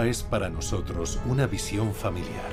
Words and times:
Es 0.00 0.24
para 0.24 0.48
nosotros 0.48 1.20
una 1.26 1.46
visión 1.46 1.94
familiar. 1.94 2.48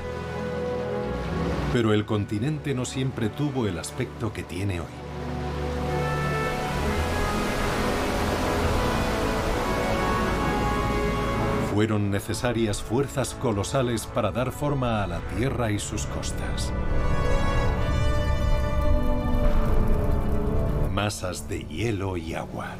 Pero 1.73 1.93
el 1.93 2.05
continente 2.05 2.75
no 2.75 2.85
siempre 2.85 3.29
tuvo 3.29 3.65
el 3.65 3.79
aspecto 3.79 4.31
que 4.33 4.43
tiene 4.43 4.81
hoy. 4.81 4.87
Fueron 11.73 12.11
necesarias 12.11 12.83
fuerzas 12.83 13.33
colosales 13.33 14.05
para 14.05 14.31
dar 14.31 14.51
forma 14.51 15.01
a 15.01 15.07
la 15.07 15.19
Tierra 15.35 15.71
y 15.71 15.79
sus 15.79 16.05
costas. 16.05 16.71
Masas 20.93 21.47
de 21.47 21.63
hielo 21.63 22.15
y 22.17 22.35
agua. 22.35 22.75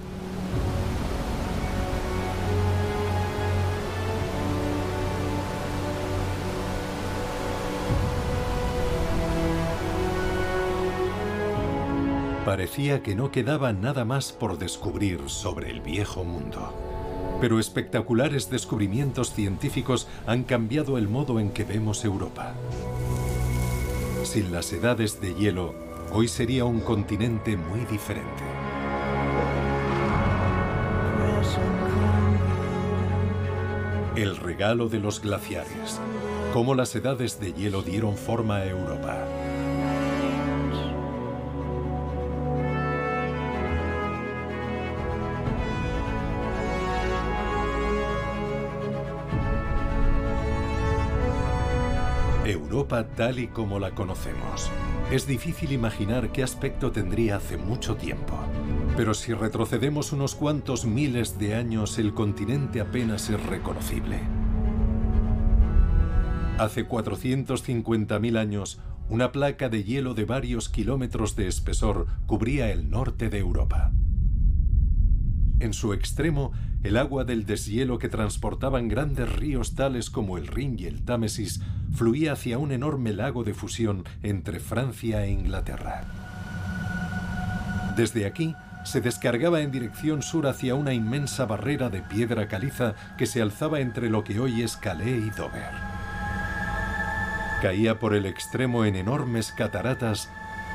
Parecía 12.49 13.03
que 13.03 13.13
no 13.13 13.29
quedaba 13.29 13.73
nada 13.73 14.05
más 14.05 14.31
por 14.31 14.57
descubrir 14.57 15.29
sobre 15.29 15.69
el 15.69 15.81
viejo 15.81 16.23
mundo. 16.23 16.73
Pero 17.39 17.59
espectaculares 17.59 18.49
descubrimientos 18.49 19.31
científicos 19.35 20.07
han 20.25 20.43
cambiado 20.45 20.97
el 20.97 21.07
modo 21.07 21.39
en 21.39 21.51
que 21.51 21.63
vemos 21.63 22.03
Europa. 22.03 22.55
Sin 24.23 24.51
las 24.51 24.73
edades 24.73 25.21
de 25.21 25.35
hielo, 25.35 25.75
hoy 26.11 26.27
sería 26.27 26.65
un 26.65 26.79
continente 26.79 27.55
muy 27.55 27.81
diferente. 27.81 28.43
El 34.15 34.37
regalo 34.37 34.89
de 34.89 34.99
los 34.99 35.21
glaciares. 35.21 36.01
Cómo 36.51 36.73
las 36.73 36.95
edades 36.95 37.39
de 37.39 37.53
hielo 37.53 37.83
dieron 37.83 38.17
forma 38.17 38.55
a 38.55 38.65
Europa. 38.65 39.38
Tal 52.89 53.37
y 53.37 53.47
como 53.47 53.77
la 53.77 53.91
conocemos. 53.91 54.71
Es 55.11 55.27
difícil 55.27 55.71
imaginar 55.71 56.31
qué 56.31 56.41
aspecto 56.41 56.91
tendría 56.91 57.35
hace 57.35 57.55
mucho 57.55 57.95
tiempo. 57.95 58.33
Pero 58.97 59.13
si 59.13 59.33
retrocedemos 59.33 60.11
unos 60.11 60.33
cuantos 60.33 60.85
miles 60.85 61.37
de 61.37 61.53
años, 61.53 61.99
el 61.99 62.15
continente 62.15 62.81
apenas 62.81 63.29
es 63.29 63.41
reconocible. 63.45 64.19
Hace 66.57 66.87
450.000 66.87 68.37
años, 68.37 68.81
una 69.07 69.31
placa 69.31 69.69
de 69.69 69.83
hielo 69.83 70.15
de 70.15 70.25
varios 70.25 70.67
kilómetros 70.67 71.35
de 71.35 71.47
espesor 71.47 72.07
cubría 72.25 72.71
el 72.71 72.89
norte 72.89 73.29
de 73.29 73.37
Europa. 73.37 73.91
En 75.59 75.73
su 75.73 75.93
extremo, 75.93 76.53
el 76.83 76.95
agua 76.95 77.25
del 77.25 77.45
deshielo 77.45 77.99
que 77.99 78.07
transportaban 78.07 78.87
grandes 78.87 79.29
ríos 79.33 79.75
tales 79.75 80.09
como 80.09 80.37
el 80.37 80.47
Rin 80.47 80.77
y 80.79 80.85
el 80.85 81.03
Támesis 81.03 81.61
fluía 81.93 82.33
hacia 82.33 82.57
un 82.57 82.71
enorme 82.71 83.11
lago 83.11 83.43
de 83.43 83.53
fusión 83.53 84.05
entre 84.23 84.59
Francia 84.59 85.25
e 85.25 85.31
Inglaterra. 85.31 86.03
Desde 87.97 88.25
aquí, 88.25 88.55
se 88.85 89.01
descargaba 89.01 89.59
en 89.59 89.71
dirección 89.71 90.21
sur 90.21 90.47
hacia 90.47 90.75
una 90.75 90.93
inmensa 90.93 91.45
barrera 91.45 91.89
de 91.89 92.01
piedra 92.01 92.47
caliza 92.47 92.95
que 93.17 93.25
se 93.25 93.41
alzaba 93.41 93.81
entre 93.81 94.09
lo 94.09 94.23
que 94.23 94.39
hoy 94.39 94.61
es 94.61 94.77
Calais 94.77 95.25
y 95.25 95.29
Dover. 95.31 95.73
Caía 97.61 97.99
por 97.99 98.15
el 98.15 98.25
extremo 98.25 98.85
en 98.85 98.95
enormes 98.95 99.51
cataratas 99.51 100.29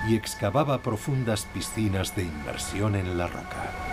y 0.06 0.16
excavaba 0.16 0.82
profundas 0.82 1.46
piscinas 1.54 2.14
de 2.14 2.24
inmersión 2.24 2.94
en 2.94 3.16
la 3.16 3.26
roca. 3.26 3.83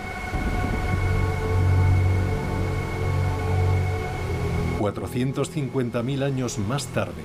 450.000 4.82 6.22
años 6.24 6.58
más 6.58 6.86
tarde, 6.88 7.22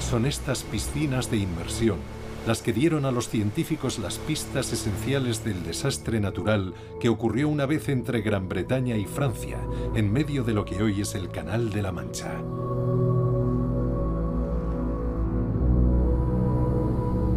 son 0.00 0.26
estas 0.26 0.62
piscinas 0.64 1.30
de 1.30 1.38
inmersión 1.38 1.98
las 2.46 2.62
que 2.62 2.72
dieron 2.72 3.04
a 3.04 3.10
los 3.10 3.28
científicos 3.28 3.98
las 3.98 4.18
pistas 4.18 4.72
esenciales 4.72 5.44
del 5.44 5.62
desastre 5.62 6.20
natural 6.20 6.74
que 6.98 7.08
ocurrió 7.08 7.48
una 7.48 7.66
vez 7.66 7.88
entre 7.88 8.22
Gran 8.22 8.48
Bretaña 8.48 8.96
y 8.96 9.04
Francia, 9.04 9.58
en 9.94 10.10
medio 10.10 10.42
de 10.42 10.54
lo 10.54 10.64
que 10.64 10.82
hoy 10.82 11.02
es 11.02 11.14
el 11.14 11.28
Canal 11.28 11.70
de 11.70 11.82
la 11.82 11.92
Mancha. 11.92 12.32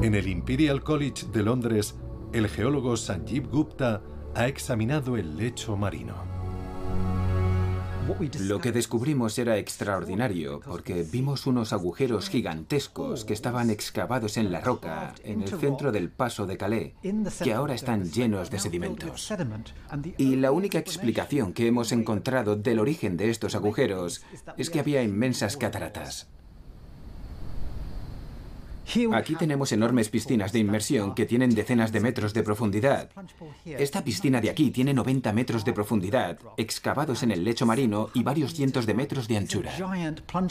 En 0.02 0.16
el 0.16 0.28
Imperial 0.28 0.84
College 0.84 1.28
de 1.32 1.44
Londres, 1.44 1.96
el 2.32 2.48
geólogo 2.48 2.98
Sanjeev 2.98 3.50
Gupta 3.50 4.02
ha 4.36 4.48
examinado 4.48 5.18
el 5.18 5.38
lecho 5.38 5.78
marino. 5.78 6.33
Lo 8.40 8.60
que 8.60 8.72
descubrimos 8.72 9.38
era 9.38 9.58
extraordinario 9.58 10.60
porque 10.60 11.04
vimos 11.04 11.48
unos 11.48 11.72
agujeros 11.72 12.30
gigantescos 12.30 13.24
que 13.24 13.34
estaban 13.34 13.70
excavados 13.70 14.38
en 14.38 14.52
la 14.52 14.62
roca 14.62 15.14
en 15.24 15.42
el 15.42 15.50
centro 15.50 15.92
del 15.92 16.10
paso 16.10 16.46
de 16.46 16.58
Calais, 16.58 16.94
que 17.42 17.54
ahora 17.54 17.76
están 17.76 18.12
llenos 18.12 18.50
de 18.50 18.60
sedimentos. 18.60 19.34
Y 20.18 20.36
la 20.36 20.52
única 20.52 20.80
explicación 20.80 21.54
que 21.54 21.68
hemos 21.68 21.92
encontrado 21.92 22.56
del 22.56 22.80
origen 22.80 23.16
de 23.16 23.30
estos 23.30 23.56
agujeros 23.56 24.24
es 24.58 24.70
que 24.70 24.80
había 24.80 25.04
inmensas 25.04 25.56
cataratas. 25.56 26.28
Aquí 29.14 29.36
tenemos 29.36 29.72
enormes 29.72 30.10
piscinas 30.10 30.52
de 30.52 30.60
inmersión 30.60 31.16
que 31.16 31.26
tienen 31.26 31.56
decenas 31.56 31.92
de 31.92 32.00
metros 32.00 32.34
de 32.34 32.44
profundidad. 32.44 33.10
Esta 33.66 34.04
piscina 34.04 34.42
de 34.42 34.50
aquí 34.50 34.72
tiene 34.72 34.94
90 34.94 35.32
metros 35.34 35.66
de 35.66 35.74
profundidad, 35.74 36.40
excavados 36.58 37.24
en 37.24 37.32
el 37.32 37.44
lecho 37.44 37.66
marino 37.66 38.10
y 38.14 38.24
varios 38.24 38.54
cientos 38.54 38.86
de 38.86 38.94
metros 38.94 39.28
de 39.28 39.38
anchura. 39.38 39.72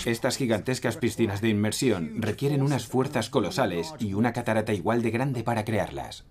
Estas 0.05 0.37
gigantescas 0.37 0.97
piscinas 0.97 1.41
de 1.41 1.51
inmersión 1.51 2.23
requieren 2.23 2.63
unas 2.63 2.87
fuerzas 2.87 3.31
colosales 3.31 3.95
y 3.99 4.15
una 4.15 4.33
catarata 4.33 4.73
igual 4.73 5.03
de 5.03 5.11
grande 5.11 5.45
para 5.45 5.65
crearlas. 5.65 6.25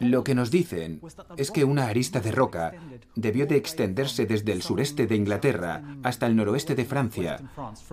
Lo 0.00 0.24
que 0.24 0.34
nos 0.34 0.50
dicen 0.50 1.00
es 1.36 1.50
que 1.50 1.64
una 1.64 1.86
arista 1.86 2.20
de 2.20 2.32
roca 2.32 2.72
debió 3.14 3.46
de 3.46 3.56
extenderse 3.56 4.26
desde 4.26 4.52
el 4.52 4.62
sureste 4.62 5.06
de 5.06 5.16
Inglaterra 5.16 5.96
hasta 6.02 6.26
el 6.26 6.36
noroeste 6.36 6.74
de 6.74 6.84
Francia, 6.84 7.40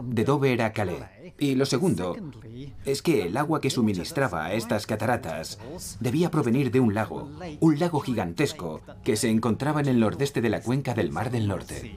de 0.03 0.23
Dover 0.23 0.61
a 0.61 0.73
Calais. 0.73 1.03
Y 1.39 1.55
lo 1.55 1.65
segundo 1.65 2.15
es 2.85 3.01
que 3.01 3.23
el 3.23 3.37
agua 3.37 3.61
que 3.61 3.69
suministraba 3.69 4.45
a 4.45 4.53
estas 4.53 4.85
cataratas 4.85 5.59
debía 5.99 6.31
provenir 6.31 6.71
de 6.71 6.79
un 6.79 6.93
lago, 6.93 7.29
un 7.59 7.79
lago 7.79 7.99
gigantesco 7.99 8.81
que 9.03 9.15
se 9.15 9.29
encontraba 9.29 9.81
en 9.81 9.87
el 9.87 9.99
nordeste 9.99 10.41
de 10.41 10.49
la 10.49 10.61
cuenca 10.61 10.93
del 10.93 11.11
Mar 11.11 11.31
del 11.31 11.47
Norte. 11.47 11.95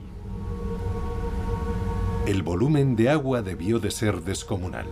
El 2.26 2.42
volumen 2.42 2.94
de 2.94 3.08
agua 3.08 3.40
debió 3.40 3.78
de 3.78 3.90
ser 3.90 4.22
descomunal. 4.22 4.86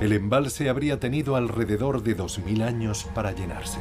El 0.00 0.12
embalse 0.12 0.68
habría 0.68 1.00
tenido 1.00 1.34
alrededor 1.34 2.02
de 2.02 2.16
2.000 2.16 2.62
años 2.62 3.04
para 3.14 3.32
llenarse. 3.32 3.80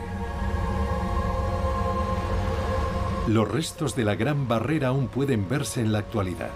Los 3.28 3.48
restos 3.48 3.96
de 3.96 4.04
la 4.04 4.16
Gran 4.16 4.48
Barrera 4.48 4.88
aún 4.88 5.10
pueden 5.10 5.48
verse 5.48 5.82
en 5.82 5.92
la 5.92 6.00
actualidad. 6.00 6.50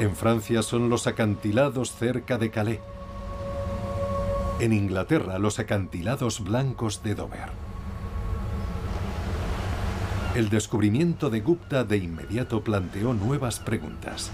En 0.00 0.14
Francia 0.14 0.62
son 0.62 0.90
los 0.90 1.06
acantilados 1.06 1.92
cerca 1.92 2.36
de 2.36 2.50
Calais. 2.50 2.80
En 4.58 4.72
Inglaterra 4.72 5.38
los 5.38 5.58
acantilados 5.58 6.44
blancos 6.44 7.02
de 7.02 7.14
Dover. 7.14 7.50
El 10.34 10.48
descubrimiento 10.48 11.30
de 11.30 11.40
Gupta 11.40 11.84
de 11.84 11.98
inmediato 11.98 12.62
planteó 12.62 13.14
nuevas 13.14 13.60
preguntas. 13.60 14.32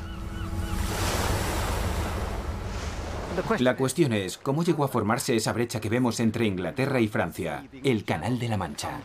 La 3.58 3.76
cuestión 3.76 4.12
es, 4.12 4.38
¿cómo 4.38 4.64
llegó 4.64 4.85
a 4.85 4.88
formarse 4.88 5.37
esa 5.37 5.52
brecha 5.52 5.81
que 5.81 5.88
vemos 5.88 6.20
entre 6.20 6.46
Inglaterra 6.46 7.00
y 7.00 7.08
Francia, 7.08 7.67
el 7.85 8.05
Canal 8.05 8.38
de 8.38 8.49
la 8.49 8.56
Mancha? 8.56 9.00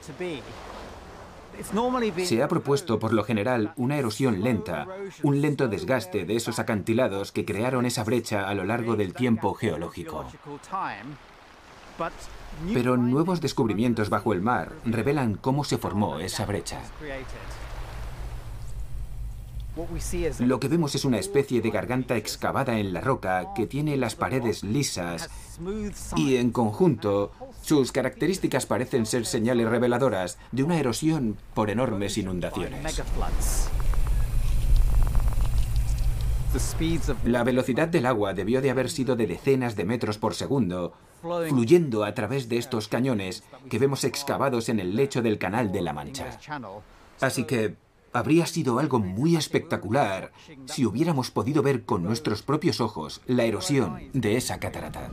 Se 2.24 2.41
ha 2.41 2.47
propuesto 2.47 3.00
por 3.00 3.13
lo 3.13 3.24
general 3.24 3.74
una 3.77 3.97
erosión 3.97 4.41
lenta, 4.41 4.88
un 5.21 5.41
lento 5.41 5.68
desgaste 5.68 6.25
de 6.25 6.35
esos 6.35 6.57
acantilados 6.59 7.31
que 7.31 7.45
crearon 7.45 7.85
esa 7.85 8.03
brecha 8.03 8.50
a 8.50 8.53
lo 8.56 8.63
largo 8.63 8.95
del 8.95 9.13
tiempo 9.13 9.53
geológico. 9.53 10.25
Pero 12.74 12.97
nuevos 12.97 13.39
descubrimientos 13.41 14.09
bajo 14.09 14.33
el 14.33 14.41
mar 14.41 14.71
revelan 14.85 15.35
cómo 15.35 15.63
se 15.63 15.77
formó 15.77 16.19
esa 16.19 16.45
brecha. 16.45 16.80
Lo 20.39 20.59
que 20.59 20.67
vemos 20.67 20.93
es 20.93 21.03
una 21.03 21.17
especie 21.17 21.61
de 21.61 21.71
garganta 21.71 22.15
excavada 22.15 22.77
en 22.77 22.93
la 22.93 23.01
roca 23.01 23.53
que 23.55 23.65
tiene 23.65 23.97
las 23.97 24.15
paredes 24.15 24.63
lisas 24.63 25.29
y 26.15 26.35
en 26.35 26.51
conjunto 26.51 27.31
sus 27.61 27.91
características 27.91 28.65
parecen 28.67 29.05
ser 29.05 29.25
señales 29.25 29.67
reveladoras 29.67 30.37
de 30.51 30.63
una 30.63 30.79
erosión 30.79 31.37
por 31.55 31.71
enormes 31.71 32.17
inundaciones. 32.17 33.01
La 37.25 37.43
velocidad 37.43 37.87
del 37.87 38.05
agua 38.05 38.35
debió 38.35 38.61
de 38.61 38.69
haber 38.69 38.91
sido 38.91 39.15
de 39.15 39.25
decenas 39.25 39.75
de 39.75 39.85
metros 39.85 40.19
por 40.19 40.35
segundo, 40.35 40.93
fluyendo 41.21 42.03
a 42.03 42.13
través 42.13 42.47
de 42.47 42.57
estos 42.57 42.87
cañones 42.87 43.43
que 43.71 43.79
vemos 43.79 44.03
excavados 44.03 44.69
en 44.69 44.79
el 44.79 44.95
lecho 44.95 45.23
del 45.23 45.39
Canal 45.39 45.71
de 45.71 45.81
la 45.81 45.93
Mancha. 45.93 46.37
Así 47.21 47.45
que 47.45 47.75
habría 48.13 48.45
sido 48.45 48.80
algo 48.80 49.00
muy 49.00 49.36
espectacular 49.36 50.31
si 50.65 50.86
hubiéramos 50.86 51.31
podido 51.31 51.62
ver 51.62 51.83
con 51.83 52.04
nuestros 52.04 52.42
propios 52.44 52.80
ojos 52.80 53.21
la 53.25 53.44
erosión 53.44 54.10
de 54.13 54.38
esa 54.38 54.60
catarata. 54.60 55.10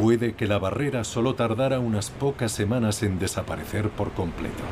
Puede 0.00 0.34
que 0.34 0.46
la 0.46 0.58
barrera 0.58 1.02
solo 1.02 1.34
tardara 1.34 1.78
unas 1.78 2.10
pocas 2.10 2.52
semanas 2.52 3.02
en 3.02 3.18
desaparecer 3.18 3.88
por 3.88 4.12
completo. 4.12 4.62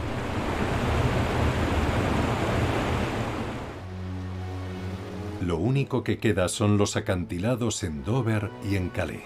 Lo 5.43 5.57
único 5.57 6.05
que 6.05 6.19
queda 6.19 6.49
son 6.49 6.79
los 6.79 6.95
acantilados 6.95 7.83
en 7.83 8.05
Dover 8.05 8.49
y 8.71 8.77
en 8.77 8.91
Calais. 8.91 9.23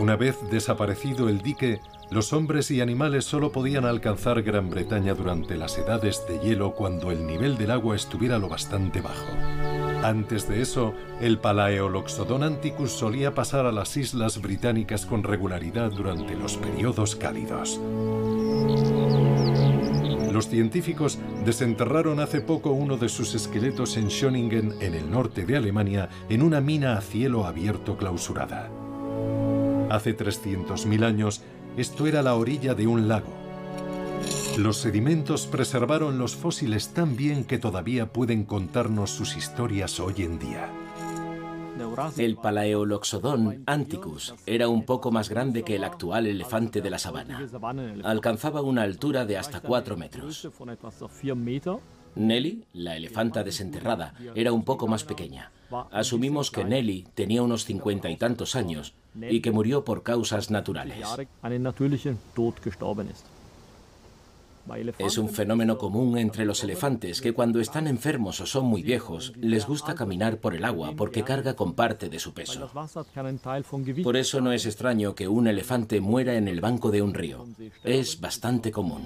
Una 0.00 0.16
vez 0.16 0.36
desaparecido 0.50 1.28
el 1.28 1.40
dique, 1.40 1.80
los 2.10 2.32
hombres 2.32 2.72
y 2.72 2.80
animales 2.80 3.24
solo 3.24 3.52
podían 3.52 3.84
alcanzar 3.84 4.42
Gran 4.42 4.68
Bretaña 4.68 5.14
durante 5.14 5.56
las 5.56 5.78
edades 5.78 6.26
de 6.26 6.40
hielo 6.40 6.74
cuando 6.74 7.12
el 7.12 7.24
nivel 7.24 7.56
del 7.56 7.70
agua 7.70 7.94
estuviera 7.94 8.38
lo 8.38 8.48
bastante 8.48 9.00
bajo. 9.00 9.32
Antes 10.02 10.48
de 10.48 10.60
eso, 10.60 10.92
el 11.20 11.38
Palaeoloxodon 11.38 12.42
anticus 12.42 12.90
solía 12.90 13.32
pasar 13.32 13.64
a 13.64 13.72
las 13.72 13.96
islas 13.96 14.42
británicas 14.42 15.06
con 15.06 15.22
regularidad 15.22 15.92
durante 15.92 16.34
los 16.34 16.56
periodos 16.56 17.14
cálidos. 17.14 17.80
Los 20.34 20.48
científicos 20.48 21.20
desenterraron 21.44 22.18
hace 22.18 22.40
poco 22.40 22.72
uno 22.72 22.96
de 22.96 23.08
sus 23.08 23.36
esqueletos 23.36 23.96
en 23.96 24.08
Schöningen, 24.08 24.74
en 24.80 24.94
el 24.94 25.08
norte 25.08 25.46
de 25.46 25.56
Alemania, 25.56 26.08
en 26.28 26.42
una 26.42 26.60
mina 26.60 26.98
a 26.98 27.00
cielo 27.02 27.46
abierto 27.46 27.96
clausurada. 27.96 28.68
Hace 29.90 30.16
300.000 30.16 31.04
años, 31.04 31.42
esto 31.76 32.08
era 32.08 32.20
la 32.20 32.34
orilla 32.34 32.74
de 32.74 32.88
un 32.88 33.06
lago. 33.06 33.32
Los 34.58 34.78
sedimentos 34.78 35.46
preservaron 35.46 36.18
los 36.18 36.34
fósiles 36.34 36.88
tan 36.88 37.16
bien 37.16 37.44
que 37.44 37.58
todavía 37.58 38.12
pueden 38.12 38.42
contarnos 38.42 39.10
sus 39.10 39.36
historias 39.36 40.00
hoy 40.00 40.14
en 40.24 40.40
día. 40.40 40.68
El 42.16 42.36
Palaeoloxodon 42.36 43.64
anticus 43.66 44.34
era 44.46 44.68
un 44.68 44.84
poco 44.84 45.10
más 45.10 45.28
grande 45.28 45.62
que 45.64 45.76
el 45.76 45.84
actual 45.84 46.26
elefante 46.26 46.80
de 46.80 46.90
la 46.90 46.98
sabana. 46.98 47.46
Alcanzaba 48.04 48.62
una 48.62 48.82
altura 48.82 49.24
de 49.24 49.38
hasta 49.38 49.60
4 49.60 49.96
metros. 49.96 50.48
Nelly, 52.16 52.64
la 52.74 52.96
elefanta 52.96 53.42
desenterrada, 53.42 54.14
era 54.34 54.52
un 54.52 54.64
poco 54.64 54.86
más 54.86 55.02
pequeña. 55.04 55.50
Asumimos 55.90 56.50
que 56.50 56.64
Nelly 56.64 57.08
tenía 57.14 57.42
unos 57.42 57.64
cincuenta 57.64 58.08
y 58.08 58.16
tantos 58.16 58.54
años 58.54 58.94
y 59.20 59.40
que 59.40 59.50
murió 59.50 59.84
por 59.84 60.02
causas 60.02 60.50
naturales. 60.50 61.04
Es 64.98 65.18
un 65.18 65.28
fenómeno 65.28 65.78
común 65.78 66.16
entre 66.18 66.44
los 66.44 66.64
elefantes 66.64 67.20
que 67.20 67.32
cuando 67.32 67.60
están 67.60 67.86
enfermos 67.86 68.40
o 68.40 68.46
son 68.46 68.64
muy 68.66 68.82
viejos 68.82 69.32
les 69.40 69.66
gusta 69.66 69.94
caminar 69.94 70.38
por 70.38 70.54
el 70.54 70.64
agua 70.64 70.92
porque 70.96 71.22
carga 71.22 71.54
con 71.54 71.74
parte 71.74 72.08
de 72.08 72.18
su 72.18 72.32
peso. 72.32 72.70
Por 74.02 74.16
eso 74.16 74.40
no 74.40 74.52
es 74.52 74.66
extraño 74.66 75.14
que 75.14 75.28
un 75.28 75.46
elefante 75.46 76.00
muera 76.00 76.34
en 76.36 76.48
el 76.48 76.60
banco 76.60 76.90
de 76.90 77.02
un 77.02 77.14
río. 77.14 77.46
Es 77.82 78.20
bastante 78.20 78.70
común. 78.70 79.02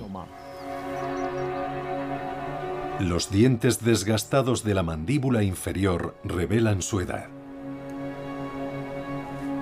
Los 3.01 3.31
dientes 3.31 3.85
desgastados 3.85 4.65
de 4.65 4.75
la 4.75 4.83
mandíbula 4.83 5.43
inferior 5.43 6.17
revelan 6.25 6.83
su 6.83 7.01
edad. 7.01 7.29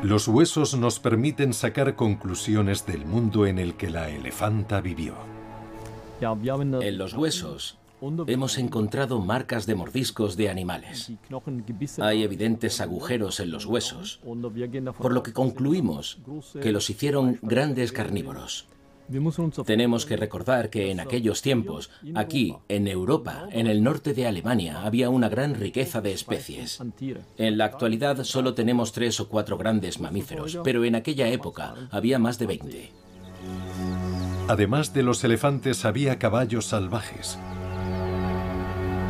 Los 0.02 0.28
huesos 0.28 0.76
nos 0.76 1.00
permiten 1.00 1.52
sacar 1.52 1.96
conclusiones 1.96 2.86
del 2.86 3.04
mundo 3.04 3.46
en 3.46 3.58
el 3.58 3.74
que 3.74 3.90
la 3.90 4.08
elefanta 4.08 4.80
vivió. 4.80 5.35
En 6.20 6.98
los 6.98 7.14
huesos 7.14 7.78
hemos 8.26 8.58
encontrado 8.58 9.20
marcas 9.20 9.66
de 9.66 9.74
mordiscos 9.74 10.36
de 10.36 10.50
animales. 10.50 11.12
Hay 12.00 12.22
evidentes 12.22 12.80
agujeros 12.80 13.40
en 13.40 13.50
los 13.50 13.66
huesos, 13.66 14.20
por 14.98 15.12
lo 15.12 15.22
que 15.22 15.32
concluimos 15.32 16.18
que 16.60 16.72
los 16.72 16.90
hicieron 16.90 17.38
grandes 17.42 17.92
carnívoros. 17.92 18.66
Tenemos 19.64 20.04
que 20.04 20.16
recordar 20.16 20.68
que 20.68 20.90
en 20.90 20.98
aquellos 20.98 21.40
tiempos, 21.40 21.90
aquí, 22.14 22.56
en 22.68 22.88
Europa, 22.88 23.46
en 23.52 23.68
el 23.68 23.82
norte 23.82 24.14
de 24.14 24.26
Alemania, 24.26 24.82
había 24.82 25.10
una 25.10 25.28
gran 25.28 25.54
riqueza 25.54 26.00
de 26.00 26.12
especies. 26.12 26.82
En 27.36 27.56
la 27.56 27.66
actualidad 27.66 28.24
solo 28.24 28.54
tenemos 28.54 28.92
tres 28.92 29.20
o 29.20 29.28
cuatro 29.28 29.56
grandes 29.56 30.00
mamíferos, 30.00 30.58
pero 30.64 30.84
en 30.84 30.96
aquella 30.96 31.28
época 31.28 31.74
había 31.90 32.18
más 32.18 32.38
de 32.38 32.46
20. 32.46 32.90
Además 34.48 34.94
de 34.94 35.02
los 35.02 35.24
elefantes 35.24 35.84
había 35.84 36.20
caballos 36.20 36.66
salvajes, 36.66 37.36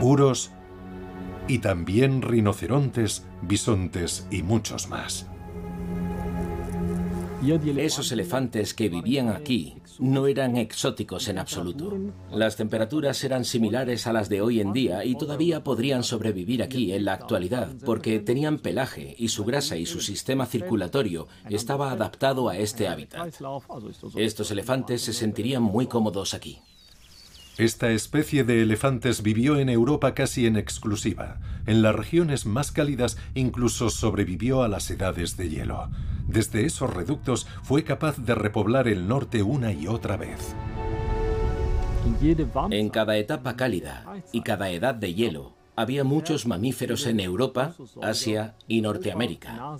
uros 0.00 0.50
y 1.47 1.59
también 1.59 2.23
rinocerontes, 2.23 3.27
bisontes 3.43 4.27
y 4.31 4.43
muchos 4.43 4.88
más. 4.88 5.27
Esos 7.43 8.11
elefantes 8.12 8.75
que 8.75 8.88
vivían 8.88 9.29
aquí 9.29 9.77
no 9.99 10.27
eran 10.27 10.56
exóticos 10.56 11.29
en 11.29 11.38
absoluto. 11.38 11.97
Las 12.31 12.56
temperaturas 12.56 13.23
eran 13.25 13.44
similares 13.44 14.06
a 14.06 14.12
las 14.12 14.29
de 14.29 14.41
hoy 14.41 14.61
en 14.61 14.73
día 14.73 15.05
y 15.05 15.17
todavía 15.17 15.62
podrían 15.62 16.03
sobrevivir 16.03 16.62
aquí 16.62 16.93
en 16.93 17.05
la 17.05 17.12
actualidad 17.15 17.73
porque 17.85 18.19
tenían 18.19 18.59
pelaje 18.59 19.15
y 19.19 19.29
su 19.29 19.44
grasa 19.44 19.77
y 19.77 19.87
su 19.87 20.00
sistema 20.00 20.47
circulatorio 20.47 21.29
estaba 21.49 21.93
adaptado 21.93 22.49
a 22.49 22.59
este 22.59 22.88
hábitat. 22.88 23.35
Estos 24.17 24.50
elefantes 24.50 25.03
se 25.03 25.12
sentirían 25.12 25.62
muy 25.62 25.87
cómodos 25.87 26.35
aquí. 26.35 26.59
Esta 27.59 27.91
especie 27.91 28.45
de 28.45 28.61
elefantes 28.62 29.23
vivió 29.23 29.59
en 29.59 29.71
Europa 29.71 30.12
casi 30.14 30.47
en 30.47 30.57
exclusiva. 30.57 31.40
En 31.66 31.81
las 31.81 31.95
regiones 31.95 32.45
más 32.45 32.71
cálidas 32.71 33.16
incluso 33.35 33.88
sobrevivió 33.88 34.62
a 34.62 34.69
las 34.69 34.90
edades 34.90 35.38
de 35.38 35.49
hielo. 35.49 35.88
Desde 36.26 36.66
esos 36.66 36.92
reductos 36.92 37.47
fue 37.62 37.85
capaz 37.85 38.18
de 38.18 38.35
repoblar 38.35 38.88
el 38.88 39.06
norte 39.06 39.42
una 39.42 39.73
y 39.73 39.87
otra 39.87 40.16
vez. 40.16 40.54
En 42.71 42.88
cada 42.88 43.16
etapa 43.16 43.56
cálida 43.56 44.04
y 44.33 44.42
cada 44.42 44.71
edad 44.71 44.95
de 44.95 45.14
hielo, 45.14 45.56
había 45.76 46.04
muchos 46.04 46.47
mamíferos 46.47 47.06
en 47.06 47.21
Europa, 47.21 47.75
Asia 48.00 48.56
y 48.66 48.80
Norteamérica. 48.80 49.76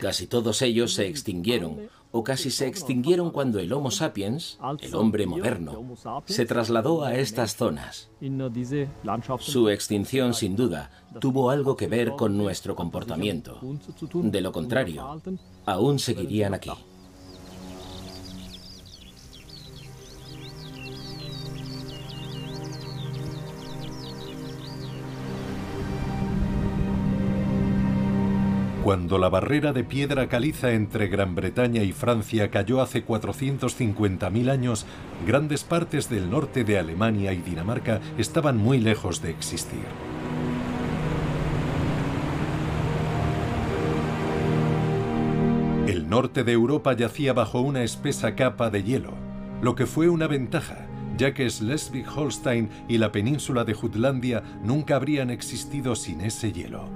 Casi 0.00 0.26
todos 0.28 0.62
ellos 0.62 0.94
se 0.94 1.08
extinguieron 1.08 1.88
o 2.12 2.22
casi 2.22 2.50
se 2.50 2.66
extinguieron 2.66 3.30
cuando 3.30 3.58
el 3.58 3.72
Homo 3.72 3.90
sapiens, 3.90 4.58
el 4.80 4.94
hombre 4.94 5.26
moderno, 5.26 5.96
se 6.26 6.46
trasladó 6.46 7.04
a 7.04 7.16
estas 7.16 7.56
zonas. 7.56 8.08
Su 9.40 9.68
extinción, 9.68 10.32
sin 10.32 10.54
duda, 10.56 10.90
tuvo 11.20 11.50
algo 11.50 11.76
que 11.76 11.88
ver 11.88 12.12
con 12.12 12.38
nuestro 12.38 12.76
comportamiento. 12.76 13.58
De 14.14 14.40
lo 14.40 14.52
contrario, 14.52 15.20
aún 15.66 15.98
seguirían 15.98 16.54
aquí. 16.54 16.70
Cuando 28.86 29.18
la 29.18 29.28
barrera 29.28 29.72
de 29.72 29.82
piedra 29.82 30.28
caliza 30.28 30.70
entre 30.70 31.08
Gran 31.08 31.34
Bretaña 31.34 31.82
y 31.82 31.90
Francia 31.90 32.52
cayó 32.52 32.80
hace 32.80 33.04
450.000 33.04 34.48
años, 34.48 34.86
grandes 35.26 35.64
partes 35.64 36.08
del 36.08 36.30
norte 36.30 36.62
de 36.62 36.78
Alemania 36.78 37.32
y 37.32 37.38
Dinamarca 37.38 38.00
estaban 38.16 38.56
muy 38.56 38.78
lejos 38.78 39.20
de 39.22 39.30
existir. 39.30 39.84
Norte 46.16 46.44
de 46.44 46.52
Europa 46.52 46.94
yacía 46.94 47.34
bajo 47.34 47.60
una 47.60 47.82
espesa 47.82 48.34
capa 48.34 48.70
de 48.70 48.82
hielo, 48.82 49.12
lo 49.60 49.74
que 49.74 49.84
fue 49.84 50.08
una 50.08 50.26
ventaja, 50.26 50.86
ya 51.18 51.34
que 51.34 51.46
Schleswig-Holstein 51.46 52.70
y 52.88 52.96
la 52.96 53.12
península 53.12 53.64
de 53.64 53.74
Jutlandia 53.74 54.42
nunca 54.62 54.96
habrían 54.96 55.28
existido 55.28 55.94
sin 55.94 56.22
ese 56.22 56.52
hielo. 56.52 56.88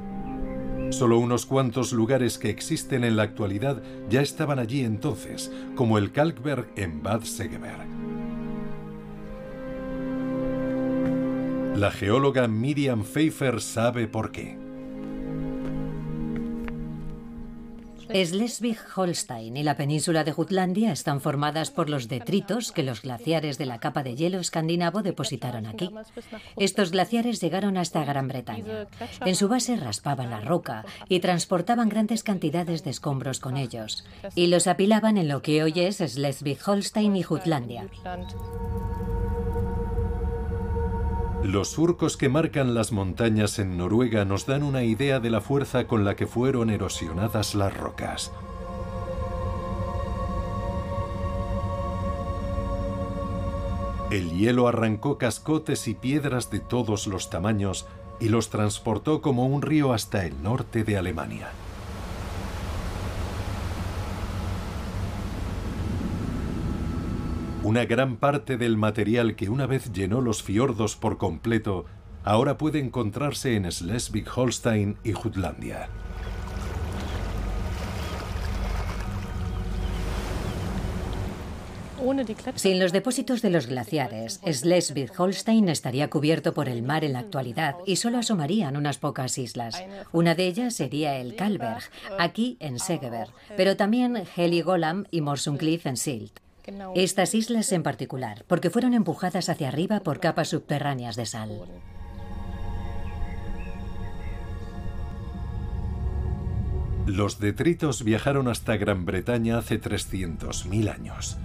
Solo 0.88 1.18
unos 1.18 1.44
cuantos 1.44 1.92
lugares 1.92 2.38
que 2.38 2.48
existen 2.48 3.04
en 3.04 3.16
la 3.16 3.24
actualidad 3.24 3.82
ya 4.08 4.22
estaban 4.22 4.58
allí 4.58 4.86
entonces, 4.86 5.52
como 5.74 5.98
el 5.98 6.12
Kalkberg 6.12 6.68
en 6.76 7.02
Bad 7.02 7.24
Segeberg. 7.24 7.86
La 11.76 11.90
geóloga 11.90 12.48
Miriam 12.48 13.02
Pfeiffer 13.02 13.60
sabe 13.60 14.08
por 14.08 14.32
qué. 14.32 14.69
Schleswig-Holstein 18.12 19.57
y 19.57 19.62
la 19.62 19.76
península 19.76 20.25
de 20.25 20.33
Jutlandia 20.33 20.93
están 20.93 21.21
formadas 21.21 21.71
por 21.71 21.88
los 21.88 22.09
detritos 22.09 22.73
que 22.73 22.83
los 22.83 23.02
glaciares 23.02 23.59
de 23.59 23.67
la 23.67 23.79
capa 23.79 24.02
de 24.02 24.17
hielo 24.17 24.38
escandinavo 24.38 25.02
depositaron 25.02 25.67
aquí. 25.67 25.90
Estos 26.57 26.90
glaciares 26.90 27.40
llegaron 27.40 27.76
hasta 27.76 28.05
Gran 28.05 28.29
Bretaña. 28.29 28.88
En 29.25 29.37
su 29.37 29.49
base 29.49 29.76
raspaban 29.76 30.31
la 30.31 30.40
roca 30.40 30.85
y 31.09 31.21
transportaban 31.21 31.88
grandes 31.88 32.23
cantidades 32.23 32.85
de 32.85 32.90
escombros 32.90 33.40
con 33.40 33.57
ellos 33.57 34.05
y 34.35 34.49
los 34.49 34.67
apilaban 34.67 35.17
en 35.17 35.29
lo 35.29 35.43
que 35.43 35.62
hoy 35.62 35.75
es 35.76 36.00
Schleswig-Holstein 36.00 37.17
y 37.17 37.23
Jutlandia. 37.23 37.88
Los 41.42 41.68
surcos 41.68 42.18
que 42.18 42.28
marcan 42.28 42.75
las 42.75 42.92
montañas 42.92 43.59
en 43.59 43.78
Noruega 43.78 44.26
nos 44.26 44.44
dan 44.44 44.62
una 44.62 44.85
idea 44.85 45.20
de 45.20 45.30
la 45.30 45.40
fuerza 45.40 45.87
con 45.87 46.04
la 46.04 46.14
que 46.14 46.26
fueron 46.26 46.68
erosionadas 46.68 47.54
las 47.54 47.75
rocas. 47.75 48.30
El 54.11 54.32
hielo 54.32 54.68
arrancó 54.68 55.16
cascotes 55.18 55.88
y 55.88 55.94
piedras 55.94 56.50
de 56.50 56.61
todos 56.61 57.06
los 57.06 57.30
tamaños 57.30 57.87
y 58.18 58.28
los 58.28 58.50
transportó 58.50 59.23
como 59.23 59.47
un 59.47 59.62
río 59.62 59.92
hasta 59.94 60.26
el 60.26 60.42
norte 60.42 60.85
de 60.85 60.99
Alemania. 60.99 61.49
Una 67.70 67.84
gran 67.84 68.16
parte 68.16 68.56
del 68.56 68.76
material 68.76 69.36
que 69.36 69.48
una 69.48 69.64
vez 69.64 69.92
llenó 69.92 70.20
los 70.20 70.42
fiordos 70.42 70.96
por 70.96 71.18
completo 71.18 71.84
ahora 72.24 72.58
puede 72.58 72.80
encontrarse 72.80 73.54
en 73.54 73.64
Schleswig-Holstein 73.66 74.96
y 75.04 75.12
Jutlandia. 75.12 75.88
Sin 82.56 82.80
los 82.80 82.90
depósitos 82.90 83.40
de 83.40 83.50
los 83.50 83.68
glaciares, 83.68 84.40
Schleswig-Holstein 84.42 85.68
estaría 85.68 86.10
cubierto 86.10 86.52
por 86.52 86.68
el 86.68 86.82
mar 86.82 87.04
en 87.04 87.12
la 87.12 87.20
actualidad 87.20 87.76
y 87.86 87.94
solo 87.96 88.18
asomarían 88.18 88.76
unas 88.76 88.98
pocas 88.98 89.38
islas. 89.38 89.80
Una 90.10 90.34
de 90.34 90.48
ellas 90.48 90.74
sería 90.74 91.18
el 91.18 91.36
Kalberg, 91.36 91.84
aquí 92.18 92.56
en 92.58 92.80
Segeberg, 92.80 93.30
pero 93.56 93.76
también 93.76 94.24
Heligoland 94.36 95.06
y 95.12 95.20
Morsungklif 95.20 95.86
en 95.86 95.96
Silt. 95.96 96.40
Estas 96.95 97.35
islas 97.35 97.73
en 97.73 97.83
particular, 97.83 98.45
porque 98.47 98.71
fueron 98.71 98.95
empujadas 98.95 99.49
hacia 99.49 99.69
arriba 99.69 100.00
por 100.00 100.21
capas 100.21 100.49
subterráneas 100.49 101.17
de 101.17 101.26
sal. 101.26 101.62
Los 107.07 107.40
detritos 107.40 108.05
viajaron 108.05 108.47
hasta 108.47 108.76
Gran 108.76 109.05
Bretaña 109.05 109.59
hace 109.59 109.81
300.000 109.81 110.95
años. 110.95 111.38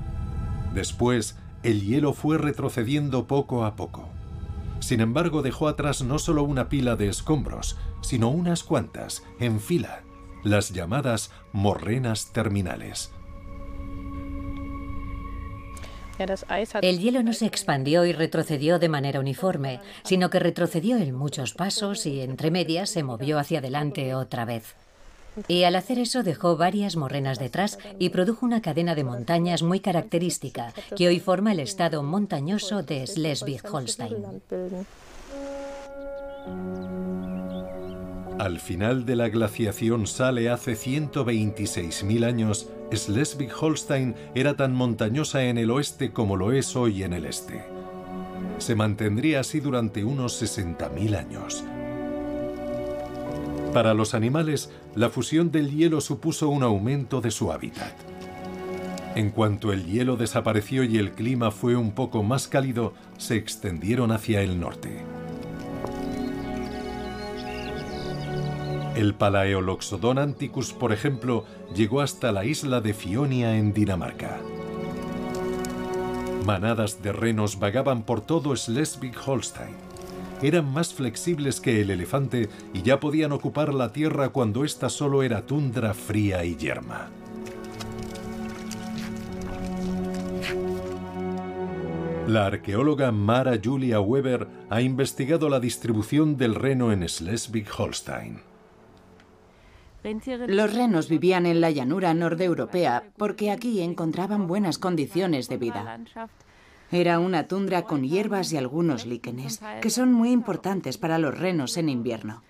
Después, 0.73 1.37
el 1.63 1.81
hielo 1.81 2.13
fue 2.13 2.37
retrocediendo 2.37 3.25
poco 3.25 3.65
a 3.65 3.75
poco. 3.75 4.09
Sin 4.79 5.01
embargo, 5.01 5.41
dejó 5.41 5.67
atrás 5.67 6.03
no 6.03 6.19
solo 6.19 6.43
una 6.43 6.69
pila 6.69 6.95
de 6.95 7.07
escombros, 7.07 7.77
sino 8.01 8.29
unas 8.29 8.63
cuantas, 8.63 9.23
en 9.39 9.59
fila, 9.59 10.03
las 10.43 10.71
llamadas 10.73 11.31
morrenas 11.53 12.31
terminales. 12.33 13.14
El 16.81 16.99
hielo 16.99 17.23
no 17.23 17.33
se 17.33 17.45
expandió 17.45 18.05
y 18.05 18.13
retrocedió 18.13 18.79
de 18.79 18.89
manera 18.89 19.19
uniforme, 19.19 19.81
sino 20.03 20.29
que 20.29 20.39
retrocedió 20.39 20.97
en 20.97 21.13
muchos 21.13 21.53
pasos 21.53 22.05
y 22.05 22.21
entre 22.21 22.51
medias 22.51 22.89
se 22.89 23.03
movió 23.03 23.39
hacia 23.39 23.59
adelante 23.59 24.15
otra 24.15 24.45
vez. 24.45 24.75
Y 25.47 25.63
al 25.63 25.75
hacer 25.75 25.99
eso 25.99 26.23
dejó 26.23 26.55
varias 26.55 26.95
morrenas 26.95 27.39
detrás 27.39 27.77
y 27.99 28.09
produjo 28.09 28.45
una 28.45 28.61
cadena 28.61 28.95
de 28.95 29.03
montañas 29.03 29.63
muy 29.63 29.81
característica 29.81 30.73
que 30.95 31.07
hoy 31.07 31.19
forma 31.19 31.51
el 31.51 31.59
estado 31.59 32.03
montañoso 32.03 32.83
de 32.83 33.03
Schleswig-Holstein. 33.05 34.41
Al 38.37 38.59
final 38.59 39.05
de 39.05 39.15
la 39.15 39.29
glaciación 39.29 40.07
Sale 40.07 40.49
hace 40.49 40.73
126.000 40.73 42.25
años, 42.25 42.67
Schleswig-Holstein 42.91 44.15
era 44.35 44.55
tan 44.55 44.73
montañosa 44.73 45.43
en 45.43 45.57
el 45.57 45.71
oeste 45.71 46.11
como 46.11 46.35
lo 46.35 46.51
es 46.51 46.75
hoy 46.75 47.03
en 47.03 47.13
el 47.13 47.25
este. 47.25 47.63
Se 48.57 48.75
mantendría 48.75 49.41
así 49.41 49.59
durante 49.59 50.03
unos 50.03 50.41
60.000 50.41 51.17
años. 51.17 51.63
Para 53.73 53.93
los 53.93 54.13
animales, 54.13 54.71
la 54.95 55.09
fusión 55.09 55.51
del 55.51 55.69
hielo 55.69 55.99
supuso 55.99 56.47
un 56.47 56.63
aumento 56.63 57.19
de 57.19 57.31
su 57.31 57.51
hábitat. 57.51 57.93
En 59.15 59.31
cuanto 59.31 59.73
el 59.73 59.85
hielo 59.85 60.15
desapareció 60.15 60.83
y 60.83 60.97
el 60.97 61.11
clima 61.11 61.51
fue 61.51 61.75
un 61.75 61.91
poco 61.91 62.23
más 62.23 62.47
cálido, 62.47 62.93
se 63.17 63.35
extendieron 63.35 64.11
hacia 64.11 64.41
el 64.41 64.59
norte. 64.59 65.03
El 68.95 69.13
Palaeoloxodon 69.13 70.19
anticus, 70.19 70.71
por 70.71 70.93
ejemplo, 70.93 71.43
llegó 71.75 72.01
hasta 72.01 72.31
la 72.31 72.45
isla 72.45 72.79
de 72.79 72.93
Fionia 72.93 73.57
en 73.57 73.73
Dinamarca. 73.73 74.39
Manadas 76.45 77.01
de 77.03 77.11
renos 77.11 77.59
vagaban 77.59 78.03
por 78.03 78.21
todo 78.21 78.55
Schleswig-Holstein. 78.55 79.75
Eran 80.41 80.71
más 80.71 80.93
flexibles 80.93 81.59
que 81.59 81.81
el 81.81 81.89
elefante 81.89 82.49
y 82.73 82.81
ya 82.81 82.99
podían 82.99 83.31
ocupar 83.31 83.73
la 83.73 83.91
tierra 83.91 84.29
cuando 84.29 84.63
ésta 84.63 84.89
solo 84.89 85.23
era 85.23 85.45
tundra 85.45 85.93
fría 85.93 86.45
y 86.45 86.55
yerma. 86.55 87.09
La 92.27 92.47
arqueóloga 92.47 93.11
Mara 93.11 93.59
Julia 93.63 93.99
Weber 93.99 94.47
ha 94.69 94.81
investigado 94.81 95.49
la 95.49 95.59
distribución 95.59 96.37
del 96.37 96.55
reno 96.55 96.91
en 96.91 97.03
Schleswig-Holstein. 97.03 98.54
Los 100.47 100.73
renos 100.73 101.09
vivían 101.09 101.45
en 101.45 101.61
la 101.61 101.71
llanura 101.71 102.13
nordeuropea 102.13 103.03
porque 103.17 103.51
aquí 103.51 103.81
encontraban 103.81 104.47
buenas 104.47 104.77
condiciones 104.77 105.49
de 105.49 105.57
vida. 105.57 105.99
Era 106.91 107.19
una 107.19 107.47
tundra 107.47 107.83
con 107.83 108.03
hierbas 108.03 108.53
y 108.53 108.57
algunos 108.57 109.05
líquenes, 109.05 109.59
que 109.81 109.89
son 109.89 110.13
muy 110.13 110.31
importantes 110.31 110.97
para 110.97 111.17
los 111.17 111.37
renos 111.37 111.77
en 111.77 111.89
invierno. 111.89 112.43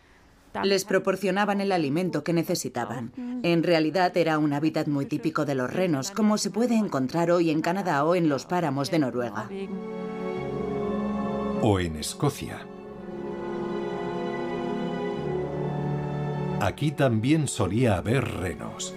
Les 0.64 0.86
proporcionaban 0.86 1.62
el 1.62 1.72
alimento 1.72 2.24
que 2.24 2.34
necesitaban. 2.34 3.12
En 3.44 3.64
realidad 3.64 4.16
era 4.16 4.38
un 4.38 4.54
hábitat 4.54 4.88
muy 4.88 5.06
típico 5.06 5.46
de 5.46 5.56
los 5.56 5.72
renos, 5.72 6.12
como 6.12 6.38
se 6.38 6.52
puede 6.52 6.76
encontrar 6.76 7.32
hoy 7.32 7.50
en 7.50 7.62
Canadá 7.62 8.04
o 8.04 8.16
en 8.16 8.30
los 8.30 8.46
páramos 8.46 8.92
de 8.92 9.00
Noruega. 9.00 9.50
O 11.62 11.80
en 11.80 11.96
Escocia. 11.96 12.66
Aquí 16.62 16.92
también 16.92 17.48
solía 17.48 17.98
haber 17.98 18.24
renos. 18.26 18.94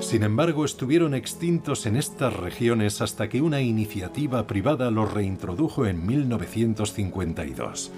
Sin 0.00 0.22
embargo, 0.22 0.64
estuvieron 0.64 1.14
extintos 1.14 1.86
en 1.86 1.96
estas 1.96 2.34
regiones 2.34 3.00
hasta 3.00 3.28
que 3.28 3.40
una 3.40 3.60
iniciativa 3.60 4.46
privada 4.46 4.90
los 4.90 5.12
reintrodujo 5.12 5.86
en 5.86 6.04
1952. 6.06 7.92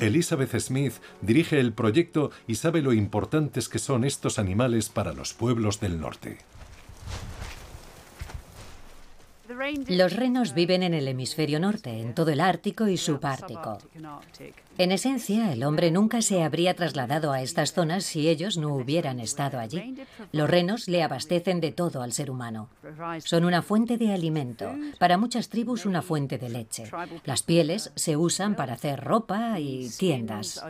Elizabeth 0.00 0.58
Smith 0.60 0.94
dirige 1.20 1.58
el 1.58 1.72
proyecto 1.72 2.30
y 2.46 2.54
sabe 2.54 2.80
lo 2.80 2.92
importantes 2.92 3.68
que 3.68 3.78
son 3.78 4.04
estos 4.04 4.38
animales 4.38 4.88
para 4.88 5.12
los 5.12 5.34
pueblos 5.34 5.80
del 5.80 6.00
norte. 6.00 6.38
Los 9.88 10.12
renos 10.14 10.54
viven 10.54 10.82
en 10.82 10.94
el 10.94 11.08
hemisferio 11.08 11.58
norte, 11.58 12.00
en 12.00 12.14
todo 12.14 12.30
el 12.30 12.40
Ártico 12.40 12.86
y 12.86 12.96
subártico. 12.96 13.78
En 14.78 14.92
esencia, 14.92 15.52
el 15.52 15.64
hombre 15.64 15.90
nunca 15.90 16.22
se 16.22 16.44
habría 16.44 16.74
trasladado 16.74 17.32
a 17.32 17.42
estas 17.42 17.72
zonas 17.72 18.04
si 18.04 18.28
ellos 18.28 18.56
no 18.56 18.74
hubieran 18.76 19.18
estado 19.18 19.58
allí. 19.58 19.96
Los 20.30 20.48
renos 20.48 20.86
le 20.86 21.02
abastecen 21.02 21.60
de 21.60 21.72
todo 21.72 22.00
al 22.00 22.12
ser 22.12 22.30
humano. 22.30 22.68
Son 23.24 23.44
una 23.44 23.62
fuente 23.62 23.98
de 23.98 24.12
alimento, 24.12 24.72
para 25.00 25.18
muchas 25.18 25.48
tribus 25.48 25.84
una 25.84 26.00
fuente 26.00 26.38
de 26.38 26.48
leche. 26.48 26.84
Las 27.24 27.42
pieles 27.42 27.90
se 27.96 28.16
usan 28.16 28.54
para 28.54 28.74
hacer 28.74 29.00
ropa 29.00 29.58
y 29.58 29.90
tiendas. 29.90 30.62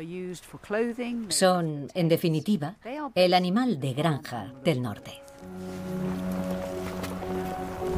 Son, 1.29 1.89
en 1.93 2.09
definitiva, 2.09 2.77
el 3.15 3.35
animal 3.35 3.79
de 3.79 3.93
granja 3.93 4.55
del 4.65 4.81
norte. 4.81 5.13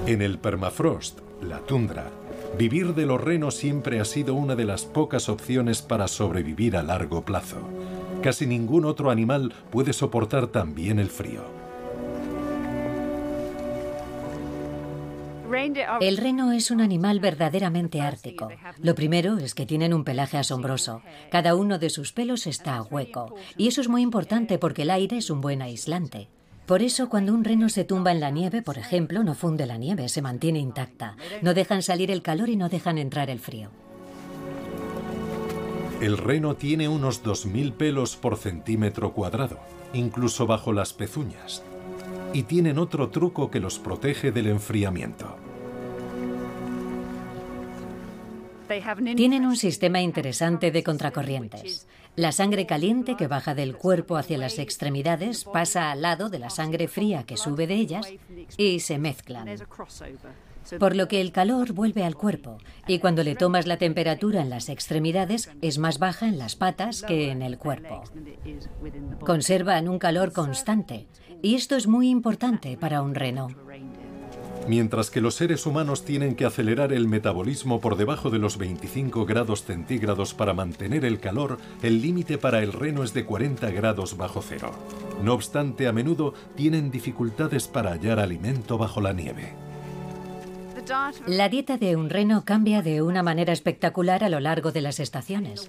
En 0.07 0.23
el 0.23 0.39
permafrost, 0.39 1.21
la 1.43 1.61
tundra, 1.61 2.11
vivir 2.59 2.95
de 2.95 3.07
los 3.07 3.21
renos 3.21 3.55
siempre 3.55 4.01
ha 4.01 4.05
sido 4.05 4.35
una 4.35 4.57
de 4.57 4.65
las 4.65 4.85
pocas 4.85 5.29
opciones 5.29 5.83
para 5.83 6.09
sobrevivir 6.09 6.77
a 6.77 6.83
largo 6.83 7.25
plazo. 7.25 7.59
Casi 8.23 8.47
ningún 8.47 8.85
otro 8.85 9.11
animal 9.11 9.53
puede 9.71 9.93
soportar 9.93 10.49
tan 10.49 10.75
bien 10.75 10.99
el 10.99 11.09
frío. 11.09 11.61
El 16.01 16.17
reno 16.17 16.53
es 16.53 16.71
un 16.71 16.81
animal 16.81 17.19
verdaderamente 17.19 18.01
ártico. 18.01 18.49
Lo 18.79 18.95
primero 18.95 19.39
es 19.39 19.55
que 19.55 19.67
tienen 19.67 19.93
un 19.93 20.05
pelaje 20.05 20.39
asombroso. 20.39 21.03
Cada 21.31 21.57
uno 21.57 21.79
de 21.79 21.91
sus 21.91 22.13
pelos 22.13 22.47
está 22.47 22.81
hueco. 22.83 23.35
Y 23.57 23.67
eso 23.67 23.81
es 23.81 23.89
muy 23.89 24.03
importante 24.03 24.59
porque 24.59 24.83
el 24.83 24.91
aire 24.91 25.17
es 25.17 25.29
un 25.29 25.41
buen 25.41 25.61
aislante. 25.61 26.29
Por 26.71 26.83
eso 26.83 27.09
cuando 27.09 27.35
un 27.35 27.43
reno 27.43 27.69
se 27.69 27.83
tumba 27.83 28.13
en 28.13 28.21
la 28.21 28.31
nieve, 28.31 28.63
por 28.63 28.79
ejemplo, 28.79 29.25
no 29.25 29.35
funde 29.35 29.67
la 29.67 29.77
nieve, 29.77 30.09
se 30.09 30.23
mantiene 30.23 30.61
intacta. 30.61 31.17
No 31.43 31.53
dejan 31.53 31.83
salir 31.83 32.13
el 32.13 32.23
calor 32.23 32.49
y 32.49 32.55
no 32.55 32.69
dejan 32.69 32.97
entrar 32.97 33.29
el 33.29 33.41
frío. 33.41 33.71
El 36.01 36.17
reno 36.17 36.55
tiene 36.55 36.89
unos 36.89 37.25
2.000 37.25 37.73
pelos 37.73 38.15
por 38.15 38.37
centímetro 38.37 39.13
cuadrado, 39.15 39.59
incluso 39.95 40.47
bajo 40.47 40.73
las 40.73 40.93
pezuñas. 40.93 41.65
Y 42.33 42.45
tienen 42.45 42.79
otro 42.79 43.09
truco 43.09 43.51
que 43.51 43.59
los 43.59 43.81
protege 43.81 44.31
del 44.31 44.47
enfriamiento. 44.47 45.37
Tienen 49.17 49.45
un 49.45 49.57
sistema 49.57 50.01
interesante 50.01 50.71
de 50.71 50.85
contracorrientes. 50.85 51.89
La 52.17 52.33
sangre 52.33 52.67
caliente 52.67 53.17
que 53.17 53.29
baja 53.29 53.55
del 53.55 53.77
cuerpo 53.77 54.17
hacia 54.17 54.37
las 54.37 54.59
extremidades 54.59 55.45
pasa 55.45 55.91
al 55.91 56.03
lado 56.03 56.29
de 56.29 56.39
la 56.39 56.51
sangre 56.51 56.89
fría 56.89 57.23
que 57.23 57.37
sube 57.37 57.67
de 57.67 57.75
ellas 57.75 58.07
y 58.57 58.81
se 58.81 58.99
mezclan. 58.99 59.49
Por 60.79 60.95
lo 60.95 61.09
que 61.09 61.21
el 61.21 61.33
calor 61.33 61.73
vuelve 61.73 62.05
al 62.05 62.17
cuerpo 62.17 62.59
y 62.87 62.99
cuando 62.99 63.23
le 63.23 63.35
tomas 63.35 63.67
la 63.67 63.79
temperatura 63.79 64.43
en 64.43 64.51
las 64.51 64.69
extremidades 64.69 65.51
es 65.63 65.79
más 65.79 65.99
baja 65.99 66.29
en 66.29 66.39
las 66.39 66.57
patas 66.57 67.03
que 67.03 67.31
en 67.31 67.43
el 67.43 67.59
cuerpo. 67.59 68.03
Conservan 69.21 69.89
un 69.89 69.99
calor 69.99 70.33
constante 70.33 71.09
y 71.43 71.55
esto 71.55 71.77
es 71.77 71.87
muy 71.87 72.11
importante 72.11 72.77
para 72.77 73.03
un 73.03 73.15
reno. 73.15 73.49
Mientras 74.69 75.11
que 75.11 75.21
los 75.21 75.35
seres 75.35 75.67
humanos 75.67 76.05
tienen 76.05 76.37
que 76.37 76.45
acelerar 76.45 76.93
el 76.93 77.09
metabolismo 77.09 77.81
por 77.81 77.97
debajo 77.97 78.31
de 78.31 78.39
los 78.39 78.57
25 78.59 79.27
grados 79.27 79.65
centígrados 79.65 80.35
para 80.35 80.55
mantener 80.55 81.05
el 81.05 81.19
calor, 81.19 81.59
el 81.83 82.01
límite 82.01 82.39
para 82.39 82.63
el 82.63 82.73
reno 82.73 83.03
es 83.03 83.13
de 83.15 83.25
40 83.25 83.71
grados 83.71 84.17
bajo 84.17 84.43
cero. 84.43 84.73
No 85.23 85.35
obstante, 85.35 85.89
a 85.89 85.93
menudo 85.93 86.35
tienen 86.57 86.91
dificultades 86.91 87.69
para 87.69 87.91
hallar 87.91 88.21
alimento 88.21 88.79
bajo 88.79 89.01
la 89.01 89.13
nieve. 89.13 89.53
La 91.27 91.49
dieta 91.49 91.77
de 91.77 91.95
un 91.95 92.11
reno 92.11 92.45
cambia 92.45 92.83
de 92.83 93.03
una 93.03 93.23
manera 93.23 93.53
espectacular 93.53 94.25
a 94.25 94.29
lo 94.29 94.41
largo 94.41 94.73
de 94.73 94.81
las 94.81 94.99
estaciones. 94.99 95.69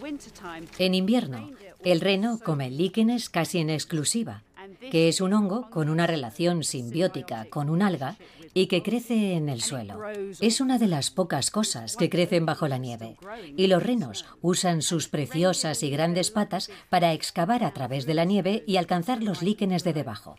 En 0.79 0.95
invierno, 0.95 1.51
el 1.83 2.01
reno 2.01 2.39
come 2.43 2.71
líquenes 2.71 3.29
casi 3.29 3.60
en 3.60 3.69
exclusiva, 3.69 4.41
que 4.89 5.07
es 5.07 5.21
un 5.21 5.33
hongo 5.33 5.69
con 5.69 5.89
una 5.89 6.07
relación 6.07 6.63
simbiótica 6.63 7.45
con 7.45 7.69
un 7.69 7.81
alga 7.81 8.17
y 8.53 8.67
que 8.67 8.83
crece 8.83 9.33
en 9.33 9.50
el 9.50 9.61
suelo. 9.61 10.00
Es 10.39 10.61
una 10.61 10.77
de 10.77 10.88
las 10.88 11.11
pocas 11.11 11.51
cosas 11.51 11.95
que 11.95 12.09
crecen 12.09 12.45
bajo 12.45 12.67
la 12.67 12.77
nieve. 12.77 13.17
Y 13.55 13.67
los 13.67 13.83
renos 13.83 14.25
usan 14.41 14.81
sus 14.81 15.07
preciosas 15.07 15.83
y 15.83 15.89
grandes 15.89 16.31
patas 16.31 16.69
para 16.89 17.13
excavar 17.13 17.63
a 17.63 17.71
través 17.71 18.05
de 18.05 18.13
la 18.13 18.25
nieve 18.25 18.63
y 18.65 18.77
alcanzar 18.77 19.21
los 19.23 19.41
líquenes 19.41 19.83
de 19.83 19.93
debajo. 19.93 20.38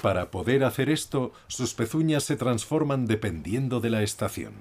Para 0.00 0.30
poder 0.32 0.64
hacer 0.64 0.90
esto, 0.90 1.32
sus 1.46 1.74
pezuñas 1.74 2.24
se 2.24 2.36
transforman 2.36 3.06
dependiendo 3.06 3.80
de 3.80 3.90
la 3.90 4.02
estación. 4.02 4.54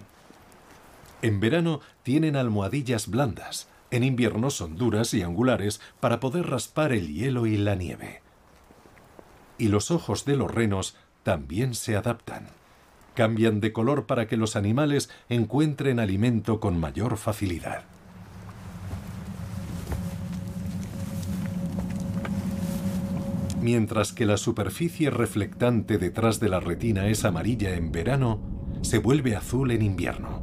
En 1.24 1.40
verano 1.40 1.82
tienen 2.04 2.36
almohadillas 2.36 3.08
blandas, 3.08 3.68
en 3.90 4.04
invierno 4.04 4.50
son 4.50 4.78
duras 4.78 5.14
y 5.14 5.22
angulares 5.22 5.82
para 6.00 6.20
poder 6.20 6.48
raspar 6.48 6.94
el 6.94 7.14
hielo 7.14 7.46
y 7.46 7.58
la 7.58 7.76
nieve. 7.76 8.22
Y 9.62 9.68
los 9.68 9.92
ojos 9.92 10.26
de 10.26 10.36
los 10.36 10.50
renos 10.50 10.96
también 11.22 11.76
se 11.76 11.96
adaptan. 11.96 12.48
Cambian 13.14 13.60
de 13.60 13.72
color 13.72 14.08
para 14.08 14.28
que 14.28 14.36
los 14.36 14.56
animales 14.56 15.12
encuentren 15.30 16.00
alimento 16.00 16.60
con 16.60 16.80
mayor 16.80 17.16
facilidad. 17.16 17.84
Mientras 23.62 24.14
que 24.14 24.26
la 24.26 24.38
superficie 24.38 25.12
reflectante 25.12 26.00
detrás 26.00 26.40
de 26.40 26.50
la 26.50 26.60
retina 26.60 27.06
es 27.10 27.24
amarilla 27.24 27.76
en 27.76 27.92
verano, 27.92 28.42
se 28.82 28.98
vuelve 28.98 29.36
azul 29.36 29.70
en 29.70 29.84
invierno. 29.84 30.42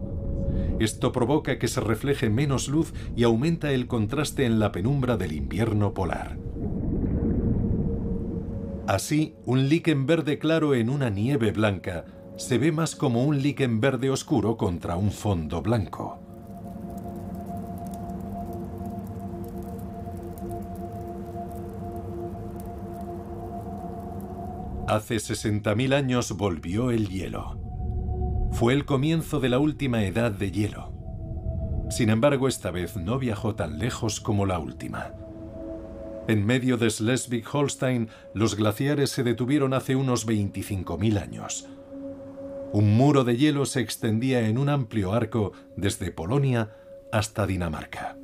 Esto 0.78 1.10
provoca 1.10 1.58
que 1.58 1.66
se 1.66 1.80
refleje 1.80 2.30
menos 2.30 2.68
luz 2.68 2.94
y 3.16 3.24
aumenta 3.24 3.72
el 3.72 3.88
contraste 3.88 4.44
en 4.44 4.60
la 4.60 4.70
penumbra 4.70 5.16
del 5.16 5.32
invierno 5.32 5.92
polar. 5.92 6.38
Así, 8.88 9.34
un 9.44 9.68
líquen 9.68 10.06
verde 10.06 10.38
claro 10.38 10.74
en 10.74 10.88
una 10.88 11.10
nieve 11.10 11.52
blanca 11.52 12.06
se 12.38 12.56
ve 12.56 12.72
más 12.72 12.96
como 12.96 13.22
un 13.22 13.42
líquen 13.42 13.82
verde 13.82 14.08
oscuro 14.08 14.56
contra 14.56 14.96
un 14.96 15.10
fondo 15.10 15.60
blanco. 15.60 16.18
Hace 24.86 25.16
60.000 25.16 25.92
años 25.92 26.34
volvió 26.34 26.90
el 26.90 27.10
hielo. 27.10 28.48
Fue 28.52 28.72
el 28.72 28.86
comienzo 28.86 29.38
de 29.38 29.50
la 29.50 29.58
última 29.58 30.02
edad 30.04 30.30
de 30.32 30.50
hielo. 30.50 30.94
Sin 31.90 32.08
embargo, 32.08 32.48
esta 32.48 32.70
vez 32.70 32.96
no 32.96 33.18
viajó 33.18 33.54
tan 33.54 33.78
lejos 33.78 34.18
como 34.18 34.46
la 34.46 34.58
última. 34.58 35.12
En 36.28 36.44
medio 36.44 36.76
de 36.76 36.88
Schleswig-Holstein, 36.90 38.10
los 38.34 38.54
glaciares 38.54 39.08
se 39.10 39.22
detuvieron 39.22 39.72
hace 39.72 39.96
unos 39.96 40.26
25.000 40.26 41.22
años. 41.22 41.66
Un 42.72 42.96
muro 42.98 43.24
de 43.24 43.38
hielo 43.38 43.64
se 43.64 43.80
extendía 43.80 44.46
en 44.46 44.58
un 44.58 44.68
amplio 44.68 45.14
arco 45.14 45.52
desde 45.74 46.12
Polonia 46.12 46.76
hasta 47.12 47.46
Dinamarca. 47.46 48.18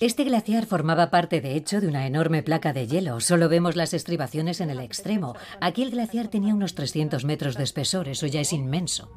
Este 0.00 0.24
glaciar 0.24 0.66
formaba 0.66 1.10
parte, 1.10 1.40
de 1.40 1.56
hecho, 1.56 1.80
de 1.80 1.88
una 1.88 2.06
enorme 2.06 2.42
placa 2.42 2.72
de 2.72 2.86
hielo. 2.86 3.20
Solo 3.20 3.48
vemos 3.48 3.76
las 3.76 3.94
estribaciones 3.94 4.60
en 4.60 4.70
el 4.70 4.80
extremo. 4.80 5.34
Aquí 5.60 5.82
el 5.82 5.90
glaciar 5.90 6.28
tenía 6.28 6.54
unos 6.54 6.74
300 6.74 7.24
metros 7.24 7.56
de 7.56 7.64
espesor, 7.64 8.08
eso 8.08 8.26
ya 8.26 8.40
es 8.40 8.52
inmenso. 8.52 9.10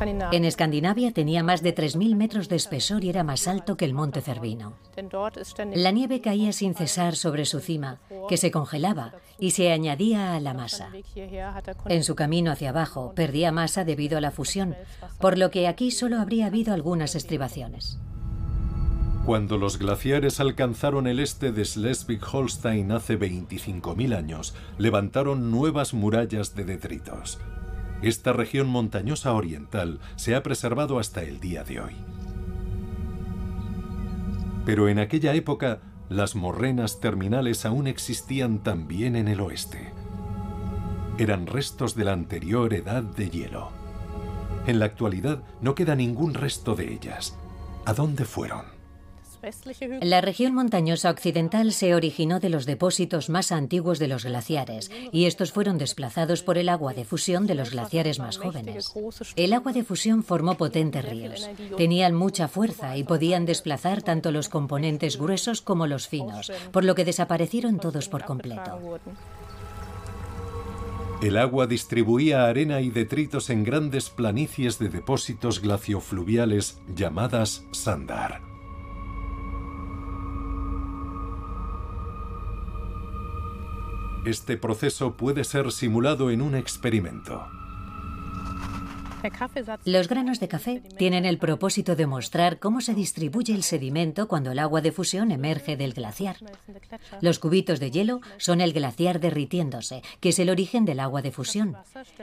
En 0.00 0.44
Escandinavia 0.44 1.12
tenía 1.12 1.42
más 1.42 1.62
de 1.62 1.74
3.000 1.74 2.16
metros 2.16 2.48
de 2.48 2.56
espesor 2.56 3.04
y 3.04 3.10
era 3.10 3.24
más 3.24 3.48
alto 3.48 3.76
que 3.76 3.84
el 3.84 3.94
monte 3.94 4.20
Cervino. 4.20 4.74
La 5.74 5.90
nieve 5.90 6.20
caía 6.20 6.52
sin 6.52 6.74
cesar 6.74 7.16
sobre 7.16 7.44
su 7.44 7.60
cima, 7.60 8.00
que 8.28 8.36
se 8.36 8.50
congelaba 8.50 9.14
y 9.38 9.52
se 9.52 9.72
añadía 9.72 10.34
a 10.34 10.40
la 10.40 10.54
masa. 10.54 10.90
En 11.86 12.04
su 12.04 12.14
camino 12.14 12.50
hacia 12.50 12.70
abajo 12.70 13.12
perdía 13.14 13.52
masa 13.52 13.84
debido 13.84 14.18
a 14.18 14.20
la 14.20 14.30
fusión, 14.30 14.76
por 15.20 15.38
lo 15.38 15.50
que 15.50 15.68
aquí 15.68 15.90
solo 15.90 16.18
habría 16.18 16.46
habido 16.46 16.74
algunas 16.74 17.14
estribaciones. 17.14 17.98
Cuando 19.24 19.58
los 19.58 19.78
glaciares 19.78 20.38
alcanzaron 20.38 21.08
el 21.08 21.18
este 21.18 21.50
de 21.50 21.62
Schleswig-Holstein 21.62 22.92
hace 22.92 23.18
25.000 23.18 24.16
años, 24.16 24.54
levantaron 24.78 25.50
nuevas 25.50 25.94
murallas 25.94 26.54
de 26.54 26.64
detritos. 26.64 27.40
Esta 28.06 28.32
región 28.32 28.68
montañosa 28.68 29.32
oriental 29.32 29.98
se 30.14 30.36
ha 30.36 30.42
preservado 30.44 31.00
hasta 31.00 31.24
el 31.24 31.40
día 31.40 31.64
de 31.64 31.80
hoy. 31.80 31.96
Pero 34.64 34.88
en 34.88 35.00
aquella 35.00 35.34
época, 35.34 35.80
las 36.08 36.36
morrenas 36.36 37.00
terminales 37.00 37.66
aún 37.66 37.88
existían 37.88 38.62
también 38.62 39.16
en 39.16 39.26
el 39.26 39.40
oeste. 39.40 39.92
Eran 41.18 41.48
restos 41.48 41.96
de 41.96 42.04
la 42.04 42.12
anterior 42.12 42.72
edad 42.74 43.02
de 43.02 43.28
hielo. 43.28 43.70
En 44.68 44.78
la 44.78 44.84
actualidad 44.84 45.42
no 45.60 45.74
queda 45.74 45.96
ningún 45.96 46.34
resto 46.34 46.76
de 46.76 46.92
ellas. 46.92 47.36
¿A 47.86 47.92
dónde 47.92 48.24
fueron? 48.24 48.75
La 50.00 50.20
región 50.20 50.54
montañosa 50.54 51.10
occidental 51.10 51.72
se 51.72 51.94
originó 51.94 52.40
de 52.40 52.48
los 52.48 52.66
depósitos 52.66 53.28
más 53.28 53.52
antiguos 53.52 53.98
de 53.98 54.08
los 54.08 54.24
glaciares 54.24 54.90
y 55.12 55.26
estos 55.26 55.52
fueron 55.52 55.78
desplazados 55.78 56.42
por 56.42 56.58
el 56.58 56.68
agua 56.68 56.94
de 56.94 57.04
fusión 57.04 57.46
de 57.46 57.54
los 57.54 57.70
glaciares 57.70 58.18
más 58.18 58.38
jóvenes. 58.38 58.92
El 59.36 59.52
agua 59.52 59.72
de 59.72 59.84
fusión 59.84 60.22
formó 60.22 60.56
potentes 60.56 61.04
ríos. 61.04 61.48
Tenían 61.76 62.14
mucha 62.14 62.48
fuerza 62.48 62.96
y 62.96 63.04
podían 63.04 63.46
desplazar 63.46 64.02
tanto 64.02 64.32
los 64.32 64.48
componentes 64.48 65.18
gruesos 65.18 65.62
como 65.62 65.86
los 65.86 66.08
finos, 66.08 66.52
por 66.72 66.84
lo 66.84 66.94
que 66.94 67.04
desaparecieron 67.04 67.78
todos 67.78 68.08
por 68.08 68.24
completo. 68.24 68.80
El 71.22 71.38
agua 71.38 71.66
distribuía 71.66 72.46
arena 72.46 72.82
y 72.82 72.90
detritos 72.90 73.48
en 73.48 73.64
grandes 73.64 74.10
planicies 74.10 74.78
de 74.78 74.90
depósitos 74.90 75.62
glaciofluviales 75.62 76.78
llamadas 76.94 77.64
sandar. 77.72 78.45
Este 84.26 84.56
proceso 84.56 85.16
puede 85.16 85.44
ser 85.44 85.70
simulado 85.70 86.32
en 86.32 86.42
un 86.42 86.56
experimento. 86.56 87.46
Los 89.84 90.08
granos 90.08 90.40
de 90.40 90.48
café 90.48 90.82
tienen 90.98 91.24
el 91.24 91.38
propósito 91.38 91.94
de 91.94 92.08
mostrar 92.08 92.58
cómo 92.58 92.80
se 92.80 92.94
distribuye 92.94 93.54
el 93.54 93.62
sedimento 93.62 94.26
cuando 94.26 94.50
el 94.50 94.58
agua 94.58 94.80
de 94.80 94.90
fusión 94.90 95.30
emerge 95.30 95.76
del 95.76 95.92
glaciar. 95.92 96.38
Los 97.20 97.38
cubitos 97.38 97.78
de 97.78 97.92
hielo 97.92 98.20
son 98.36 98.60
el 98.60 98.72
glaciar 98.72 99.20
derritiéndose, 99.20 100.02
que 100.18 100.30
es 100.30 100.40
el 100.40 100.50
origen 100.50 100.84
del 100.84 100.98
agua 100.98 101.22
de 101.22 101.30
fusión. 101.30 101.76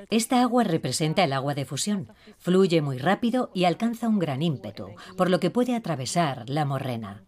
Esta 0.09 0.41
agua 0.41 0.65
representa 0.65 1.23
el 1.23 1.31
agua 1.31 1.55
de 1.55 1.63
fusión. 1.63 2.09
Fluye 2.37 2.81
muy 2.81 2.97
rápido 2.97 3.49
y 3.53 3.63
alcanza 3.63 4.09
un 4.09 4.19
gran 4.19 4.41
ímpetu, 4.41 4.89
por 5.15 5.29
lo 5.29 5.39
que 5.39 5.51
puede 5.51 5.73
atravesar 5.73 6.49
la 6.49 6.65
morrena. 6.65 7.23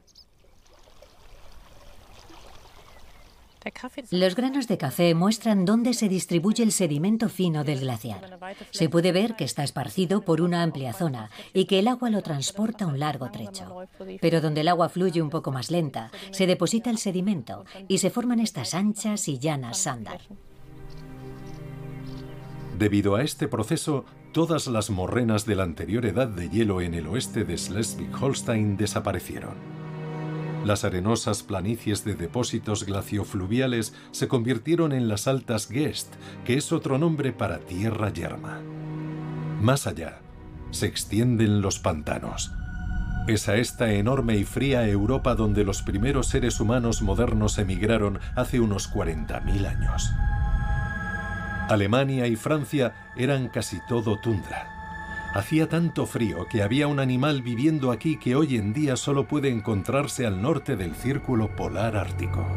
Los 4.11 4.35
granos 4.35 4.67
de 4.67 4.77
café 4.77 5.15
muestran 5.15 5.65
dónde 5.65 5.93
se 5.93 6.07
distribuye 6.07 6.63
el 6.63 6.71
sedimento 6.71 7.29
fino 7.29 7.63
del 7.63 7.79
glaciar. 7.79 8.39
Se 8.71 8.89
puede 8.89 9.11
ver 9.11 9.35
que 9.35 9.43
está 9.43 9.63
esparcido 9.63 10.21
por 10.21 10.41
una 10.41 10.61
amplia 10.61 10.93
zona 10.93 11.29
y 11.53 11.65
que 11.65 11.79
el 11.79 11.87
agua 11.87 12.09
lo 12.09 12.21
transporta 12.21 12.85
un 12.85 12.99
largo 12.99 13.31
trecho. 13.31 13.87
Pero 14.21 14.41
donde 14.41 14.61
el 14.61 14.67
agua 14.67 14.89
fluye 14.89 15.21
un 15.21 15.29
poco 15.29 15.51
más 15.51 15.71
lenta, 15.71 16.11
se 16.31 16.45
deposita 16.47 16.89
el 16.89 16.97
sedimento 16.97 17.65
y 17.87 17.97
se 17.97 18.09
forman 18.09 18.39
estas 18.39 18.73
anchas 18.73 19.27
y 19.27 19.39
llanas 19.39 19.79
sándar. 19.79 20.21
Debido 22.77 23.15
a 23.15 23.23
este 23.23 23.47
proceso, 23.47 24.05
todas 24.33 24.67
las 24.67 24.89
morrenas 24.89 25.45
de 25.45 25.55
la 25.55 25.63
anterior 25.63 26.05
edad 26.05 26.27
de 26.27 26.49
hielo 26.49 26.81
en 26.81 26.93
el 26.93 27.07
oeste 27.07 27.45
de 27.45 27.55
Schleswig-Holstein 27.55 28.75
desaparecieron. 28.75 29.84
Las 30.65 30.83
arenosas 30.83 31.43
planicies 31.43 32.03
de 32.05 32.15
depósitos 32.15 32.87
glaciofluviales 32.87 33.93
se 34.09 34.27
convirtieron 34.27 34.93
en 34.93 35.07
las 35.07 35.27
altas 35.27 35.67
Gest, 35.67 36.11
que 36.43 36.57
es 36.57 36.71
otro 36.71 36.97
nombre 36.97 37.31
para 37.33 37.59
tierra 37.59 38.11
yerma. 38.11 38.61
Más 39.61 39.85
allá, 39.85 40.21
se 40.71 40.87
extienden 40.87 41.61
los 41.61 41.77
pantanos. 41.77 42.51
Es 43.27 43.47
a 43.47 43.57
esta 43.57 43.91
enorme 43.91 44.37
y 44.37 44.43
fría 44.43 44.87
Europa 44.89 45.35
donde 45.35 45.63
los 45.63 45.83
primeros 45.83 46.29
seres 46.29 46.59
humanos 46.59 47.03
modernos 47.03 47.59
emigraron 47.59 48.19
hace 48.35 48.59
unos 48.59 48.91
40.000 48.91 49.67
años. 49.67 50.09
Alemania 51.69 52.25
y 52.25 52.35
Francia 52.35 53.11
eran 53.15 53.49
casi 53.49 53.79
todo 53.87 54.19
tundra. 54.19 54.74
Hacía 55.35 55.67
tanto 55.67 56.05
frío 56.05 56.47
que 56.49 56.63
había 56.63 56.87
un 56.87 56.97
animal 56.97 57.41
viviendo 57.41 57.91
aquí 57.91 58.15
que 58.15 58.37
hoy 58.37 58.55
en 58.55 58.71
día 58.71 58.95
solo 58.95 59.27
puede 59.27 59.49
encontrarse 59.49 60.25
al 60.25 60.41
norte 60.41 60.77
del 60.77 60.95
círculo 60.95 61.53
polar 61.53 61.97
ártico. 61.97 62.47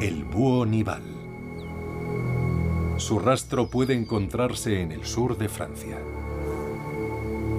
El 0.00 0.24
búho 0.24 0.64
nival. 0.64 1.02
Su 2.96 3.18
rastro 3.18 3.68
puede 3.68 3.92
encontrarse 3.92 4.80
en 4.80 4.90
el 4.90 5.04
sur 5.04 5.36
de 5.36 5.50
Francia. 5.50 5.98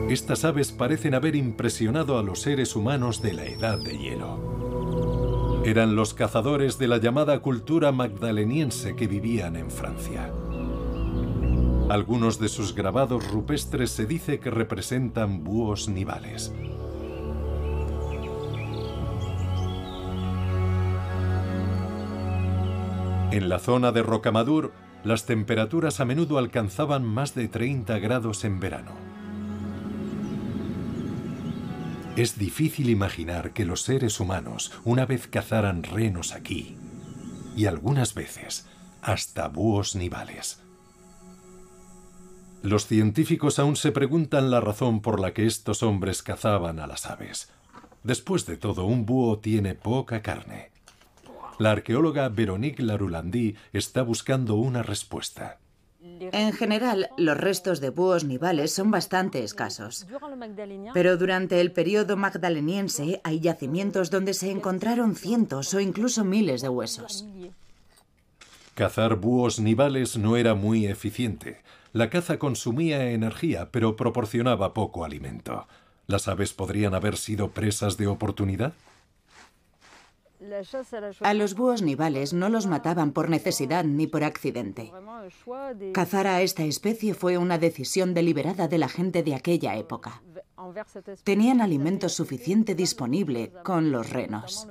Estas 0.09 0.43
aves 0.43 0.71
parecen 0.71 1.13
haber 1.13 1.35
impresionado 1.35 2.17
a 2.17 2.23
los 2.23 2.41
seres 2.41 2.75
humanos 2.75 3.21
de 3.21 3.33
la 3.33 3.45
edad 3.45 3.77
de 3.77 3.99
hielo. 3.99 5.61
Eran 5.63 5.95
los 5.95 6.15
cazadores 6.15 6.79
de 6.79 6.87
la 6.87 6.97
llamada 6.97 7.37
cultura 7.41 7.91
magdaleniense 7.91 8.95
que 8.95 9.05
vivían 9.05 9.57
en 9.57 9.69
Francia. 9.69 10.31
Algunos 11.89 12.37
de 12.37 12.49
sus 12.49 12.75
grabados 12.75 13.31
rupestres 13.31 13.89
se 13.89 14.05
dice 14.05 14.39
que 14.39 14.51
representan 14.51 15.43
búhos 15.43 15.89
nivales. 15.89 16.53
En 23.31 23.49
la 23.49 23.57
zona 23.57 23.91
de 23.91 24.03
Rocamadur, 24.03 24.71
las 25.03 25.25
temperaturas 25.25 25.99
a 25.99 26.05
menudo 26.05 26.37
alcanzaban 26.37 27.03
más 27.03 27.33
de 27.33 27.47
30 27.47 27.97
grados 27.97 28.43
en 28.43 28.59
verano. 28.59 28.91
Es 32.15 32.37
difícil 32.37 32.91
imaginar 32.91 33.51
que 33.51 33.65
los 33.65 33.81
seres 33.81 34.19
humanos 34.19 34.73
una 34.83 35.07
vez 35.07 35.25
cazaran 35.27 35.81
renos 35.81 36.33
aquí, 36.33 36.77
y 37.55 37.65
algunas 37.65 38.13
veces 38.13 38.67
hasta 39.01 39.47
búhos 39.47 39.95
nivales. 39.95 40.68
Los 42.61 42.87
científicos 42.87 43.57
aún 43.57 43.75
se 43.75 43.91
preguntan 43.91 44.51
la 44.51 44.59
razón 44.59 45.01
por 45.01 45.19
la 45.19 45.33
que 45.33 45.45
estos 45.45 45.81
hombres 45.81 46.21
cazaban 46.23 46.79
a 46.79 46.87
las 46.87 47.05
aves. 47.05 47.49
Después 48.03 48.45
de 48.45 48.57
todo, 48.57 48.85
un 48.85 49.05
búho 49.05 49.39
tiene 49.39 49.75
poca 49.75 50.21
carne. 50.21 50.71
La 51.57 51.71
arqueóloga 51.71 52.29
Veronique 52.29 52.83
Laroulandy 52.83 53.55
está 53.73 54.01
buscando 54.01 54.55
una 54.55 54.83
respuesta. 54.83 55.57
En 56.01 56.53
general, 56.53 57.09
los 57.17 57.37
restos 57.37 57.81
de 57.81 57.89
búhos 57.89 58.23
nivales 58.23 58.73
son 58.73 58.91
bastante 58.91 59.43
escasos. 59.43 60.07
Pero 60.93 61.17
durante 61.17 61.59
el 61.59 61.71
periodo 61.71 62.15
magdaleniense 62.15 63.19
hay 63.23 63.39
yacimientos 63.39 64.09
donde 64.09 64.33
se 64.33 64.51
encontraron 64.51 65.15
cientos 65.15 65.73
o 65.73 65.79
incluso 65.79 66.23
miles 66.23 66.61
de 66.61 66.69
huesos. 66.69 67.25
Cazar 68.75 69.15
búhos 69.15 69.59
nivales 69.59 70.17
no 70.17 70.37
era 70.37 70.55
muy 70.55 70.85
eficiente. 70.85 71.61
La 71.91 72.09
caza 72.09 72.37
consumía 72.37 73.11
energía, 73.11 73.71
pero 73.71 73.95
proporcionaba 73.95 74.73
poco 74.73 75.03
alimento. 75.03 75.67
¿Las 76.07 76.27
aves 76.27 76.53
podrían 76.53 76.93
haber 76.93 77.17
sido 77.17 77.51
presas 77.51 77.97
de 77.97 78.07
oportunidad? 78.07 78.73
A 81.21 81.33
los 81.33 81.53
búhos 81.55 81.81
nivales 81.81 82.33
no 82.33 82.49
los 82.49 82.65
mataban 82.65 83.11
por 83.11 83.29
necesidad 83.29 83.83
ni 83.83 84.07
por 84.07 84.23
accidente. 84.23 84.91
Cazar 85.93 86.27
a 86.27 86.41
esta 86.41 86.63
especie 86.63 87.13
fue 87.13 87.37
una 87.37 87.57
decisión 87.57 88.13
deliberada 88.13 88.67
de 88.67 88.77
la 88.77 88.87
gente 88.87 89.21
de 89.21 89.35
aquella 89.35 89.75
época. 89.75 90.21
Tenían 91.23 91.61
alimento 91.61 92.07
suficiente 92.09 92.73
disponible 92.73 93.51
con 93.63 93.91
los 93.91 94.09
renos. 94.09 94.67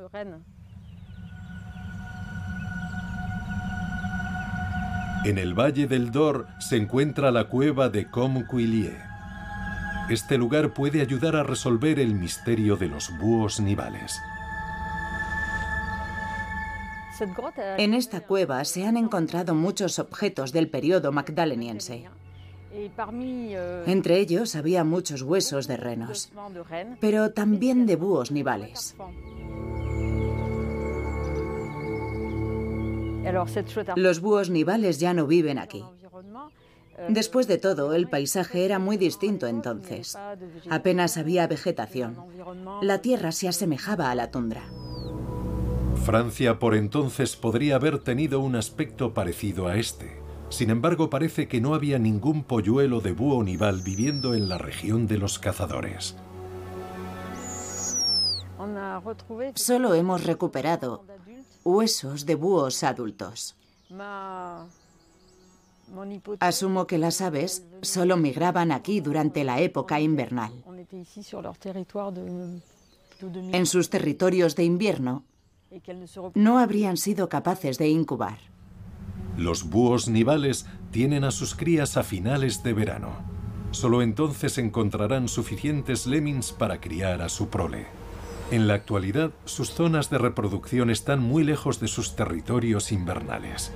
En 5.25 5.37
el 5.37 5.55
Valle 5.55 5.87
del 5.87 6.11
Dor 6.11 6.47
se 6.59 6.77
encuentra 6.77 7.31
la 7.31 7.45
cueva 7.49 7.89
de 7.89 8.09
Comquilier. 8.09 8.99
Este 10.09 10.39
lugar 10.39 10.73
puede 10.73 11.01
ayudar 11.01 11.37
a 11.37 11.43
resolver 11.43 11.99
el 11.99 12.15
misterio 12.15 12.77
de 12.77 12.89
los 12.89 13.11
búhos 13.19 13.61
nivales. 13.61 14.19
En 17.79 17.95
esta 17.95 18.21
cueva 18.21 18.65
se 18.65 18.87
han 18.87 18.97
encontrado 18.97 19.55
muchos 19.55 19.99
objetos 19.99 20.53
del 20.53 20.71
periodo 20.71 21.11
magdaleniense. 21.11 22.05
Entre 23.87 24.19
ellos 24.21 24.55
había 24.55 24.85
muchos 24.85 25.23
huesos 25.23 25.67
de 25.67 25.77
renos, 25.77 26.31
pero 27.01 27.33
también 27.33 27.87
de 27.87 27.97
búhos 27.97 28.31
nivales. 28.31 28.95
Los 33.97 34.21
búhos 34.21 34.51
nivales 34.51 34.99
ya 34.99 35.15
no 35.15 35.27
viven 35.27 35.59
aquí. 35.59 35.85
Después 37.09 37.47
de 37.47 37.59
todo, 37.59 37.95
el 37.95 38.09
paisaje 38.09 38.65
era 38.65 38.79
muy 38.79 38.97
distinto 38.97 39.47
entonces. 39.47 40.19
Apenas 40.69 41.17
había 41.17 41.47
vegetación. 41.47 42.17
La 42.83 43.01
tierra 43.01 43.33
se 43.33 43.49
asemejaba 43.49 44.11
a 44.11 44.15
la 44.15 44.31
tundra. 44.31 44.63
Francia 46.05 46.59
por 46.59 46.75
entonces 46.75 47.37
podría 47.37 47.77
haber 47.77 47.99
tenido 47.99 48.41
un 48.41 48.57
aspecto 48.57 49.15
parecido 49.15 49.69
a 49.69 49.77
este. 49.77 50.21
Sin 50.49 50.71
embargo, 50.71 51.11
parece 51.11 51.47
que 51.47 51.61
no 51.61 51.75
había 51.75 51.99
ningún 51.99 52.43
polluelo 52.43 53.01
de 53.01 53.13
búho 53.13 53.43
nival 53.43 53.83
viviendo 53.83 54.35
en 54.35 54.49
la 54.49 54.59
región 54.59 55.07
de 55.07 55.19
los 55.19 55.39
cazadores. 55.39 56.17
Solo 59.55 59.95
hemos 59.95 60.25
recuperado 60.25 61.05
huesos 61.69 62.25
de 62.25 62.35
búhos 62.35 62.83
adultos. 62.83 63.55
Asumo 66.41 66.87
que 66.87 66.99
las 66.99 67.21
aves 67.21 67.65
solo 67.83 68.17
migraban 68.17 68.73
aquí 68.73 69.01
durante 69.01 69.45
la 69.45 69.61
época 69.61 70.01
invernal. 70.01 70.53
En 73.53 73.67
sus 73.67 73.91
territorios 73.91 74.55
de 74.57 74.65
invierno, 74.65 75.25
no 76.35 76.59
habrían 76.59 76.97
sido 76.97 77.29
capaces 77.29 77.79
de 77.79 77.89
incubar. 77.89 78.39
Los 79.37 79.69
búhos 79.69 80.09
nivales 80.09 80.67
tienen 80.91 81.25
a 81.25 81.31
sus 81.31 81.55
crías 81.55 81.97
a 81.97 82.03
finales 82.03 82.63
de 82.63 82.73
verano. 82.73 83.11
Solo 83.71 84.01
entonces 84.03 84.57
encontrarán 84.57 85.29
suficientes 85.29 86.07
lemmings 86.07 86.53
para 86.53 86.81
criar 86.81 87.21
a 87.21 87.29
su 87.29 87.49
prole. 87.49 87.98
En 88.51 88.67
la 88.67 88.75
actualidad, 88.75 89.31
sus 89.45 89.75
zonas 89.75 90.09
de 90.09 90.17
reproducción 90.17 90.89
están 90.89 91.21
muy 91.21 91.45
lejos 91.45 91.81
de 91.81 91.89
sus 91.89 92.17
territorios 92.17 92.93
invernales. 92.93 93.73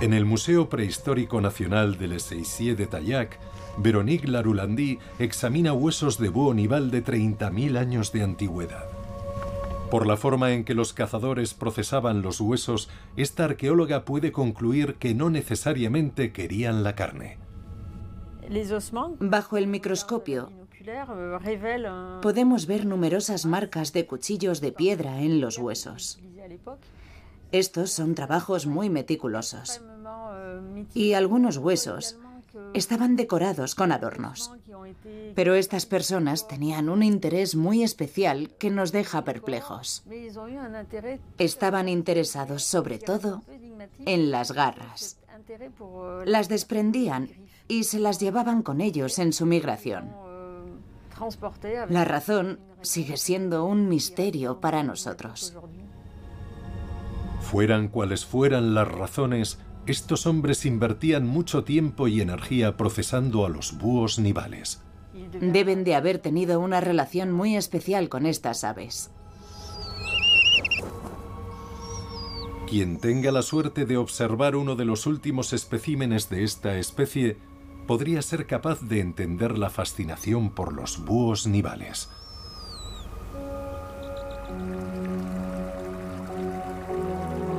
En 0.00 0.12
el 0.12 0.24
Museo 0.24 0.68
Prehistórico 0.68 1.40
Nacional 1.40 1.98
de 1.98 2.08
Les 2.08 2.28
de 2.28 2.86
Tayac, 2.86 3.38
Veronique 3.78 4.26
Laroulandy 4.26 4.98
examina 5.20 5.72
huesos 5.72 6.18
de 6.18 6.30
búho 6.30 6.52
nival 6.52 6.90
de 6.90 7.04
30.000 7.04 7.78
años 7.78 8.10
de 8.10 8.24
antigüedad. 8.24 8.84
Por 9.90 10.04
la 10.04 10.16
forma 10.16 10.52
en 10.52 10.64
que 10.64 10.74
los 10.74 10.92
cazadores 10.92 11.54
procesaban 11.54 12.22
los 12.22 12.40
huesos, 12.40 12.90
esta 13.16 13.44
arqueóloga 13.44 14.04
puede 14.04 14.32
concluir 14.32 14.96
que 14.96 15.14
no 15.14 15.30
necesariamente 15.30 16.32
querían 16.32 16.82
la 16.82 16.96
carne. 16.96 17.38
Bajo 19.20 19.56
el 19.56 19.66
microscopio, 19.66 20.50
podemos 22.22 22.66
ver 22.66 22.86
numerosas 22.86 23.46
marcas 23.46 23.92
de 23.92 24.06
cuchillos 24.06 24.60
de 24.60 24.72
piedra 24.72 25.20
en 25.20 25.40
los 25.40 25.58
huesos. 25.58 26.18
Estos 27.52 27.90
son 27.90 28.14
trabajos 28.14 28.66
muy 28.66 28.90
meticulosos. 28.90 29.82
Y 30.94 31.12
algunos 31.14 31.58
huesos 31.58 32.18
estaban 32.74 33.16
decorados 33.16 33.74
con 33.74 33.92
adornos. 33.92 34.52
Pero 35.34 35.54
estas 35.54 35.86
personas 35.86 36.48
tenían 36.48 36.88
un 36.88 37.02
interés 37.02 37.54
muy 37.54 37.82
especial 37.82 38.50
que 38.58 38.70
nos 38.70 38.92
deja 38.92 39.24
perplejos. 39.24 40.04
Estaban 41.38 41.88
interesados 41.88 42.64
sobre 42.64 42.98
todo 42.98 43.42
en 44.04 44.30
las 44.30 44.52
garras. 44.52 45.18
Las 46.24 46.48
desprendían 46.48 47.30
y 47.68 47.84
se 47.84 47.98
las 47.98 48.20
llevaban 48.20 48.62
con 48.62 48.80
ellos 48.80 49.18
en 49.18 49.32
su 49.32 49.46
migración. 49.46 50.25
La 51.88 52.04
razón 52.04 52.60
sigue 52.82 53.16
siendo 53.16 53.64
un 53.64 53.88
misterio 53.88 54.60
para 54.60 54.82
nosotros. 54.82 55.56
Fueran 57.40 57.88
cuales 57.88 58.24
fueran 58.24 58.74
las 58.74 58.88
razones, 58.88 59.58
estos 59.86 60.26
hombres 60.26 60.66
invertían 60.66 61.26
mucho 61.26 61.64
tiempo 61.64 62.08
y 62.08 62.20
energía 62.20 62.76
procesando 62.76 63.46
a 63.46 63.48
los 63.48 63.78
búhos 63.78 64.18
nivales. 64.18 64.82
Deben 65.40 65.84
de 65.84 65.94
haber 65.94 66.18
tenido 66.18 66.60
una 66.60 66.80
relación 66.80 67.32
muy 67.32 67.56
especial 67.56 68.08
con 68.08 68.26
estas 68.26 68.64
aves. 68.64 69.10
Quien 72.68 72.98
tenga 72.98 73.30
la 73.30 73.42
suerte 73.42 73.86
de 73.86 73.96
observar 73.96 74.56
uno 74.56 74.74
de 74.74 74.84
los 74.84 75.06
últimos 75.06 75.52
especímenes 75.52 76.28
de 76.28 76.42
esta 76.42 76.76
especie 76.78 77.38
podría 77.86 78.22
ser 78.22 78.46
capaz 78.46 78.80
de 78.80 79.00
entender 79.00 79.56
la 79.56 79.70
fascinación 79.70 80.50
por 80.50 80.72
los 80.72 81.04
búhos 81.04 81.46
nivales. 81.46 82.10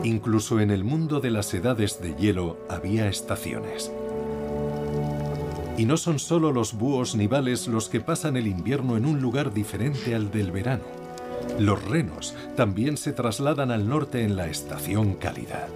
Incluso 0.04 0.60
en 0.60 0.72
el 0.72 0.84
mundo 0.84 1.20
de 1.20 1.32
las 1.32 1.54
edades 1.54 2.02
de 2.02 2.16
hielo 2.16 2.58
había 2.70 3.10
estaciones. 3.10 3.92
Y 5.78 5.86
no 5.86 5.98
son 5.98 6.18
solo 6.18 6.52
los 6.52 6.74
búhos 6.74 7.16
nivales 7.16 7.68
los 7.68 7.90
que 7.90 8.00
pasan 8.00 8.38
el 8.38 8.48
invierno 8.48 8.98
en 8.98 9.06
un 9.06 9.22
lugar 9.22 9.54
diferente 9.54 10.16
al 10.16 10.32
del 10.32 10.52
verano. 10.52 10.86
Los 11.60 11.84
renos 11.84 12.36
también 12.56 12.98
se 12.98 13.14
trasladan 13.14 13.72
al 13.72 13.88
norte 13.88 14.24
en 14.24 14.36
la 14.36 14.48
estación 14.48 15.16
cálida. 15.16 15.68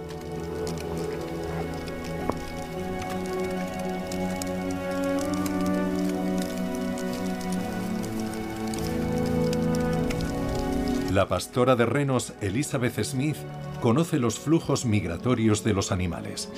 La 11.12 11.28
pastora 11.28 11.76
de 11.76 11.84
renos 11.84 12.32
Elizabeth 12.40 13.04
Smith 13.04 13.36
conoce 13.82 14.18
los 14.18 14.38
flujos 14.38 14.86
migratorios 14.86 15.62
de 15.62 15.74
los 15.74 15.92
animales. 15.92 16.50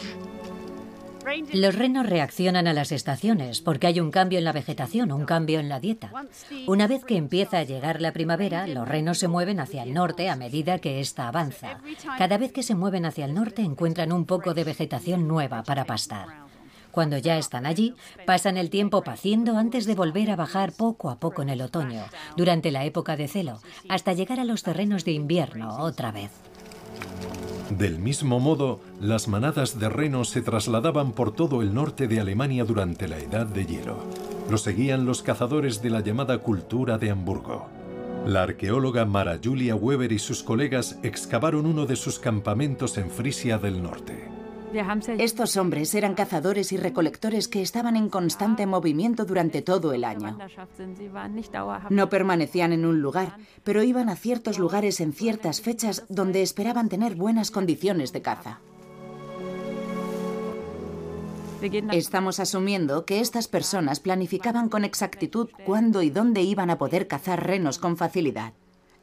Los 1.53 1.75
renos 1.75 2.07
reaccionan 2.07 2.69
a 2.69 2.73
las 2.73 2.93
estaciones 2.93 3.61
porque 3.61 3.88
hay 3.88 3.99
un 3.99 4.12
cambio 4.12 4.38
en 4.38 4.45
la 4.45 4.53
vegetación, 4.53 5.11
un 5.11 5.25
cambio 5.25 5.59
en 5.59 5.69
la 5.69 5.81
dieta. 5.81 6.12
Una 6.69 6.87
vez 6.87 7.05
que 7.05 7.17
empieza 7.17 7.59
a 7.59 7.64
llegar 7.64 8.01
la 8.01 8.12
primavera, 8.12 8.69
los 8.69 8.87
renos 8.87 9.19
se 9.19 9.27
mueven 9.27 9.59
hacia 9.59 9.83
el 9.83 9.93
norte 9.93 10.31
a 10.31 10.37
medida 10.37 10.79
que 10.79 11.01
ésta 11.01 11.27
avanza. 11.27 11.81
Cada 12.17 12.38
vez 12.38 12.53
que 12.53 12.62
se 12.62 12.77
mueven 12.77 13.07
hacia 13.07 13.25
el 13.25 13.35
norte 13.35 13.62
encuentran 13.62 14.12
un 14.12 14.25
poco 14.25 14.55
de 14.55 14.62
vegetación 14.62 15.27
nueva 15.27 15.64
para 15.64 15.85
pastar. 15.85 16.44
Cuando 16.95 17.19
ya 17.19 17.39
están 17.39 17.67
allí, 17.67 17.97
pasan 18.25 18.57
el 18.57 18.71
tiempo 18.71 19.03
paciendo 19.03 19.59
antes 19.59 19.85
de 19.85 19.97
volver 19.97 20.31
a 20.31 20.37
bajar 20.37 20.73
poco 20.73 21.11
a 21.11 21.19
poco 21.19 21.43
en 21.43 21.49
el 21.49 21.61
otoño, 21.61 22.05
durante 22.37 22.71
la 22.71 22.85
época 22.85 23.17
de 23.17 23.27
celo, 23.27 23.59
hasta 23.89 24.13
llegar 24.13 24.39
a 24.39 24.45
los 24.45 24.63
terrenos 24.63 25.05
de 25.05 25.11
invierno 25.11 25.79
otra 25.81 26.13
vez. 26.13 26.31
Del 27.71 27.99
mismo 27.99 28.39
modo, 28.39 28.79
las 29.01 29.27
manadas 29.27 29.81
de 29.81 29.89
renos 29.89 30.29
se 30.29 30.41
trasladaban 30.41 31.11
por 31.11 31.33
todo 31.33 31.63
el 31.63 31.75
norte 31.75 32.07
de 32.07 32.21
Alemania 32.21 32.65
durante 32.65 33.09
la 33.09 33.19
Edad 33.19 33.47
de 33.47 33.67
Hielo. 33.67 33.99
Lo 34.49 34.57
seguían 34.57 35.05
los 35.05 35.23
cazadores 35.25 35.83
de 35.83 35.91
la 35.91 35.99
llamada 35.99 36.39
cultura 36.39 36.97
de 36.97 37.11
Hamburgo. 37.11 37.67
La 38.25 38.45
arqueóloga 38.45 39.05
Mara 39.05 39.41
Julia 39.43 39.75
Weber 39.75 40.13
y 40.13 40.21
sus 40.21 40.45
colegas 40.45 40.97
excavaron 41.03 41.67
uno 41.67 41.87
de 41.87 41.97
sus 41.97 42.21
campamentos 42.21 42.97
en 42.99 43.11
Frisia 43.11 43.59
del 43.59 43.83
Norte. 43.83 44.34
Estos 45.19 45.57
hombres 45.57 45.95
eran 45.95 46.15
cazadores 46.15 46.73
y 46.73 46.77
recolectores 46.77 47.49
que 47.49 47.63
estaban 47.63 47.97
en 47.97 48.09
constante 48.09 48.67
movimiento 48.67 49.25
durante 49.25 49.63
todo 49.63 49.93
el 49.93 50.05
año. 50.05 50.39
No 51.91 52.09
permanecían 52.09 52.73
en 52.73 52.85
un 52.85 53.01
lugar, 53.01 53.37
pero 53.63 53.83
iban 53.83 54.09
a 54.09 54.17
ciertos 54.17 54.59
lugares 54.59 55.01
en 55.01 55.13
ciertas 55.13 55.61
fechas 55.61 56.05
donde 56.09 56.43
esperaban 56.43 56.89
tener 56.89 57.15
buenas 57.15 57.51
condiciones 57.51 58.13
de 58.13 58.23
caza. 58.23 58.61
Estamos 61.93 62.41
asumiendo 62.41 63.07
que 63.07 63.21
estas 63.21 63.49
personas 63.49 64.01
planificaban 64.01 64.69
con 64.69 64.85
exactitud 64.85 65.49
cuándo 65.65 66.03
y 66.03 66.11
dónde 66.11 66.43
iban 66.43 66.69
a 66.69 66.79
poder 66.79 67.09
cazar 67.09 67.47
renos 67.47 67.79
con 67.79 67.97
facilidad. 67.97 68.53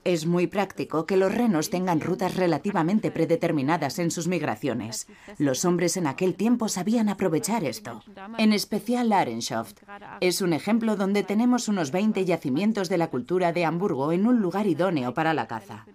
Es 0.04 0.26
muy 0.26 0.48
práctico 0.48 1.06
que 1.06 1.16
los 1.16 1.34
renos 1.34 1.70
tengan 1.70 2.02
rutas 2.02 2.36
relativamente 2.36 3.12
predeterminadas 3.12 4.00
en 4.00 4.10
sus 4.10 4.28
migraciones. 4.28 5.08
Los 5.38 5.64
hombres 5.64 5.96
en 5.96 6.08
aquel 6.08 6.36
tiempo 6.36 6.70
sabían 6.70 7.08
aprovechar 7.08 7.64
esto. 7.64 8.02
En 8.40 8.52
especial 8.52 9.14
Arenshoft. 9.14 9.78
Es 10.20 10.42
un 10.42 10.54
ejemplo 10.54 10.96
donde 10.96 11.24
tenemos 11.24 11.68
unos 11.68 11.92
20 11.92 12.26
yacimientos 12.26 12.90
de 12.90 12.98
la 12.98 13.10
cultura 13.10 13.54
de 13.54 13.66
Hamburgo 13.66 14.12
en 14.12 14.26
un 14.26 14.42
lugar 14.42 14.66
idóneo 14.66 15.14
para 15.14 15.36
la 15.36 15.48
caza. 15.48 15.86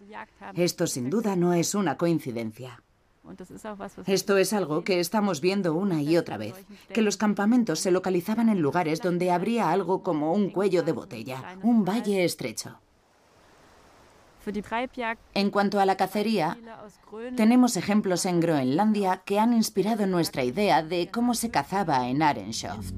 Esto 0.54 0.86
sin 0.86 1.10
duda 1.10 1.34
no 1.34 1.52
es 1.52 1.74
una 1.74 1.96
coincidencia. 1.96 2.82
Esto 4.06 4.36
es 4.36 4.52
algo 4.52 4.84
que 4.84 5.00
estamos 5.00 5.40
viendo 5.40 5.74
una 5.74 6.00
y 6.00 6.16
otra 6.16 6.36
vez, 6.36 6.54
que 6.92 7.02
los 7.02 7.16
campamentos 7.16 7.80
se 7.80 7.90
localizaban 7.90 8.48
en 8.48 8.60
lugares 8.60 9.00
donde 9.00 9.32
habría 9.32 9.72
algo 9.72 10.04
como 10.04 10.32
un 10.32 10.50
cuello 10.50 10.84
de 10.84 10.92
botella, 10.92 11.58
un 11.62 11.84
valle 11.84 12.24
estrecho. 12.24 12.78
En 15.34 15.50
cuanto 15.50 15.80
a 15.80 15.86
la 15.86 15.96
cacería, 15.96 16.56
tenemos 17.36 17.76
ejemplos 17.76 18.26
en 18.26 18.40
Groenlandia 18.40 19.22
que 19.24 19.38
han 19.38 19.52
inspirado 19.52 20.06
nuestra 20.06 20.44
idea 20.44 20.82
de 20.82 21.08
cómo 21.08 21.34
se 21.34 21.50
cazaba 21.50 22.08
en 22.08 22.22
Arenshoft. 22.22 22.92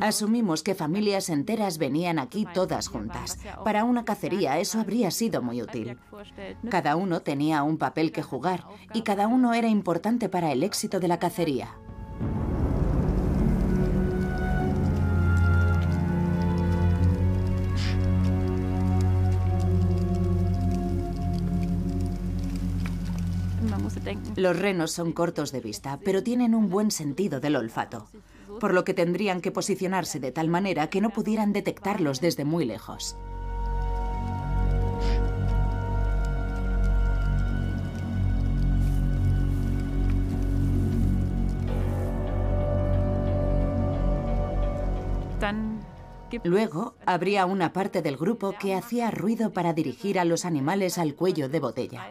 Asumimos 0.00 0.62
que 0.62 0.74
familias 0.74 1.28
enteras 1.28 1.78
venían 1.78 2.18
aquí 2.18 2.46
todas 2.54 2.88
juntas. 2.88 3.38
Para 3.64 3.84
una 3.84 4.04
cacería 4.04 4.58
eso 4.58 4.80
habría 4.80 5.10
sido 5.10 5.42
muy 5.42 5.62
útil. 5.62 5.98
Cada 6.70 6.96
uno 6.96 7.20
tenía 7.20 7.62
un 7.62 7.76
papel 7.76 8.12
que 8.12 8.22
jugar 8.22 8.64
y 8.94 9.02
cada 9.02 9.26
uno 9.26 9.52
era 9.52 9.68
importante 9.68 10.28
para 10.28 10.52
el 10.52 10.62
éxito 10.62 11.00
de 11.00 11.08
la 11.08 11.18
cacería. 11.18 11.74
Los 24.36 24.58
renos 24.58 24.92
son 24.92 25.12
cortos 25.12 25.52
de 25.52 25.60
vista, 25.60 25.98
pero 26.04 26.22
tienen 26.22 26.54
un 26.54 26.68
buen 26.68 26.90
sentido 26.90 27.40
del 27.40 27.56
olfato, 27.56 28.08
por 28.60 28.74
lo 28.74 28.84
que 28.84 28.94
tendrían 28.94 29.40
que 29.40 29.50
posicionarse 29.50 30.20
de 30.20 30.32
tal 30.32 30.48
manera 30.48 30.88
que 30.88 31.00
no 31.00 31.10
pudieran 31.10 31.52
detectarlos 31.52 32.20
desde 32.20 32.44
muy 32.44 32.64
lejos. 32.64 33.16
Luego, 46.44 46.94
habría 47.06 47.46
una 47.46 47.72
parte 47.72 48.02
del 48.02 48.16
grupo 48.16 48.54
que 48.58 48.74
hacía 48.74 49.10
ruido 49.10 49.52
para 49.52 49.72
dirigir 49.72 50.18
a 50.18 50.24
los 50.24 50.44
animales 50.44 50.98
al 50.98 51.14
cuello 51.14 51.48
de 51.48 51.60
botella. 51.60 52.08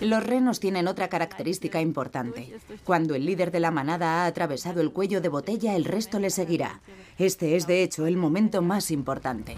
Los 0.00 0.24
renos 0.24 0.60
tienen 0.60 0.88
otra 0.88 1.08
característica 1.08 1.80
importante. 1.80 2.52
Cuando 2.84 3.14
el 3.14 3.26
líder 3.26 3.50
de 3.50 3.60
la 3.60 3.70
manada 3.70 4.22
ha 4.22 4.26
atravesado 4.26 4.80
el 4.80 4.92
cuello 4.92 5.20
de 5.20 5.28
botella, 5.28 5.76
el 5.76 5.84
resto 5.84 6.18
le 6.18 6.30
seguirá. 6.30 6.80
Este 7.18 7.56
es, 7.56 7.66
de 7.66 7.82
hecho, 7.82 8.06
el 8.06 8.16
momento 8.16 8.62
más 8.62 8.90
importante. 8.90 9.56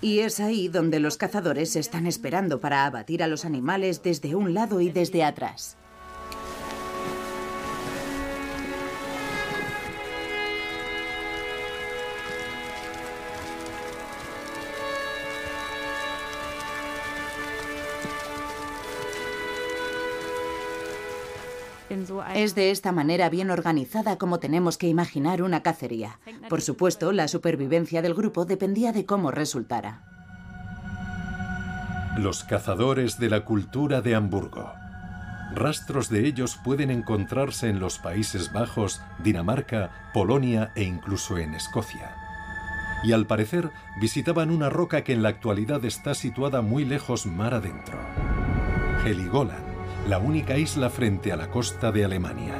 Y 0.00 0.20
es 0.20 0.40
ahí 0.40 0.68
donde 0.68 0.98
los 0.98 1.16
cazadores 1.16 1.76
están 1.76 2.06
esperando 2.06 2.60
para 2.60 2.86
abatir 2.86 3.22
a 3.22 3.26
los 3.26 3.44
animales 3.44 4.02
desde 4.02 4.34
un 4.34 4.54
lado 4.54 4.80
y 4.80 4.90
desde 4.90 5.24
atrás. 5.24 5.76
Es 22.34 22.54
de 22.54 22.70
esta 22.70 22.92
manera 22.92 23.28
bien 23.28 23.50
organizada 23.50 24.18
como 24.18 24.38
tenemos 24.38 24.76
que 24.76 24.88
imaginar 24.88 25.42
una 25.42 25.62
cacería. 25.62 26.18
Por 26.48 26.60
supuesto, 26.60 27.12
la 27.12 27.28
supervivencia 27.28 28.02
del 28.02 28.14
grupo 28.14 28.44
dependía 28.44 28.92
de 28.92 29.06
cómo 29.06 29.30
resultara. 29.30 30.02
Los 32.18 32.44
cazadores 32.44 33.18
de 33.18 33.30
la 33.30 33.44
cultura 33.44 34.00
de 34.00 34.14
Hamburgo. 34.14 34.72
Rastros 35.54 36.10
de 36.10 36.26
ellos 36.26 36.58
pueden 36.62 36.90
encontrarse 36.90 37.68
en 37.68 37.80
los 37.80 37.98
Países 37.98 38.52
Bajos, 38.52 39.00
Dinamarca, 39.22 40.10
Polonia 40.12 40.72
e 40.76 40.84
incluso 40.84 41.38
en 41.38 41.54
Escocia. 41.54 42.14
Y 43.02 43.12
al 43.12 43.26
parecer 43.26 43.70
visitaban 44.00 44.50
una 44.50 44.68
roca 44.68 45.02
que 45.02 45.12
en 45.12 45.22
la 45.22 45.30
actualidad 45.30 45.84
está 45.84 46.14
situada 46.14 46.62
muy 46.62 46.84
lejos 46.84 47.26
mar 47.26 47.54
adentro. 47.54 47.98
Heligoland 49.04 49.69
la 50.08 50.18
única 50.18 50.56
isla 50.56 50.90
frente 50.90 51.32
a 51.32 51.36
la 51.36 51.50
costa 51.50 51.92
de 51.92 52.04
Alemania. 52.04 52.54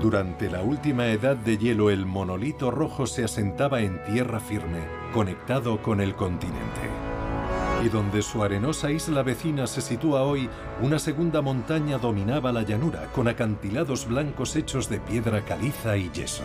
Durante 0.00 0.50
la 0.50 0.62
última 0.62 1.08
edad 1.08 1.36
de 1.36 1.58
hielo 1.58 1.90
el 1.90 2.06
monolito 2.06 2.70
rojo 2.70 3.06
se 3.06 3.24
asentaba 3.24 3.80
en 3.80 4.02
tierra 4.04 4.40
firme, 4.40 4.80
conectado 5.12 5.82
con 5.82 6.00
el 6.00 6.14
continente. 6.14 6.80
Y 7.84 7.88
donde 7.88 8.22
su 8.22 8.42
arenosa 8.42 8.90
isla 8.90 9.22
vecina 9.22 9.66
se 9.66 9.80
sitúa 9.80 10.22
hoy, 10.22 10.48
una 10.82 10.98
segunda 10.98 11.40
montaña 11.40 11.98
dominaba 11.98 12.52
la 12.52 12.62
llanura, 12.62 13.10
con 13.14 13.28
acantilados 13.28 14.06
blancos 14.06 14.56
hechos 14.56 14.90
de 14.90 15.00
piedra 15.00 15.42
caliza 15.42 15.96
y 15.96 16.10
yeso. 16.10 16.44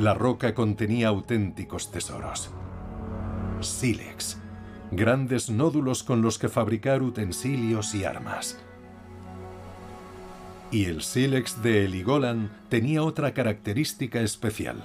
La 0.00 0.14
roca 0.14 0.54
contenía 0.54 1.08
auténticos 1.08 1.90
tesoros 1.90 2.50
sílex, 3.60 4.38
grandes 4.90 5.50
nódulos 5.50 6.02
con 6.02 6.22
los 6.22 6.38
que 6.38 6.48
fabricar 6.48 7.02
utensilios 7.02 7.94
y 7.94 8.04
armas. 8.04 8.58
Y 10.70 10.86
el 10.86 11.02
sílex 11.02 11.62
de 11.62 11.84
Heligoland 11.84 12.50
tenía 12.68 13.02
otra 13.02 13.32
característica 13.34 14.20
especial. 14.20 14.82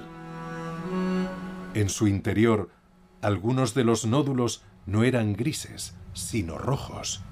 En 1.73 1.89
su 1.89 2.07
interior, 2.07 2.69
algunos 3.21 3.73
de 3.73 3.84
los 3.84 4.05
nódulos 4.05 4.63
no 4.86 5.03
eran 5.03 5.34
grises, 5.34 5.95
sino 6.13 6.57
rojos. 6.57 7.23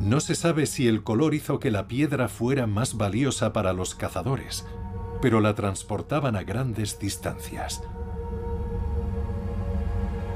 No 0.00 0.18
se 0.20 0.34
sabe 0.34 0.66
si 0.66 0.88
el 0.88 1.04
color 1.04 1.32
hizo 1.32 1.60
que 1.60 1.70
la 1.70 1.86
piedra 1.86 2.28
fuera 2.28 2.66
más 2.66 2.96
valiosa 2.96 3.52
para 3.52 3.72
los 3.72 3.94
cazadores, 3.94 4.66
pero 5.22 5.40
la 5.40 5.54
transportaban 5.54 6.36
a 6.36 6.42
grandes 6.42 6.98
distancias. 6.98 7.82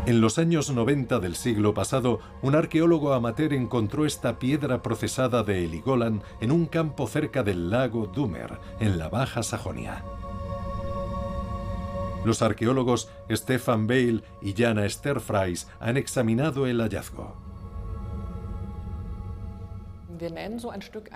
En 0.07 0.21
los 0.21 0.39
años 0.39 0.71
90 0.71 1.19
del 1.19 1.35
siglo 1.35 1.75
pasado, 1.75 2.21
un 2.41 2.55
arqueólogo 2.55 3.13
amateur 3.13 3.53
encontró 3.53 4.07
esta 4.07 4.39
piedra 4.39 4.81
procesada 4.81 5.43
de 5.43 5.65
Heligoland 5.65 6.23
en 6.41 6.53
un 6.53 6.67
campo 6.67 7.09
cerca 7.09 7.43
del 7.43 7.71
lago 7.71 8.07
Dumer, 8.07 8.61
en 8.79 8.99
la 8.99 9.09
Baja 9.09 9.43
Sajonia. 9.43 10.05
Los 12.25 12.41
arqueólogos 12.41 13.11
Stefan 13.29 13.89
Bale 13.89 14.23
y 14.41 14.55
Jana 14.57 14.89
Sterfreis 14.89 15.67
han 15.81 15.97
examinado 15.97 16.69
el 16.69 16.81
hallazgo. 16.81 17.35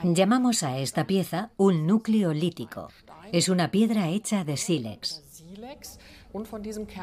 Llamamos 0.03 0.63
a 0.63 0.79
esta 0.79 1.07
pieza 1.07 1.51
un 1.57 1.87
núcleo 1.87 2.35
lítico. 2.35 2.89
Es 3.33 3.49
una 3.49 3.71
piedra 3.71 4.09
hecha 4.09 4.45
de 4.45 4.57
sílex. 4.57 5.23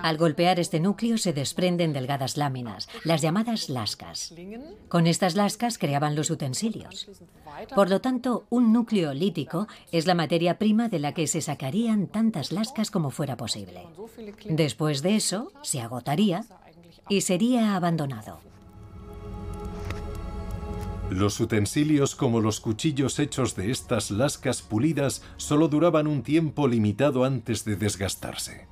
Al 0.02 0.18
golpear 0.18 0.60
este 0.60 0.80
núcleo 0.80 1.18
se 1.18 1.34
desprenden 1.34 1.92
delgadas 1.92 2.38
láminas, 2.38 2.88
las 3.04 3.22
llamadas 3.22 3.70
lascas. 3.70 4.34
Con 4.88 5.06
estas 5.06 5.36
lascas 5.36 5.78
creaban 5.78 6.16
los 6.16 6.30
utensilios. 6.30 7.10
Por 7.76 7.90
lo 7.90 8.00
tanto, 8.00 8.46
un 8.50 8.72
núcleo 8.72 9.14
lítico 9.14 9.68
es 9.92 10.06
la 10.06 10.16
materia 10.16 10.58
prima 10.58 10.88
de 10.88 11.00
la 11.00 11.14
que 11.14 11.28
se 11.28 11.42
sacarían 11.42 12.08
tantas 12.08 12.52
lascas 12.52 12.90
como 12.90 13.12
fuera 13.12 13.36
posible. 13.36 13.82
Después 14.46 15.02
de 15.02 15.16
eso, 15.16 15.52
se 15.62 15.82
agotaría 15.82 16.46
y 17.10 17.22
sería 17.22 17.76
abandonado. 17.76 18.40
Los 21.10 21.40
utensilios 21.40 22.16
como 22.16 22.42
los 22.42 22.60
cuchillos 22.60 23.20
hechos 23.20 23.56
de 23.56 23.72
estas 23.72 24.12
lascas 24.12 24.62
pulidas 24.62 25.24
solo 25.38 25.68
duraban 25.68 26.06
un 26.06 26.22
tiempo 26.22 26.68
limitado 26.68 27.24
antes 27.24 27.64
de 27.64 27.76
desgastarse. 27.78 28.68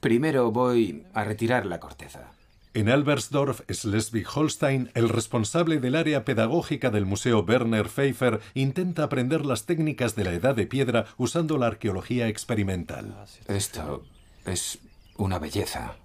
Primero 0.00 0.50
voy 0.50 1.04
a 1.14 1.22
retirar 1.22 1.64
la 1.66 1.78
corteza. 1.78 2.32
En 2.74 2.88
Albersdorf, 2.88 3.60
Schleswig-Holstein, 3.68 4.90
el 4.94 5.08
responsable 5.08 5.78
del 5.78 5.94
área 5.94 6.24
pedagógica 6.24 6.90
del 6.90 7.04
Museo 7.04 7.44
Werner 7.44 7.88
Pfeiffer 7.88 8.40
intenta 8.54 9.04
aprender 9.04 9.44
las 9.44 9.66
técnicas 9.66 10.16
de 10.16 10.24
la 10.24 10.32
edad 10.32 10.56
de 10.56 10.66
piedra 10.66 11.06
usando 11.18 11.58
la 11.58 11.66
arqueología 11.66 12.28
experimental. 12.28 13.14
Esto 13.46 14.04
es 14.46 14.78
una 15.18 15.38
belleza. 15.38 15.96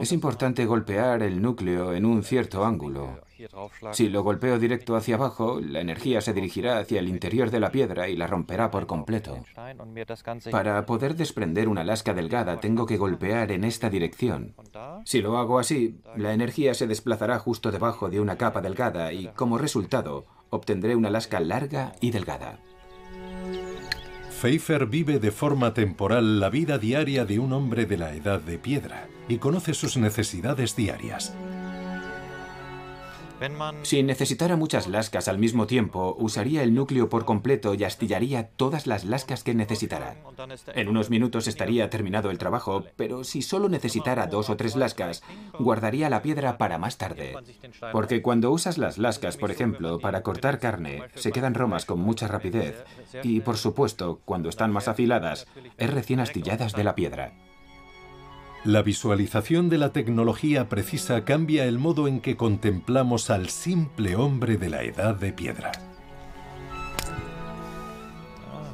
Es 0.00 0.12
importante 0.12 0.64
golpear 0.64 1.22
el 1.22 1.42
núcleo 1.42 1.92
en 1.92 2.06
un 2.06 2.22
cierto 2.22 2.64
ángulo. 2.64 3.20
Si 3.92 4.08
lo 4.08 4.22
golpeo 4.22 4.58
directo 4.58 4.96
hacia 4.96 5.14
abajo, 5.16 5.60
la 5.60 5.80
energía 5.80 6.20
se 6.20 6.32
dirigirá 6.32 6.78
hacia 6.78 7.00
el 7.00 7.08
interior 7.08 7.50
de 7.50 7.60
la 7.60 7.70
piedra 7.70 8.08
y 8.08 8.16
la 8.16 8.26
romperá 8.26 8.70
por 8.70 8.86
completo. 8.86 9.42
Para 10.50 10.84
poder 10.86 11.14
desprender 11.14 11.68
una 11.68 11.84
lasca 11.84 12.14
delgada 12.14 12.60
tengo 12.60 12.86
que 12.86 12.96
golpear 12.96 13.52
en 13.52 13.64
esta 13.64 13.90
dirección. 13.90 14.54
Si 15.04 15.20
lo 15.20 15.38
hago 15.38 15.58
así, 15.58 16.00
la 16.16 16.32
energía 16.32 16.74
se 16.74 16.86
desplazará 16.86 17.38
justo 17.38 17.70
debajo 17.70 18.08
de 18.08 18.20
una 18.20 18.36
capa 18.36 18.60
delgada 18.60 19.12
y, 19.12 19.28
como 19.28 19.58
resultado, 19.58 20.24
obtendré 20.50 20.96
una 20.96 21.10
lasca 21.10 21.40
larga 21.40 21.92
y 22.00 22.10
delgada. 22.10 22.60
Pfeiffer 24.30 24.86
vive 24.86 25.18
de 25.18 25.30
forma 25.30 25.74
temporal 25.74 26.40
la 26.40 26.48
vida 26.48 26.78
diaria 26.78 27.26
de 27.26 27.38
un 27.38 27.52
hombre 27.52 27.84
de 27.84 27.98
la 27.98 28.14
edad 28.14 28.40
de 28.40 28.58
piedra 28.58 29.06
y 29.30 29.38
conoce 29.38 29.74
sus 29.74 29.96
necesidades 29.96 30.74
diarias. 30.74 31.32
Si 33.84 34.02
necesitara 34.02 34.56
muchas 34.56 34.86
lascas 34.86 35.26
al 35.26 35.38
mismo 35.38 35.66
tiempo, 35.66 36.14
usaría 36.18 36.62
el 36.62 36.74
núcleo 36.74 37.08
por 37.08 37.24
completo 37.24 37.72
y 37.72 37.84
astillaría 37.84 38.48
todas 38.48 38.86
las 38.86 39.04
lascas 39.04 39.42
que 39.42 39.54
necesitara. 39.54 40.16
En 40.74 40.88
unos 40.88 41.08
minutos 41.08 41.48
estaría 41.48 41.88
terminado 41.88 42.30
el 42.30 42.36
trabajo, 42.36 42.84
pero 42.96 43.24
si 43.24 43.40
solo 43.40 43.70
necesitara 43.70 44.26
dos 44.26 44.50
o 44.50 44.56
tres 44.56 44.76
lascas, 44.76 45.22
guardaría 45.58 46.10
la 46.10 46.20
piedra 46.20 46.58
para 46.58 46.76
más 46.76 46.98
tarde. 46.98 47.34
Porque 47.92 48.20
cuando 48.20 48.50
usas 48.50 48.76
las 48.76 48.98
lascas, 48.98 49.38
por 49.38 49.50
ejemplo, 49.50 50.00
para 50.00 50.22
cortar 50.22 50.58
carne, 50.58 51.04
se 51.14 51.32
quedan 51.32 51.54
romas 51.54 51.86
con 51.86 51.98
mucha 51.98 52.28
rapidez 52.28 52.84
y, 53.22 53.40
por 53.40 53.56
supuesto, 53.56 54.20
cuando 54.26 54.50
están 54.50 54.70
más 54.70 54.86
afiladas, 54.86 55.46
es 55.78 55.88
recién 55.88 56.20
astilladas 56.20 56.74
de 56.74 56.84
la 56.84 56.94
piedra. 56.94 57.32
La 58.64 58.82
visualización 58.82 59.70
de 59.70 59.78
la 59.78 59.90
tecnología 59.90 60.68
precisa 60.68 61.24
cambia 61.24 61.64
el 61.64 61.78
modo 61.78 62.06
en 62.06 62.20
que 62.20 62.36
contemplamos 62.36 63.30
al 63.30 63.48
simple 63.48 64.16
hombre 64.16 64.58
de 64.58 64.68
la 64.68 64.82
edad 64.82 65.14
de 65.14 65.32
piedra. 65.32 65.72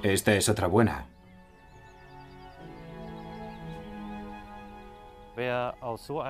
Esta 0.02 0.34
es 0.34 0.48
otra 0.48 0.66
buena. 0.66 1.06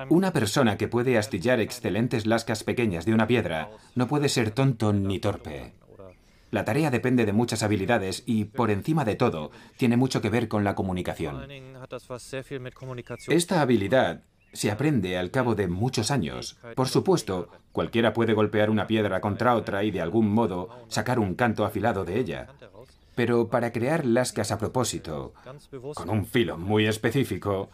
Una 0.09 0.33
persona 0.33 0.77
que 0.77 0.87
puede 0.87 1.17
astillar 1.17 1.59
excelentes 1.59 2.27
lascas 2.27 2.63
pequeñas 2.63 3.05
de 3.05 3.13
una 3.13 3.25
piedra 3.25 3.71
no 3.95 4.07
puede 4.07 4.29
ser 4.29 4.51
tonto 4.51 4.93
ni 4.93 5.17
torpe. 5.17 5.73
La 6.51 6.63
tarea 6.65 6.91
depende 6.91 7.25
de 7.25 7.33
muchas 7.33 7.63
habilidades 7.63 8.23
y, 8.25 8.45
por 8.45 8.71
encima 8.71 9.03
de 9.05 9.15
todo, 9.15 9.51
tiene 9.77 9.97
mucho 9.97 10.21
que 10.21 10.29
ver 10.29 10.47
con 10.47 10.63
la 10.63 10.75
comunicación. 10.75 11.45
Esta 13.27 13.61
habilidad 13.61 14.23
se 14.53 14.71
aprende 14.71 15.17
al 15.17 15.29
cabo 15.29 15.55
de 15.55 15.67
muchos 15.67 16.09
años. 16.09 16.57
Por 16.75 16.87
supuesto, 16.87 17.49
cualquiera 17.71 18.13
puede 18.13 18.33
golpear 18.33 18.69
una 18.69 18.87
piedra 18.87 19.21
contra 19.21 19.55
otra 19.55 19.83
y 19.83 19.91
de 19.91 20.01
algún 20.01 20.29
modo 20.29 20.69
sacar 20.87 21.19
un 21.19 21.35
canto 21.35 21.65
afilado 21.65 22.05
de 22.05 22.19
ella. 22.19 22.47
Pero 23.15 23.49
para 23.49 23.71
crear 23.71 24.05
lascas 24.05 24.51
a 24.51 24.57
propósito, 24.57 25.33
con 25.95 26.09
un 26.09 26.25
filo 26.25 26.57
muy 26.57 26.85
específico, 26.85 27.69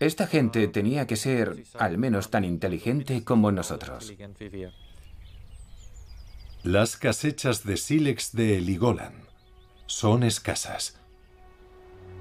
esta 0.00 0.26
gente 0.26 0.68
tenía 0.68 1.06
que 1.06 1.16
ser 1.16 1.64
al 1.78 1.98
menos 1.98 2.30
tan 2.30 2.44
inteligente 2.44 3.24
como 3.24 3.50
nosotros. 3.50 4.12
Las 6.64 6.96
casechas 6.96 7.62
de 7.62 7.76
sílex 7.76 8.32
de 8.32 8.58
Heligoland 8.58 9.14
son 9.86 10.24
escasas. 10.24 11.00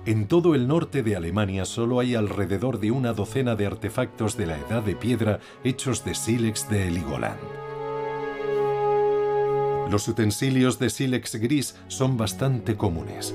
En 0.05 0.27
todo 0.27 0.53
el 0.53 0.67
norte 0.67 1.01
de 1.01 1.15
Alemania 1.15 1.65
solo 1.65 1.99
hay 1.99 2.13
alrededor 2.13 2.79
de 2.79 2.91
una 2.91 3.13
docena 3.13 3.55
de 3.55 3.65
artefactos 3.65 4.37
de 4.37 4.45
la 4.45 4.59
edad 4.59 4.83
de 4.83 4.95
piedra 4.95 5.39
hechos 5.63 6.05
de 6.05 6.13
sílex 6.13 6.69
de 6.69 6.87
Heligoland. 6.87 7.39
Los 9.89 10.07
utensilios 10.07 10.77
de 10.77 10.91
sílex 10.91 11.35
gris 11.37 11.75
son 11.87 12.15
bastante 12.15 12.77
comunes. 12.77 13.33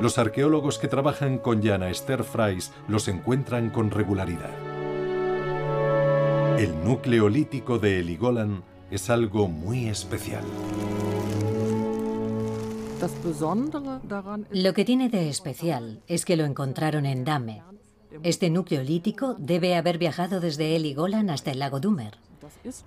Los 0.00 0.18
arqueólogos 0.18 0.78
que 0.78 0.86
trabajan 0.86 1.38
con 1.38 1.64
Jana 1.64 1.90
Esther 1.90 2.22
Fries 2.22 2.72
los 2.86 3.08
encuentran 3.08 3.70
con 3.70 3.90
regularidad. 3.90 4.56
El 6.60 6.84
núcleo 6.84 7.28
lítico 7.28 7.80
de 7.80 7.98
Heligoland 7.98 8.62
es 8.92 9.08
algo 9.08 9.48
muy 9.48 9.88
especial. 9.88 10.44
Lo 14.50 14.74
que 14.74 14.84
tiene 14.84 15.08
de 15.08 15.30
especial 15.30 16.02
es 16.06 16.26
que 16.26 16.36
lo 16.36 16.44
encontraron 16.44 17.06
en 17.06 17.24
Dame. 17.24 17.62
Este 18.22 18.50
núcleo 18.50 18.82
lítico 18.82 19.34
debe 19.38 19.76
haber 19.76 19.96
viajado 19.96 20.40
desde 20.40 20.76
Heligoland 20.76 21.30
hasta 21.30 21.50
el 21.50 21.60
lago 21.60 21.80
Dumer. 21.80 22.18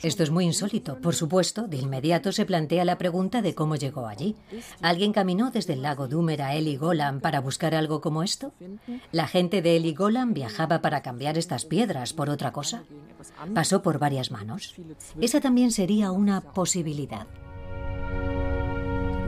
Esto 0.01 0.23
es 0.23 0.31
muy 0.31 0.45
insólito. 0.45 0.99
Por 1.01 1.15
supuesto, 1.15 1.67
de 1.67 1.77
inmediato 1.77 2.31
se 2.31 2.45
plantea 2.45 2.85
la 2.85 2.97
pregunta 2.97 3.41
de 3.41 3.55
cómo 3.55 3.75
llegó 3.75 4.07
allí. 4.07 4.35
¿Alguien 4.81 5.13
caminó 5.13 5.51
desde 5.51 5.73
el 5.73 5.81
lago 5.81 6.07
Dúmer 6.07 6.41
a 6.41 6.55
Heligoland 6.55 7.21
para 7.21 7.41
buscar 7.41 7.75
algo 7.75 8.01
como 8.01 8.23
esto? 8.23 8.53
¿La 9.11 9.27
gente 9.27 9.61
de 9.61 9.75
Heligoland 9.75 10.33
viajaba 10.33 10.81
para 10.81 11.01
cambiar 11.01 11.37
estas 11.37 11.65
piedras 11.65 12.13
por 12.13 12.29
otra 12.29 12.51
cosa? 12.51 12.83
¿Pasó 13.53 13.81
por 13.81 13.99
varias 13.99 14.31
manos? 14.31 14.75
Esa 15.19 15.41
también 15.41 15.71
sería 15.71 16.11
una 16.11 16.41
posibilidad. 16.41 17.27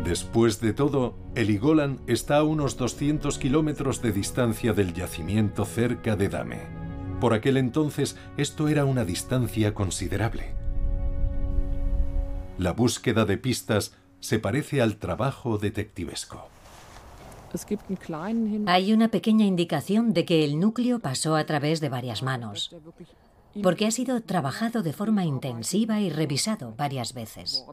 Después 0.03 0.61
de 0.61 0.71
todo, 0.71 1.15
Heligoland 1.35 1.99
está 2.09 2.38
a 2.38 2.43
unos 2.43 2.77
200 2.77 3.38
kilómetros 3.38 4.01
de 4.01 4.13
distancia 4.13 4.71
del 4.71 4.93
yacimiento 4.93 5.65
cerca 5.65 6.15
de 6.15 6.29
Dame. 6.29 6.76
Por 7.20 7.34
aquel 7.34 7.57
entonces 7.57 8.15
esto 8.38 8.68
era 8.68 8.86
una 8.86 9.03
distancia 9.03 9.74
considerable. 9.74 10.53
La 12.57 12.74
búsqueda 12.74 13.26
de 13.26 13.38
pistas 13.38 13.93
se 14.20 14.39
parece 14.39 14.82
al 14.82 14.97
trabajo 14.97 15.57
detectivesco. 15.57 16.49
Hay 18.65 18.93
una 18.93 19.07
pequeña 19.07 19.45
indicación 19.45 20.13
de 20.13 20.26
que 20.26 20.43
el 20.43 20.59
núcleo 20.59 20.99
pasó 20.99 21.36
a 21.36 21.45
través 21.45 21.80
de 21.80 21.89
varias 21.89 22.22
manos, 22.22 22.76
porque 23.63 23.88
ha 23.88 23.91
sido 23.91 24.22
trabajado 24.22 24.84
de 24.84 24.93
forma 24.93 25.26
intensiva 25.26 25.99
y 25.99 26.09
revisado 26.09 26.74
varias 26.76 27.13
veces. 27.13 27.65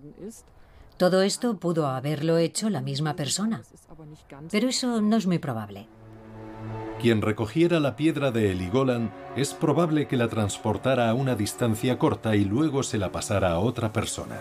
Todo 0.97 1.23
esto 1.23 1.59
pudo 1.59 1.89
haberlo 1.89 2.39
hecho 2.39 2.71
la 2.71 2.81
misma 2.81 3.17
persona, 3.17 3.63
pero 4.51 4.69
eso 4.69 5.01
no 5.01 5.17
es 5.17 5.27
muy 5.27 5.39
probable. 5.39 5.89
Quien 7.01 7.21
recogiera 7.21 7.81
la 7.81 7.97
piedra 7.97 8.31
de 8.31 8.51
Heligoland 8.51 9.11
es 9.37 9.53
probable 9.53 10.07
que 10.07 10.17
la 10.17 10.29
transportara 10.29 11.11
a 11.11 11.15
una 11.15 11.35
distancia 11.35 11.99
corta 11.99 12.37
y 12.37 12.45
luego 12.45 12.83
se 12.83 12.99
la 12.99 13.13
pasara 13.13 13.53
a 13.53 13.59
otra 13.59 13.93
persona. 13.93 14.41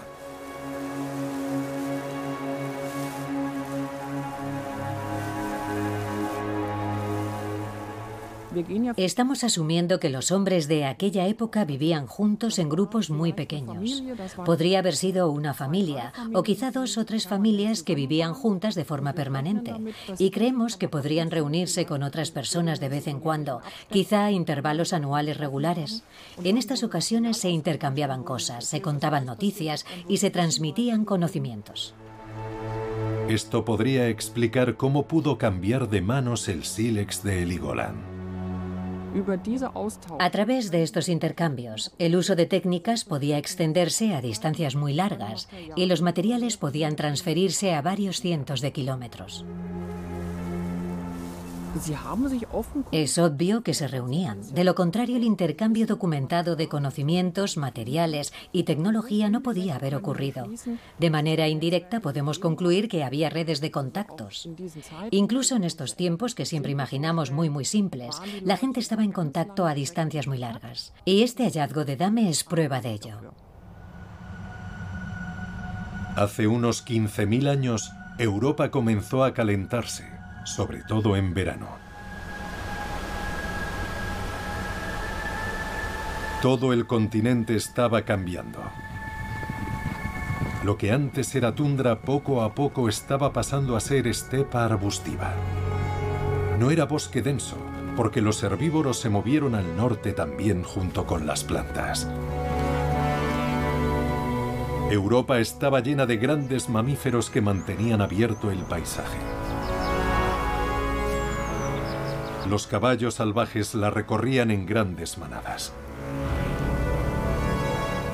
Estamos 8.97 9.43
asumiendo 9.43 9.99
que 9.99 10.09
los 10.09 10.31
hombres 10.31 10.67
de 10.67 10.85
aquella 10.85 11.27
época 11.27 11.65
vivían 11.65 12.07
juntos 12.07 12.59
en 12.59 12.69
grupos 12.69 13.09
muy 13.09 13.33
pequeños. 13.33 14.03
Podría 14.45 14.79
haber 14.79 14.95
sido 14.95 15.31
una 15.31 15.53
familia 15.53 16.13
o 16.33 16.43
quizá 16.43 16.71
dos 16.71 16.97
o 16.97 17.05
tres 17.05 17.27
familias 17.27 17.83
que 17.83 17.95
vivían 17.95 18.33
juntas 18.33 18.75
de 18.75 18.85
forma 18.85 19.13
permanente. 19.13 19.73
Y 20.17 20.31
creemos 20.31 20.77
que 20.77 20.89
podrían 20.89 21.31
reunirse 21.31 21.85
con 21.85 22.03
otras 22.03 22.31
personas 22.31 22.79
de 22.79 22.89
vez 22.89 23.07
en 23.07 23.19
cuando, 23.19 23.61
quizá 23.89 24.25
a 24.25 24.31
intervalos 24.31 24.93
anuales 24.93 25.37
regulares. 25.37 26.03
En 26.43 26.57
estas 26.57 26.83
ocasiones 26.83 27.37
se 27.37 27.49
intercambiaban 27.49 28.23
cosas, 28.23 28.65
se 28.65 28.81
contaban 28.81 29.25
noticias 29.25 29.85
y 30.07 30.17
se 30.17 30.29
transmitían 30.29 31.05
conocimientos. 31.05 31.95
Esto 33.29 33.63
podría 33.63 34.09
explicar 34.09 34.75
cómo 34.75 35.07
pudo 35.07 35.37
cambiar 35.37 35.89
de 35.89 36.01
manos 36.01 36.49
el 36.49 36.65
sílex 36.65 37.23
de 37.23 37.43
Heligoland. 37.43 38.12
A 40.19 40.29
través 40.31 40.71
de 40.71 40.83
estos 40.83 41.07
intercambios, 41.07 41.93
el 41.99 42.15
uso 42.15 42.35
de 42.35 42.45
técnicas 42.45 43.05
podía 43.05 43.37
extenderse 43.37 44.13
a 44.15 44.21
distancias 44.21 44.75
muy 44.75 44.93
largas 44.93 45.49
y 45.75 45.85
los 45.85 46.01
materiales 46.01 46.57
podían 46.57 46.95
transferirse 46.95 47.73
a 47.73 47.81
varios 47.81 48.21
cientos 48.21 48.61
de 48.61 48.71
kilómetros. 48.71 49.45
Es 52.91 53.17
obvio 53.17 53.63
que 53.63 53.73
se 53.73 53.87
reunían. 53.87 54.41
De 54.53 54.63
lo 54.63 54.75
contrario, 54.75 55.17
el 55.17 55.23
intercambio 55.23 55.87
documentado 55.87 56.55
de 56.55 56.67
conocimientos, 56.67 57.57
materiales 57.57 58.31
y 58.51 58.63
tecnología 58.63 59.29
no 59.29 59.41
podía 59.41 59.75
haber 59.75 59.95
ocurrido. 59.95 60.47
De 60.99 61.09
manera 61.09 61.47
indirecta 61.47 61.99
podemos 61.99 62.37
concluir 62.37 62.87
que 62.87 63.03
había 63.03 63.29
redes 63.29 63.59
de 63.59 63.71
contactos. 63.71 64.47
Incluso 65.09 65.55
en 65.55 65.63
estos 65.63 65.95
tiempos 65.95 66.35
que 66.35 66.45
siempre 66.45 66.71
imaginamos 66.71 67.31
muy 67.31 67.49
muy 67.49 67.65
simples, 67.65 68.21
la 68.43 68.57
gente 68.57 68.79
estaba 68.79 69.03
en 69.03 69.11
contacto 69.11 69.65
a 69.65 69.73
distancias 69.73 70.27
muy 70.27 70.37
largas. 70.37 70.93
Y 71.05 71.23
este 71.23 71.43
hallazgo 71.43 71.85
de 71.85 71.95
Dame 71.95 72.29
es 72.29 72.43
prueba 72.43 72.81
de 72.81 72.91
ello. 72.91 73.33
Hace 76.15 76.45
unos 76.45 76.85
15.000 76.85 77.49
años, 77.49 77.91
Europa 78.19 78.69
comenzó 78.69 79.23
a 79.23 79.33
calentarse 79.33 80.12
sobre 80.43 80.83
todo 80.83 81.15
en 81.15 81.33
verano. 81.33 81.67
Todo 86.41 86.73
el 86.73 86.85
continente 86.85 87.55
estaba 87.55 88.01
cambiando. 88.01 88.59
Lo 90.63 90.77
que 90.77 90.91
antes 90.91 91.35
era 91.35 91.55
tundra 91.55 92.01
poco 92.01 92.41
a 92.41 92.53
poco 92.53 92.89
estaba 92.89 93.33
pasando 93.33 93.75
a 93.75 93.79
ser 93.79 94.07
estepa 94.07 94.65
arbustiva. 94.65 95.33
No 96.59 96.71
era 96.71 96.85
bosque 96.85 97.21
denso, 97.21 97.57
porque 97.95 98.21
los 98.21 98.43
herbívoros 98.43 98.99
se 98.99 99.09
movieron 99.09 99.55
al 99.55 99.75
norte 99.75 100.13
también 100.13 100.63
junto 100.63 101.05
con 101.05 101.25
las 101.25 101.43
plantas. 101.43 102.07
Europa 104.89 105.39
estaba 105.39 105.79
llena 105.79 106.05
de 106.05 106.17
grandes 106.17 106.69
mamíferos 106.69 107.29
que 107.29 107.41
mantenían 107.41 108.01
abierto 108.01 108.51
el 108.51 108.59
paisaje. 108.59 109.17
Los 112.49 112.67
caballos 112.67 113.15
salvajes 113.15 113.73
la 113.73 113.89
recorrían 113.89 114.51
en 114.51 114.65
grandes 114.65 115.17
manadas. 115.17 115.71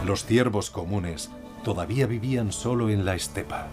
Los 0.06 0.26
ciervos 0.26 0.70
comunes 0.70 1.32
todavía 1.64 2.06
vivían 2.06 2.52
solo 2.52 2.90
en 2.90 3.06
la 3.06 3.16
estepa. 3.16 3.68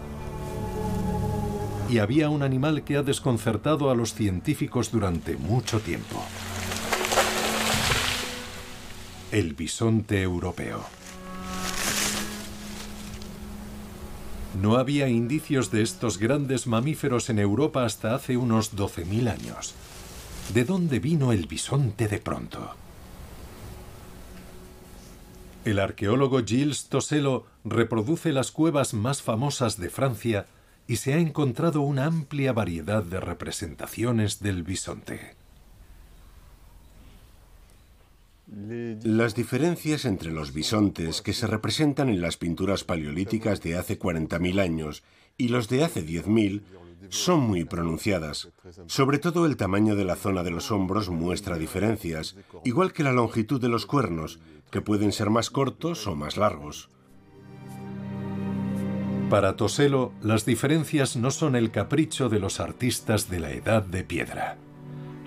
Y 1.89 1.99
había 1.99 2.29
un 2.29 2.41
animal 2.43 2.83
que 2.83 2.97
ha 2.97 3.03
desconcertado 3.03 3.91
a 3.91 3.95
los 3.95 4.13
científicos 4.13 4.91
durante 4.91 5.37
mucho 5.37 5.79
tiempo. 5.79 6.23
El 9.31 9.53
bisonte 9.53 10.21
europeo. 10.21 10.83
No 14.61 14.77
había 14.77 15.07
indicios 15.07 15.69
de 15.69 15.83
estos 15.83 16.17
grandes 16.17 16.65
mamíferos 16.65 17.29
en 17.29 17.37
Europa 17.37 17.85
hasta 17.85 18.15
hace 18.15 18.37
unos 18.37 18.75
12.000 18.75 19.31
años. 19.31 19.75
¿De 20.53 20.63
dónde 20.63 20.99
vino 20.99 21.33
el 21.33 21.45
bisonte 21.45 22.07
de 22.07 22.19
pronto? 22.19 22.73
El 25.65 25.79
arqueólogo 25.79 26.39
Gilles 26.45 26.85
Toselo 26.87 27.45
reproduce 27.65 28.31
las 28.31 28.51
cuevas 28.51 28.93
más 28.93 29.21
famosas 29.21 29.77
de 29.77 29.89
Francia 29.89 30.45
y 30.87 30.95
se 30.95 31.13
ha 31.13 31.17
encontrado 31.17 31.81
una 31.81 32.05
amplia 32.05 32.53
variedad 32.53 33.03
de 33.03 33.19
representaciones 33.19 34.39
del 34.39 34.63
bisonte. 34.63 35.35
Las 39.03 39.35
diferencias 39.35 40.05
entre 40.05 40.31
los 40.31 40.53
bisontes 40.53 41.21
que 41.21 41.33
se 41.33 41.47
representan 41.47 42.07
en 42.07 42.21
las 42.21 42.37
pinturas 42.37 42.85
paleolíticas 42.85 43.61
de 43.61 43.75
hace 43.75 43.99
40.000 43.99 44.61
años 44.61 45.03
y 45.37 45.49
los 45.49 45.67
de 45.67 45.83
hace 45.83 46.05
10.000 46.05 46.61
son 47.09 47.41
muy 47.41 47.65
pronunciadas. 47.65 48.49
Sobre 48.87 49.19
todo 49.19 49.45
el 49.45 49.57
tamaño 49.57 49.95
de 49.95 50.05
la 50.05 50.15
zona 50.15 50.43
de 50.43 50.51
los 50.51 50.71
hombros 50.71 51.09
muestra 51.09 51.57
diferencias, 51.57 52.35
igual 52.63 52.93
que 52.93 53.03
la 53.03 53.13
longitud 53.13 53.61
de 53.61 53.69
los 53.69 53.85
cuernos, 53.85 54.39
que 54.71 54.81
pueden 54.81 55.11
ser 55.11 55.29
más 55.29 55.49
cortos 55.49 56.07
o 56.07 56.15
más 56.15 56.37
largos. 56.37 56.89
Para 59.29 59.57
Toselo, 59.57 60.13
las 60.21 60.45
diferencias 60.45 61.17
no 61.17 61.31
son 61.31 61.55
el 61.55 61.71
capricho 61.71 62.29
de 62.29 62.39
los 62.39 62.61
artistas 62.61 63.29
de 63.29 63.39
la 63.41 63.51
Edad 63.51 63.83
de 63.83 64.03
Piedra. 64.05 64.57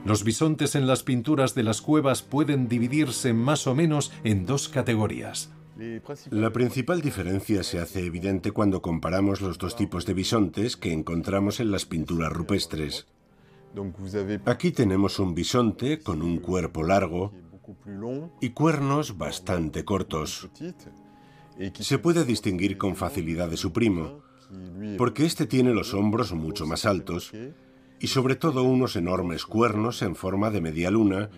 Los 0.06 0.24
bisontes 0.24 0.74
en 0.74 0.86
las 0.86 1.02
pinturas 1.02 1.54
de 1.54 1.62
las 1.62 1.82
cuevas 1.82 2.22
pueden 2.22 2.68
dividirse 2.68 3.34
más 3.34 3.66
o 3.66 3.74
menos 3.74 4.10
en 4.24 4.46
dos 4.46 4.70
categorías. 4.70 5.50
La 6.30 6.52
principal 6.52 7.00
diferencia 7.00 7.62
se 7.62 7.78
hace 7.78 8.04
evidente 8.04 8.52
cuando 8.52 8.82
comparamos 8.82 9.40
los 9.40 9.56
dos 9.58 9.76
tipos 9.76 10.04
de 10.04 10.14
bisontes 10.14 10.76
que 10.76 10.92
encontramos 10.92 11.58
en 11.60 11.70
las 11.70 11.86
pinturas 11.86 12.32
rupestres. 12.32 13.06
Aquí 14.44 14.72
tenemos 14.72 15.18
un 15.18 15.34
bisonte 15.34 16.00
con 16.00 16.22
un 16.22 16.38
cuerpo 16.38 16.82
largo 16.82 17.32
y 18.40 18.50
cuernos 18.50 19.16
bastante 19.16 19.84
cortos. 19.84 20.50
Se 21.78 21.98
puede 21.98 22.24
distinguir 22.24 22.76
con 22.76 22.96
facilidad 22.96 23.48
de 23.48 23.56
su 23.56 23.72
primo, 23.72 24.22
porque 24.98 25.24
este 25.24 25.46
tiene 25.46 25.72
los 25.72 25.94
hombros 25.94 26.32
mucho 26.32 26.66
más 26.66 26.84
altos 26.84 27.32
y 28.00 28.06
sobre 28.08 28.34
todo 28.34 28.64
unos 28.64 28.96
enormes 28.96 29.46
cuernos 29.46 30.02
en 30.02 30.14
forma 30.16 30.50
de 30.50 30.60
media 30.60 30.90
luna 30.90 31.30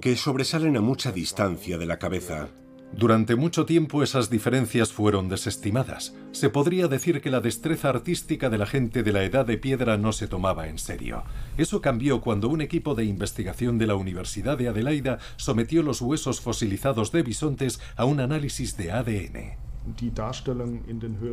que 0.00 0.16
sobresalen 0.16 0.76
a 0.76 0.80
mucha 0.80 1.12
distancia 1.12 1.76
de 1.76 1.86
la 1.86 1.98
cabeza. 1.98 2.48
Durante 2.92 3.36
mucho 3.36 3.66
tiempo 3.66 4.02
esas 4.02 4.30
diferencias 4.30 4.92
fueron 4.92 5.28
desestimadas. 5.28 6.14
Se 6.32 6.50
podría 6.50 6.88
decir 6.88 7.20
que 7.20 7.30
la 7.30 7.40
destreza 7.40 7.90
artística 7.90 8.50
de 8.50 8.58
la 8.58 8.66
gente 8.66 9.02
de 9.02 9.12
la 9.12 9.24
Edad 9.24 9.46
de 9.46 9.58
Piedra 9.58 9.98
no 9.98 10.12
se 10.12 10.26
tomaba 10.26 10.68
en 10.68 10.78
serio. 10.78 11.22
Eso 11.56 11.80
cambió 11.80 12.20
cuando 12.20 12.48
un 12.48 12.60
equipo 12.60 12.94
de 12.94 13.04
investigación 13.04 13.78
de 13.78 13.86
la 13.86 13.94
Universidad 13.94 14.58
de 14.58 14.68
Adelaida 14.68 15.18
sometió 15.36 15.82
los 15.82 16.00
huesos 16.00 16.40
fosilizados 16.40 17.12
de 17.12 17.22
bisontes 17.22 17.80
a 17.96 18.04
un 18.04 18.20
análisis 18.20 18.76
de 18.76 18.90
ADN. 18.90 19.68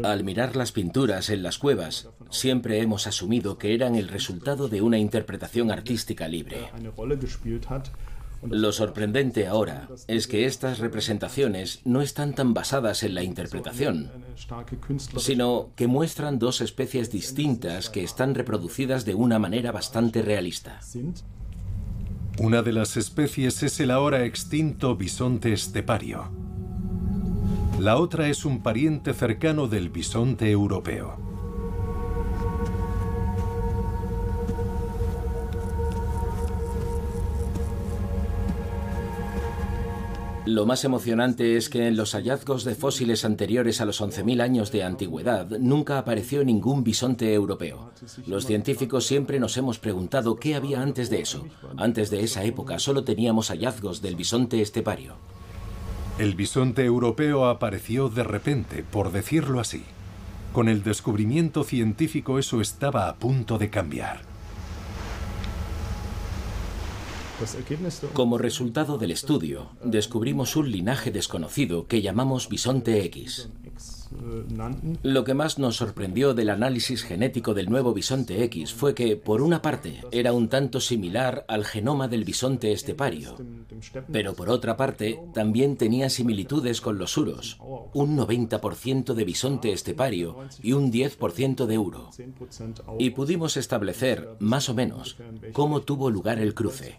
Al 0.04 0.24
mirar 0.24 0.56
las 0.56 0.72
pinturas 0.72 1.30
en 1.30 1.44
las 1.44 1.58
cuevas, 1.58 2.10
siempre 2.30 2.80
hemos 2.80 3.08
asumido 3.08 3.58
que 3.58 3.74
eran 3.74 3.96
el 3.96 4.08
resultado 4.08 4.68
de 4.70 4.82
una 4.82 4.98
interpretación 4.98 5.72
artística 5.72 6.28
libre. 6.28 6.70
Lo 8.50 8.72
sorprendente 8.72 9.48
ahora 9.48 9.88
es 10.08 10.28
que 10.28 10.46
estas 10.46 10.80
representaciones 10.80 11.82
no 11.84 12.02
están 12.02 12.34
tan 12.34 12.54
basadas 12.54 13.04
en 13.04 13.16
la 13.16 13.24
interpretación, 13.24 14.12
sino 15.18 15.70
que 15.76 15.88
muestran 15.88 16.40
dos 16.40 16.62
especies 16.62 17.12
distintas 17.12 17.90
que 17.90 18.04
están 18.04 18.36
reproducidas 18.36 19.06
de 19.06 19.16
una 19.16 19.40
manera 19.40 19.72
bastante 19.72 20.22
realista. 20.22 20.80
Una 22.40 22.62
de 22.62 22.74
las 22.74 22.98
especies 22.98 23.64
es 23.64 23.80
el 23.80 23.92
ahora 23.92 24.26
extinto 24.26 24.96
bisonte 24.96 25.54
estepario. 25.54 26.30
La 27.80 27.98
otra 27.98 28.30
es 28.30 28.46
un 28.46 28.62
pariente 28.62 29.14
cercano 29.14 29.68
del 29.68 29.90
bisonte 29.90 30.50
europeo. 30.50 31.35
Lo 40.46 40.68
más 40.68 40.86
emocionante 40.86 41.58
es 41.58 41.70
que 41.70 41.88
en 41.88 41.98
los 41.98 42.14
hallazgos 42.14 42.64
de 42.66 42.76
fósiles 42.76 43.26
anteriores 43.26 43.82
a 43.82 43.86
los 43.86 44.00
11.000 44.00 44.42
años 44.42 44.72
de 44.72 44.84
antigüedad 44.84 45.50
nunca 45.60 45.98
apareció 45.98 46.44
ningún 46.46 46.84
bisonte 46.84 47.34
europeo. 47.34 47.92
Los 48.28 48.46
científicos 48.46 49.08
siempre 49.08 49.40
nos 49.40 49.58
hemos 49.58 49.80
preguntado 49.80 50.36
qué 50.36 50.54
había 50.54 50.84
antes 50.84 51.10
de 51.10 51.22
eso. 51.22 51.48
Antes 51.78 52.12
de 52.12 52.24
esa 52.24 52.44
época 52.44 52.78
solo 52.78 53.04
teníamos 53.04 53.50
hallazgos 53.50 54.04
del 54.04 54.16
bisonte 54.16 54.62
estepario. 54.62 55.16
El 56.20 56.36
bisonte 56.36 56.86
europeo 56.86 57.48
apareció 57.48 58.10
de 58.10 58.24
repente, 58.24 58.84
por 58.84 59.12
decirlo 59.12 59.60
así. 59.60 59.84
Con 60.54 60.70
el 60.70 60.84
descubrimiento 60.84 61.64
científico 61.64 62.38
eso 62.38 62.62
estaba 62.62 63.10
a 63.10 63.16
punto 63.16 63.58
de 63.58 63.72
cambiar. 63.72 64.35
Como 68.14 68.38
resultado 68.38 68.98
del 68.98 69.12
estudio, 69.12 69.70
descubrimos 69.84 70.56
un 70.56 70.72
linaje 70.72 71.12
desconocido 71.12 71.88
que 71.88 72.02
llamamos 72.02 72.48
bisonte 72.48 73.04
X. 73.06 73.50
Lo 75.04 75.24
que 75.24 75.34
más 75.34 75.60
nos 75.60 75.78
sorprendió 75.78 76.34
del 76.34 76.50
análisis 76.50 77.04
genético 77.04 77.54
del 77.54 77.70
nuevo 77.70 77.94
bisonte 77.94 78.44
X 78.44 78.74
fue 78.74 78.94
que, 78.94 79.16
por 79.16 79.42
una 79.42 79.62
parte, 79.62 80.02
era 80.12 80.34
un 80.34 80.50
tanto 80.50 80.80
similar 80.80 81.46
al 81.48 81.66
genoma 81.66 82.08
del 82.08 82.24
bisonte 82.24 82.72
estepario, 82.72 83.36
pero 84.12 84.34
por 84.34 84.50
otra 84.50 84.78
parte, 84.78 85.20
también 85.34 85.78
tenía 85.78 86.10
similitudes 86.10 86.82
con 86.82 86.98
los 86.98 87.18
uros, 87.18 87.58
un 87.94 88.18
90% 88.18 89.14
de 89.14 89.24
bisonte 89.24 89.72
estepario 89.72 90.38
y 90.62 90.74
un 90.74 90.92
10% 90.92 91.66
de 91.66 91.78
uro. 91.78 92.10
Y 93.00 93.12
pudimos 93.12 93.58
establecer, 93.58 94.36
más 94.40 94.70
o 94.70 94.74
menos, 94.74 95.18
cómo 95.54 95.82
tuvo 95.82 96.10
lugar 96.10 96.40
el 96.40 96.54
cruce. 96.54 96.98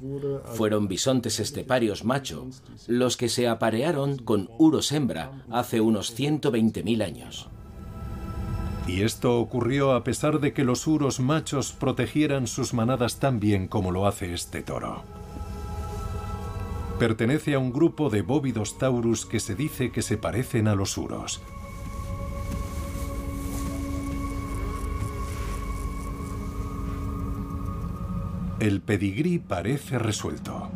Fueron 0.55 0.89
bisontes 0.89 1.41
esteparios 1.41 2.05
macho 2.05 2.47
los 2.87 3.17
que 3.17 3.29
se 3.29 3.49
aparearon 3.49 4.19
con 4.19 4.51
uros 4.59 4.93
hembra 4.93 5.45
hace 5.51 5.81
unos 5.81 6.17
120.000 6.17 7.03
años. 7.03 7.06
Y 8.87 9.03
esto 9.03 9.39
ocurrió 9.41 9.95
a 9.95 10.05
pesar 10.05 10.39
de 10.39 10.53
que 10.53 10.65
los 10.65 10.87
uros 10.87 11.19
machos 11.19 11.73
protegieran 11.73 12.47
sus 12.47 12.73
manadas 12.73 13.19
tan 13.19 13.41
bien 13.41 13.67
como 13.67 13.91
lo 13.91 14.07
hace 14.07 14.33
este 14.33 14.63
toro. 14.63 15.03
Pertenece 16.99 17.55
a 17.55 17.59
un 17.59 17.73
grupo 17.73 18.09
de 18.09 18.23
bóvidos 18.23 18.79
taurus 18.79 19.27
que 19.27 19.41
se 19.41 19.55
dice 19.55 19.91
que 19.91 20.03
se 20.03 20.17
parecen 20.17 20.69
a 20.69 20.75
los 20.75 20.97
uros. 20.97 21.43
El 28.61 28.81
pedigrí 28.81 29.39
parece 29.39 29.99
resuelto. 29.99 30.71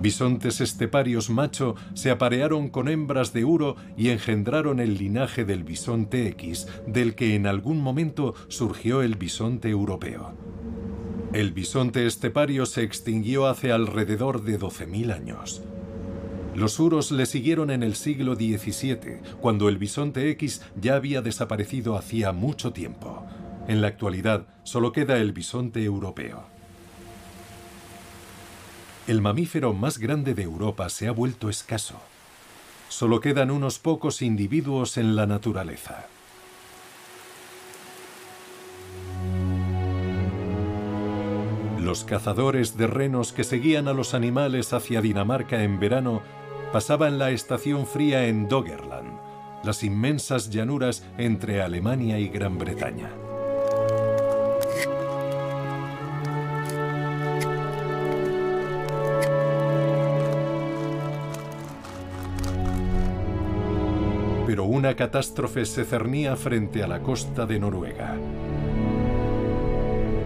Bisontes 0.00 0.60
esteparios 0.60 1.28
macho 1.28 1.74
se 1.94 2.12
aparearon 2.12 2.68
con 2.68 2.88
hembras 2.88 3.32
de 3.32 3.44
uro 3.44 3.74
y 3.96 4.10
engendraron 4.10 4.78
el 4.78 4.96
linaje 4.96 5.44
del 5.44 5.64
bisonte 5.64 6.28
X, 6.28 6.68
del 6.86 7.16
que 7.16 7.34
en 7.34 7.48
algún 7.48 7.80
momento 7.80 8.34
surgió 8.46 9.02
el 9.02 9.16
bisonte 9.16 9.68
europeo. 9.68 10.34
El 11.32 11.52
bisonte 11.52 12.06
estepario 12.06 12.64
se 12.64 12.84
extinguió 12.84 13.48
hace 13.48 13.72
alrededor 13.72 14.42
de 14.42 14.60
12.000 14.60 15.12
años. 15.12 15.62
Los 16.54 16.78
uros 16.78 17.10
le 17.10 17.26
siguieron 17.26 17.70
en 17.70 17.82
el 17.82 17.96
siglo 17.96 18.36
XVII, 18.36 19.20
cuando 19.40 19.68
el 19.68 19.78
bisonte 19.78 20.30
X 20.30 20.62
ya 20.80 20.94
había 20.94 21.22
desaparecido 21.22 21.96
hacía 21.96 22.32
mucho 22.32 22.72
tiempo. 22.72 23.26
En 23.66 23.80
la 23.80 23.88
actualidad 23.88 24.46
solo 24.62 24.92
queda 24.92 25.18
el 25.18 25.32
bisonte 25.32 25.82
europeo. 25.82 26.57
El 29.08 29.22
mamífero 29.22 29.72
más 29.72 29.96
grande 29.96 30.34
de 30.34 30.42
Europa 30.42 30.90
se 30.90 31.08
ha 31.08 31.12
vuelto 31.12 31.48
escaso. 31.48 31.94
Solo 32.90 33.22
quedan 33.22 33.50
unos 33.50 33.78
pocos 33.78 34.20
individuos 34.20 34.98
en 34.98 35.16
la 35.16 35.24
naturaleza. 35.24 36.06
Los 41.80 42.04
cazadores 42.04 42.76
de 42.76 42.86
renos 42.86 43.32
que 43.32 43.44
seguían 43.44 43.88
a 43.88 43.94
los 43.94 44.12
animales 44.12 44.74
hacia 44.74 45.00
Dinamarca 45.00 45.62
en 45.62 45.80
verano 45.80 46.20
pasaban 46.70 47.18
la 47.18 47.30
estación 47.30 47.86
fría 47.86 48.26
en 48.26 48.46
Doggerland, 48.46 49.18
las 49.64 49.84
inmensas 49.84 50.50
llanuras 50.50 51.02
entre 51.16 51.62
Alemania 51.62 52.18
y 52.18 52.28
Gran 52.28 52.58
Bretaña. 52.58 53.08
Una 64.78 64.94
catástrofe 64.94 65.66
se 65.66 65.84
cernía 65.84 66.36
frente 66.36 66.84
a 66.84 66.86
la 66.86 67.00
costa 67.00 67.46
de 67.46 67.58
Noruega. 67.58 68.14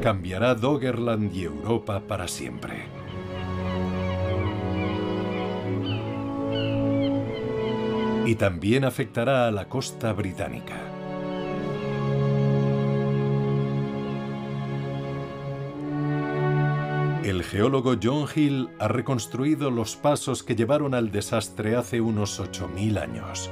Cambiará 0.03 0.55
Doggerland 0.55 1.35
y 1.35 1.45
Europa 1.45 2.03
para 2.07 2.29
siempre. 2.29 2.85
Y 8.27 8.35
también 8.35 8.85
afectará 8.85 9.49
a 9.49 9.51
la 9.51 9.71
costa 9.71 10.13
británica. 10.13 10.77
El 17.25 17.43
geólogo 17.43 17.95
John 18.03 18.29
Hill 18.35 18.69
ha 18.79 18.89
reconstruido 18.89 19.71
los 19.71 19.97
pasos 19.97 20.43
que 20.43 20.55
llevaron 20.55 20.93
al 20.93 21.11
desastre 21.11 21.75
hace 21.75 22.03
unos 22.03 22.39
8.000 22.39 23.01
años. 23.01 23.51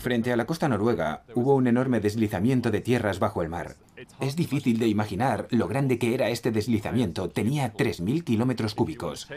Frente 0.00 0.32
a 0.32 0.36
la 0.36 0.46
costa 0.46 0.66
noruega 0.66 1.24
hubo 1.34 1.54
un 1.54 1.66
enorme 1.66 2.00
deslizamiento 2.00 2.70
de 2.70 2.80
tierras 2.80 3.18
bajo 3.18 3.42
el 3.42 3.50
mar. 3.50 3.76
Es 4.18 4.34
difícil 4.34 4.78
de 4.78 4.88
imaginar 4.88 5.46
lo 5.50 5.68
grande 5.68 5.98
que 5.98 6.14
era 6.14 6.30
este 6.30 6.50
deslizamiento. 6.50 7.28
Tenía 7.28 7.74
3.000 7.74 8.24
kilómetros 8.24 8.74
cúbicos. 8.74 9.28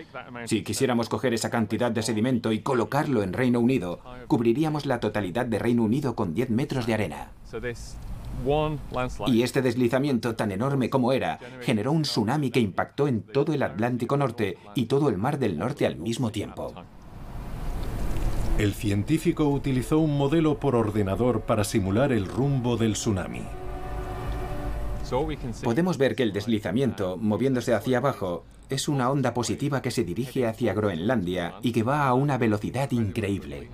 Si 0.45 0.63
quisiéramos 0.63 1.09
coger 1.09 1.33
esa 1.33 1.49
cantidad 1.49 1.91
de 1.91 2.01
sedimento 2.01 2.53
y 2.53 2.61
colocarlo 2.61 3.23
en 3.23 3.33
Reino 3.33 3.59
Unido, 3.59 3.99
cubriríamos 4.27 4.85
la 4.85 5.01
totalidad 5.01 5.45
de 5.45 5.59
Reino 5.59 5.83
Unido 5.83 6.15
con 6.15 6.33
10 6.33 6.49
metros 6.51 6.85
de 6.87 6.93
arena. 6.93 7.31
Y 9.27 9.43
este 9.43 9.61
deslizamiento 9.61 10.35
tan 10.35 10.51
enorme 10.51 10.89
como 10.89 11.11
era, 11.11 11.39
generó 11.61 11.91
un 11.91 12.03
tsunami 12.03 12.51
que 12.51 12.61
impactó 12.61 13.09
en 13.09 13.21
todo 13.21 13.53
el 13.53 13.63
Atlántico 13.63 14.15
Norte 14.15 14.57
y 14.75 14.85
todo 14.85 15.09
el 15.09 15.17
Mar 15.17 15.39
del 15.39 15.57
Norte 15.57 15.85
al 15.85 15.97
mismo 15.97 16.31
tiempo. 16.31 16.73
El 18.57 18.75
científico 18.75 19.45
utilizó 19.45 19.97
un 19.97 20.15
modelo 20.15 20.59
por 20.59 20.75
ordenador 20.75 21.41
para 21.41 21.63
simular 21.63 22.11
el 22.11 22.27
rumbo 22.27 22.77
del 22.77 22.93
tsunami. 22.93 23.41
Podemos 25.63 25.97
ver 25.97 26.15
que 26.15 26.21
el 26.21 26.33
deslizamiento, 26.33 27.17
moviéndose 27.17 27.73
hacia 27.73 27.97
abajo, 27.97 28.45
es 28.69 28.87
una 28.87 29.09
onda 29.09 29.33
positiva 29.33 29.81
que 29.81 29.89
se 29.89 30.03
dirige 30.03 30.45
hacia 30.45 30.73
Groenlandia 30.73 31.55
y 31.63 31.71
que 31.71 31.81
va 31.81 32.07
a 32.07 32.13
una 32.13 32.37
velocidad 32.37 32.91
increíble. 32.91 33.69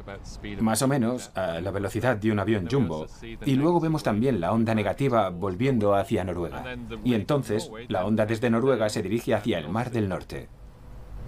Más 0.62 0.82
o 0.82 0.88
menos 0.88 1.32
a 1.36 1.60
la 1.60 1.72
velocidad 1.72 2.16
de 2.16 2.32
un 2.32 2.40
avión 2.40 2.68
jumbo. 2.70 3.06
Y 3.46 3.56
luego 3.56 3.82
vemos 3.82 4.04
también 4.04 4.40
la 4.40 4.54
onda 4.54 4.74
negativa 4.76 5.30
volviendo 5.30 5.94
hacia 5.94 6.24
Noruega. 6.24 6.64
Y 7.04 7.16
entonces 7.16 7.70
la 7.90 8.06
onda 8.06 8.26
desde 8.26 8.50
Noruega 8.50 8.88
se 8.90 9.02
dirige 9.02 9.34
hacia 9.34 9.60
el 9.60 9.68
Mar 9.70 9.92
del 9.92 10.08
Norte. 10.08 10.48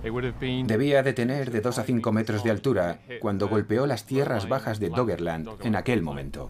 Debía 0.04 1.04
de 1.04 1.14
tener 1.14 1.52
de 1.52 1.62
2 1.62 1.80
a 1.80 1.84
5 1.84 2.12
metros 2.12 2.44
de 2.44 2.52
altura 2.52 3.00
cuando 3.22 3.48
golpeó 3.48 3.86
las 3.86 4.06
tierras 4.06 4.50
bajas 4.50 4.80
de 4.80 4.90
Doggerland 4.90 5.50
en 5.64 5.76
aquel 5.76 6.02
momento. 6.02 6.50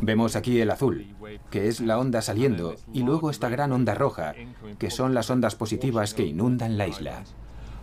Vemos 0.00 0.36
aquí 0.36 0.60
el 0.60 0.70
azul, 0.70 1.06
que 1.50 1.66
es 1.66 1.80
la 1.80 1.98
onda 1.98 2.22
saliendo, 2.22 2.76
y 2.92 3.02
luego 3.02 3.30
esta 3.30 3.48
gran 3.48 3.72
onda 3.72 3.94
roja, 3.94 4.34
que 4.78 4.90
son 4.90 5.14
las 5.14 5.30
ondas 5.30 5.56
positivas 5.56 6.14
que 6.14 6.24
inundan 6.24 6.78
la 6.78 6.86
isla. 6.86 7.24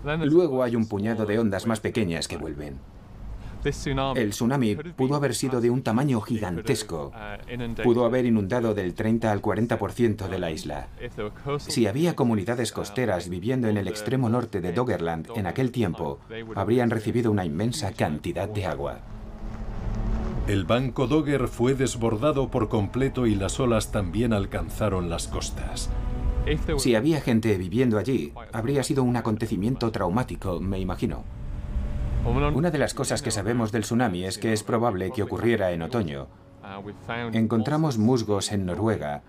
Luego 0.04 0.64
hay 0.64 0.78
un 0.78 0.88
puñado 0.88 1.26
de 1.26 1.40
ondas 1.40 1.68
más 1.68 1.82
pequeñas 1.82 2.30
que 2.30 2.38
vuelven. 2.38 2.78
El 3.64 4.30
tsunami 4.32 4.76
pudo 4.76 5.16
haber 5.16 5.36
sido 5.36 5.62
de 5.62 5.70
un 5.70 5.84
tamaño 5.84 6.22
gigantesco. 6.22 7.12
Pudo 7.84 8.06
haber 8.06 8.26
inundado 8.26 8.74
del 8.74 8.94
30 8.94 9.32
al 9.32 9.42
40% 9.42 10.28
de 10.28 10.40
la 10.40 10.52
isla. 10.52 10.88
Si 11.58 11.88
había 11.88 12.16
comunidades 12.16 12.72
costeras 12.72 13.30
viviendo 13.30 13.68
en 13.68 13.78
el 13.78 13.88
extremo 13.88 14.30
norte 14.30 14.62
de 14.62 14.72
Doggerland 14.72 15.30
en 15.36 15.48
aquel 15.48 15.72
tiempo, 15.72 16.20
habrían 16.56 16.90
recibido 16.90 17.32
una 17.32 17.46
inmensa 17.46 17.92
cantidad 17.92 18.48
de 18.48 18.66
agua. 18.66 19.00
El 20.48 20.66
banco 20.66 21.06
Dogger 21.06 21.48
fue 21.48 21.76
desbordado 21.76 22.50
por 22.50 22.70
completo 22.70 23.28
y 23.28 23.36
las 23.36 23.60
olas 23.60 23.92
también 23.92 24.34
alcanzaron 24.34 25.10
las 25.10 25.28
costas. 25.28 25.92
Si 26.78 26.96
había 26.96 27.22
gente 27.22 27.56
viviendo 27.58 28.00
allí, 28.00 28.34
habría 28.52 28.84
sido 28.84 29.04
un 29.04 29.16
acontecimiento 29.16 29.92
traumático, 29.92 30.60
me 30.60 30.80
imagino. 30.80 31.24
Una 32.26 32.72
de 32.72 32.78
las 32.78 32.94
cosas 32.94 33.22
que 33.22 33.32
sabemos 33.32 33.72
del 33.72 33.84
tsunami 33.84 34.26
es 34.26 34.38
que 34.38 34.54
es 34.54 34.64
probable 34.64 35.12
que 35.12 35.24
ocurriera 35.24 35.72
en 35.72 35.82
otoño. 35.82 36.28
Encontramos 37.34 37.98
musgos 37.98 38.52
en 38.52 38.66
Noruega 38.66 39.24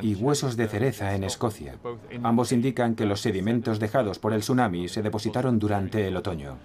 y 0.00 0.14
huesos 0.14 0.56
de 0.56 0.68
cereza 0.68 1.14
en 1.14 1.24
Escocia. 1.24 1.76
Ambos 2.22 2.52
indican 2.52 2.94
que 2.94 3.06
los 3.06 3.20
sedimentos 3.20 3.78
dejados 3.78 4.18
por 4.18 4.32
el 4.32 4.40
tsunami 4.40 4.88
se 4.88 5.02
depositaron 5.02 5.58
durante 5.58 6.06
el 6.08 6.16
otoño. 6.16 6.56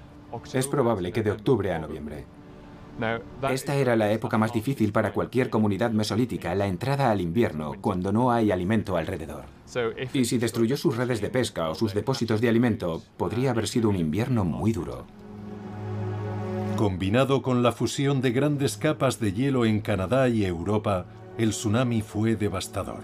Es 0.53 0.67
probable 0.67 1.11
que 1.11 1.23
de 1.23 1.31
octubre 1.31 1.73
a 1.73 1.79
noviembre. 1.79 2.25
Esta 3.49 3.75
era 3.75 3.95
la 3.95 4.11
época 4.11 4.39
más 4.39 4.51
difícil 4.51 4.91
para 4.91 5.13
cualquier 5.13 5.49
comunidad 5.51 5.91
mesolítica, 5.91 6.55
la 6.55 6.65
entrada 6.65 7.11
al 7.11 7.21
invierno, 7.21 7.73
cuando 7.79 8.11
no 8.11 8.31
hay 8.31 8.51
alimento 8.51 8.97
alrededor. 8.97 9.45
Y 10.13 10.25
si 10.25 10.37
destruyó 10.39 10.77
sus 10.77 10.97
redes 10.97 11.21
de 11.21 11.29
pesca 11.29 11.69
o 11.69 11.75
sus 11.75 11.93
depósitos 11.93 12.41
de 12.41 12.49
alimento, 12.49 13.03
podría 13.17 13.51
haber 13.51 13.67
sido 13.67 13.89
un 13.89 13.97
invierno 13.97 14.43
muy 14.43 14.73
duro. 14.73 15.05
Combinado 16.77 17.41
con 17.41 17.63
la 17.63 17.71
fusión 17.71 18.21
de 18.21 18.31
grandes 18.31 18.77
capas 18.77 19.19
de 19.19 19.33
hielo 19.33 19.65
en 19.65 19.81
Canadá 19.81 20.29
y 20.29 20.45
Europa, 20.45 21.07
el 21.39 21.49
tsunami 21.49 22.03
fue 22.03 22.35
devastador. 22.35 22.99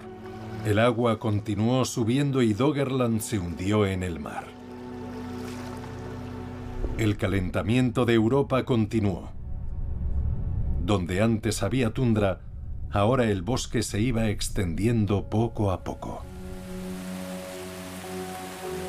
El 0.64 0.78
agua 0.78 1.18
continuó 1.18 1.84
subiendo 1.84 2.40
y 2.40 2.52
Doggerland 2.54 3.20
se 3.20 3.40
hundió 3.40 3.84
en 3.84 4.04
el 4.04 4.20
mar. 4.20 4.44
El 6.98 7.16
calentamiento 7.16 8.04
de 8.04 8.14
Europa 8.14 8.64
continuó. 8.64 9.30
Donde 10.84 11.20
antes 11.20 11.64
había 11.64 11.92
tundra, 11.92 12.42
ahora 12.92 13.24
el 13.24 13.42
bosque 13.42 13.82
se 13.82 14.00
iba 14.00 14.28
extendiendo 14.28 15.24
poco 15.24 15.72
a 15.72 15.82
poco. 15.82 16.22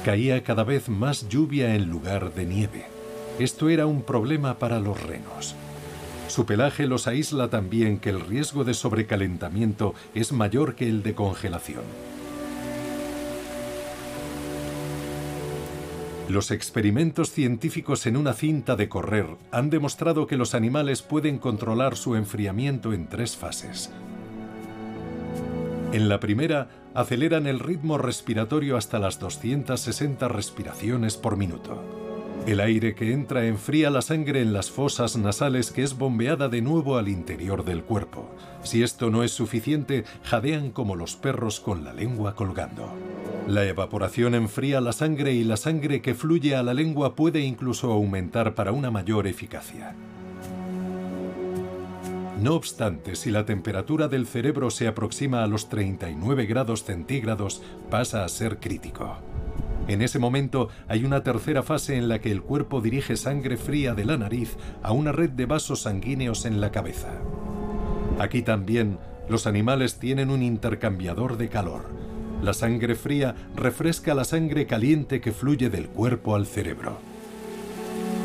Caía 0.05 0.43
cada 0.43 0.63
vez 0.63 0.89
más 0.89 1.27
lluvia 1.27 1.73
en 1.73 1.89
lugar 1.89 2.35
de 2.35 2.45
nieve. 2.45 2.94
Esto 3.37 3.67
era 3.69 3.85
un 3.85 4.01
problema 4.03 4.59
para 4.59 4.79
los 4.79 5.01
renos. 5.03 5.55
Su 6.29 6.45
pelaje 6.45 6.87
los 6.87 7.07
aísla 7.07 7.49
también 7.49 7.99
que 7.99 8.09
el 8.09 8.21
riesgo 8.21 8.63
de 8.63 8.73
sobrecalentamiento 8.73 9.93
es 10.13 10.31
mayor 10.31 10.75
que 10.75 10.87
el 10.87 11.03
de 11.03 11.15
congelación. 11.15 11.83
Los 16.29 16.49
experimentos 16.49 17.29
científicos 17.29 18.07
en 18.07 18.17
una 18.17 18.33
cinta 18.33 18.75
de 18.75 18.89
correr 18.89 19.27
han 19.51 19.69
demostrado 19.69 20.27
que 20.27 20.37
los 20.37 20.55
animales 20.55 21.01
pueden 21.01 21.37
controlar 21.37 21.97
su 21.97 22.15
enfriamiento 22.15 22.93
en 22.93 23.07
tres 23.07 23.35
fases. 23.35 23.91
En 25.91 26.09
la 26.09 26.19
primera, 26.19 26.69
aceleran 26.93 27.47
el 27.47 27.59
ritmo 27.59 27.97
respiratorio 27.97 28.77
hasta 28.77 28.97
las 28.97 29.19
260 29.19 30.27
respiraciones 30.29 31.17
por 31.17 31.37
minuto. 31.37 32.04
El 32.45 32.59
aire 32.59 32.93
que 32.93 33.11
entra 33.11 33.47
enfría 33.47 33.89
la 33.89 34.03
sangre 34.03 34.39
en 34.39 34.53
las 34.53 34.69
fosas 34.69 35.17
nasales 35.17 35.71
que 35.71 35.81
es 35.81 35.97
bombeada 35.97 36.47
de 36.47 36.61
nuevo 36.61 36.97
al 36.97 37.07
interior 37.07 37.65
del 37.65 37.81
cuerpo. 37.81 38.29
Si 38.61 38.83
esto 38.83 39.09
no 39.09 39.23
es 39.23 39.31
suficiente, 39.31 40.05
jadean 40.23 40.69
como 40.69 40.95
los 40.95 41.15
perros 41.15 41.59
con 41.59 41.83
la 41.83 41.91
lengua 41.91 42.35
colgando. 42.35 42.93
La 43.47 43.65
evaporación 43.65 44.35
enfría 44.35 44.79
la 44.79 44.93
sangre 44.93 45.33
y 45.33 45.43
la 45.43 45.57
sangre 45.57 46.03
que 46.03 46.13
fluye 46.13 46.55
a 46.55 46.61
la 46.61 46.75
lengua 46.75 47.15
puede 47.15 47.39
incluso 47.41 47.91
aumentar 47.91 48.53
para 48.53 48.71
una 48.71 48.91
mayor 48.91 49.25
eficacia. 49.25 49.95
No 52.39 52.53
obstante, 52.53 53.15
si 53.15 53.31
la 53.31 53.45
temperatura 53.45 54.07
del 54.07 54.27
cerebro 54.27 54.69
se 54.69 54.87
aproxima 54.87 55.43
a 55.43 55.47
los 55.47 55.67
39 55.67 56.45
grados 56.45 56.83
centígrados, 56.83 57.63
pasa 57.89 58.23
a 58.23 58.29
ser 58.29 58.59
crítico. 58.59 59.17
En 59.87 60.01
ese 60.01 60.19
momento 60.19 60.69
hay 60.87 61.05
una 61.05 61.23
tercera 61.23 61.63
fase 61.63 61.95
en 61.95 62.07
la 62.07 62.19
que 62.19 62.31
el 62.31 62.41
cuerpo 62.41 62.81
dirige 62.81 63.17
sangre 63.17 63.57
fría 63.57 63.93
de 63.93 64.05
la 64.05 64.17
nariz 64.17 64.57
a 64.81 64.91
una 64.91 65.11
red 65.11 65.29
de 65.29 65.45
vasos 65.45 65.81
sanguíneos 65.81 66.45
en 66.45 66.61
la 66.61 66.71
cabeza. 66.71 67.13
Aquí 68.19 68.41
también 68.41 68.97
los 69.29 69.47
animales 69.47 69.99
tienen 69.99 70.29
un 70.29 70.41
intercambiador 70.41 71.37
de 71.37 71.49
calor 71.49 72.05
la 72.45 72.53
sangre 72.53 72.95
fría 72.95 73.35
refresca 73.55 74.13
la 74.13 74.23
sangre 74.23 74.67
caliente 74.67 75.21
que 75.21 75.31
fluye 75.31 75.69
del 75.69 75.87
cuerpo 75.87 76.35
al 76.35 76.45
cerebro. 76.45 76.99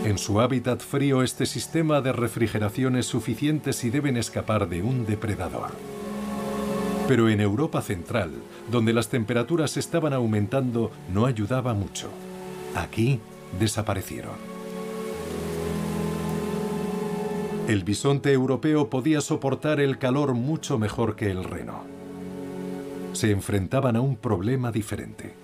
En 0.05 0.19
su 0.19 0.41
hábitat 0.41 0.81
frío 0.81 1.23
este 1.23 1.47
sistema 1.47 2.01
de 2.01 2.13
refrigeración 2.13 2.97
es 2.97 3.07
suficiente 3.07 3.73
si 3.73 3.91
deben 3.91 4.17
escapar 4.17 4.69
de 4.69 4.83
un 4.83 5.07
depredador. 5.07 5.71
Pero 7.11 7.29
en 7.29 7.41
Europa 7.41 7.83
Central, 7.83 8.31
donde 8.71 8.93
las 8.93 9.09
temperaturas 9.09 9.77
estaban 9.77 10.13
aumentando, 10.13 10.93
no 11.13 11.27
ayudaba 11.27 11.75
mucho. 11.75 12.09
Aquí 12.77 13.19
desaparecieron. 13.59 14.37
El 17.67 17.83
bisonte 17.83 18.31
europeo 18.33 18.91
podía 18.91 19.21
soportar 19.23 19.81
el 19.81 19.99
calor 19.99 20.35
mucho 20.35 20.79
mejor 20.79 21.17
que 21.17 21.33
el 21.33 21.43
reno 21.43 21.83
se 23.13 23.33
enfrentaban 23.33 23.97
a 23.97 24.01
un 24.01 24.15
problema 24.15 24.71
diferente. 24.71 25.35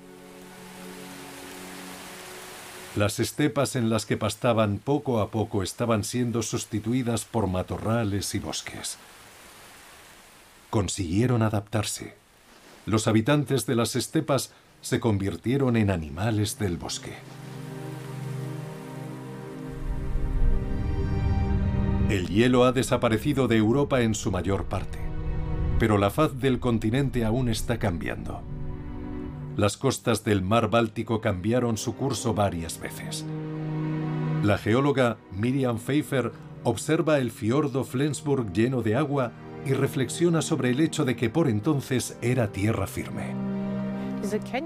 Las 2.95 3.19
estepas 3.19 3.75
en 3.75 3.91
las 3.91 4.07
que 4.07 4.17
pastaban 4.17 4.79
poco 4.79 5.19
a 5.19 5.33
poco 5.33 5.65
estaban 5.65 6.05
siendo 6.05 6.43
sustituidas 6.43 7.25
por 7.25 7.49
matorrales 7.49 8.37
y 8.37 8.39
bosques. 8.39 8.99
Consiguieron 10.71 11.43
adaptarse. 11.43 12.15
Los 12.85 13.09
habitantes 13.09 13.67
de 13.67 13.75
las 13.75 13.97
estepas 13.97 14.53
se 14.81 15.01
convirtieron 15.01 15.77
en 15.77 15.91
animales 15.91 16.59
del 16.59 16.77
bosque. 16.77 17.15
El 22.09 22.29
hielo 22.29 22.65
ha 22.65 22.73
desaparecido 22.73 23.49
de 23.49 23.57
Europa 23.57 24.03
en 24.03 24.15
su 24.15 24.31
mayor 24.31 24.67
parte 24.67 25.07
pero 25.79 25.99
la 25.99 26.11
faz 26.11 26.41
del 26.41 26.59
continente 26.59 27.25
aún 27.25 27.49
está 27.49 27.79
cambiando. 27.79 28.43
Las 29.57 29.77
costas 29.77 30.25
del 30.25 30.43
mar 30.43 30.71
Báltico 30.71 31.21
cambiaron 31.21 31.77
su 31.77 31.97
curso 31.97 32.35
varias 32.35 32.81
veces. 32.81 33.25
La 34.43 34.59
geóloga 34.59 35.17
Miriam 35.33 35.79
Pfeiffer 35.79 36.33
Observa 36.69 37.19
el 37.19 37.31
fiordo 37.31 37.85
Flensburg 37.85 38.53
lleno 38.53 38.83
de 38.83 38.97
agua 38.97 39.31
y 39.67 39.73
reflexiona 39.73 40.43
sobre 40.43 40.71
el 40.71 40.81
hecho 40.81 41.05
de 41.05 41.17
que 41.17 41.29
por 41.29 41.49
entonces 41.49 42.17
era 42.23 42.53
tierra 42.53 42.87
firme. 42.87 43.35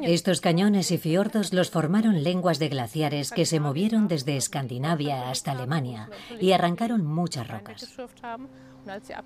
Estos 0.02 0.40
cañones 0.40 0.90
y 0.90 0.98
fiordos 0.98 1.52
los 1.52 1.70
formaron 1.70 2.22
lenguas 2.22 2.58
de 2.58 2.68
glaciares 2.68 3.30
que 3.30 3.44
se 3.44 3.60
movieron 3.60 4.08
desde 4.08 4.36
Escandinavia 4.36 5.28
hasta 5.28 5.52
Alemania 5.52 6.08
y 6.40 6.52
arrancaron 6.52 7.04
muchas 7.04 7.48
rocas. 7.48 7.98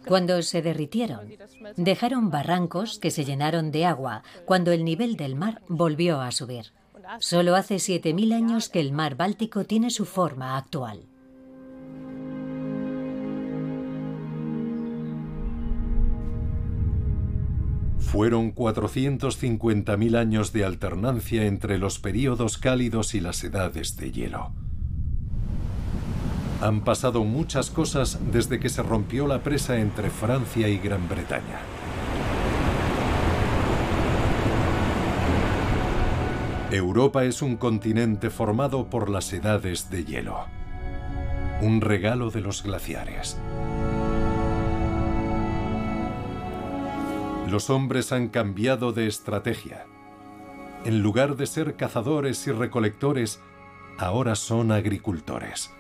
Cuando 0.06 0.42
se 0.42 0.62
derritieron, 0.62 1.28
dejaron 1.76 2.30
barrancos 2.30 2.98
que 2.98 3.10
se 3.10 3.24
llenaron 3.24 3.70
de 3.70 3.84
agua 3.86 4.24
cuando 4.44 4.72
el 4.72 4.84
nivel 4.84 5.16
del 5.16 5.36
mar 5.36 5.62
volvió 5.68 6.20
a 6.20 6.32
subir. 6.32 6.72
Solo 7.20 7.54
hace 7.54 7.76
7.000 7.76 8.34
años 8.34 8.68
que 8.68 8.80
el 8.80 8.92
mar 8.92 9.14
Báltico 9.14 9.64
tiene 9.64 9.90
su 9.90 10.04
forma 10.04 10.56
actual. 10.56 11.06
Fueron 18.14 18.54
450.000 18.54 20.16
años 20.16 20.52
de 20.52 20.64
alternancia 20.64 21.46
entre 21.46 21.78
los 21.78 21.98
períodos 21.98 22.58
cálidos 22.58 23.12
y 23.16 23.20
las 23.20 23.42
edades 23.42 23.96
de 23.96 24.12
hielo. 24.12 24.52
Han 26.60 26.84
pasado 26.84 27.24
muchas 27.24 27.70
cosas 27.70 28.20
desde 28.30 28.60
que 28.60 28.68
se 28.68 28.84
rompió 28.84 29.26
la 29.26 29.42
presa 29.42 29.80
entre 29.80 30.10
Francia 30.10 30.68
y 30.68 30.78
Gran 30.78 31.08
Bretaña. 31.08 31.58
Europa 36.70 37.24
es 37.24 37.42
un 37.42 37.56
continente 37.56 38.30
formado 38.30 38.90
por 38.90 39.10
las 39.10 39.32
edades 39.32 39.90
de 39.90 40.04
hielo. 40.04 40.44
Un 41.62 41.80
regalo 41.80 42.30
de 42.30 42.42
los 42.42 42.62
glaciares. 42.62 43.36
Los 47.54 47.70
hombres 47.70 48.10
han 48.10 48.30
cambiado 48.30 48.90
de 48.90 49.06
estrategia. 49.06 49.86
En 50.84 51.02
lugar 51.02 51.36
de 51.36 51.46
ser 51.46 51.76
cazadores 51.76 52.44
y 52.48 52.50
recolectores, 52.50 53.38
ahora 53.96 54.34
son 54.34 54.72
agricultores. 54.72 55.72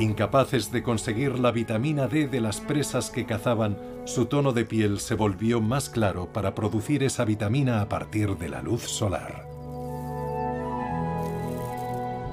Incapaces 0.00 0.72
de 0.72 0.82
conseguir 0.82 1.38
la 1.38 1.52
vitamina 1.52 2.08
D 2.08 2.26
de 2.26 2.40
las 2.40 2.60
presas 2.60 3.10
que 3.10 3.26
cazaban, 3.26 3.78
su 4.06 4.26
tono 4.26 4.52
de 4.52 4.64
piel 4.64 4.98
se 4.98 5.14
volvió 5.14 5.60
más 5.60 5.88
claro 5.88 6.32
para 6.32 6.52
producir 6.52 7.04
esa 7.04 7.24
vitamina 7.24 7.80
a 7.80 7.88
partir 7.88 8.36
de 8.38 8.48
la 8.48 8.60
luz 8.60 8.82
solar. 8.82 9.46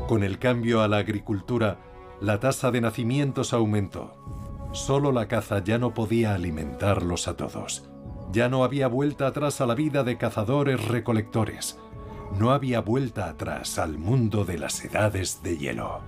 Con 0.07 0.23
el 0.23 0.39
cambio 0.39 0.81
a 0.81 0.87
la 0.87 0.97
agricultura, 0.97 1.77
la 2.19 2.39
tasa 2.39 2.71
de 2.71 2.81
nacimientos 2.81 3.53
aumentó. 3.53 4.38
Solo 4.71 5.11
la 5.11 5.27
caza 5.27 5.63
ya 5.63 5.77
no 5.77 5.93
podía 5.93 6.35
alimentarlos 6.35 7.27
a 7.27 7.35
todos. 7.35 7.89
Ya 8.31 8.49
no 8.49 8.63
había 8.63 8.87
vuelta 8.87 9.27
atrás 9.27 9.61
a 9.61 9.65
la 9.65 9.73
vida 9.73 10.03
de 10.03 10.17
cazadores-recolectores. 10.17 11.79
No 12.37 12.51
había 12.51 12.81
vuelta 12.81 13.27
atrás 13.27 13.79
al 13.79 13.97
mundo 13.97 14.45
de 14.45 14.59
las 14.59 14.85
edades 14.85 15.41
de 15.41 15.57
hielo. 15.57 16.01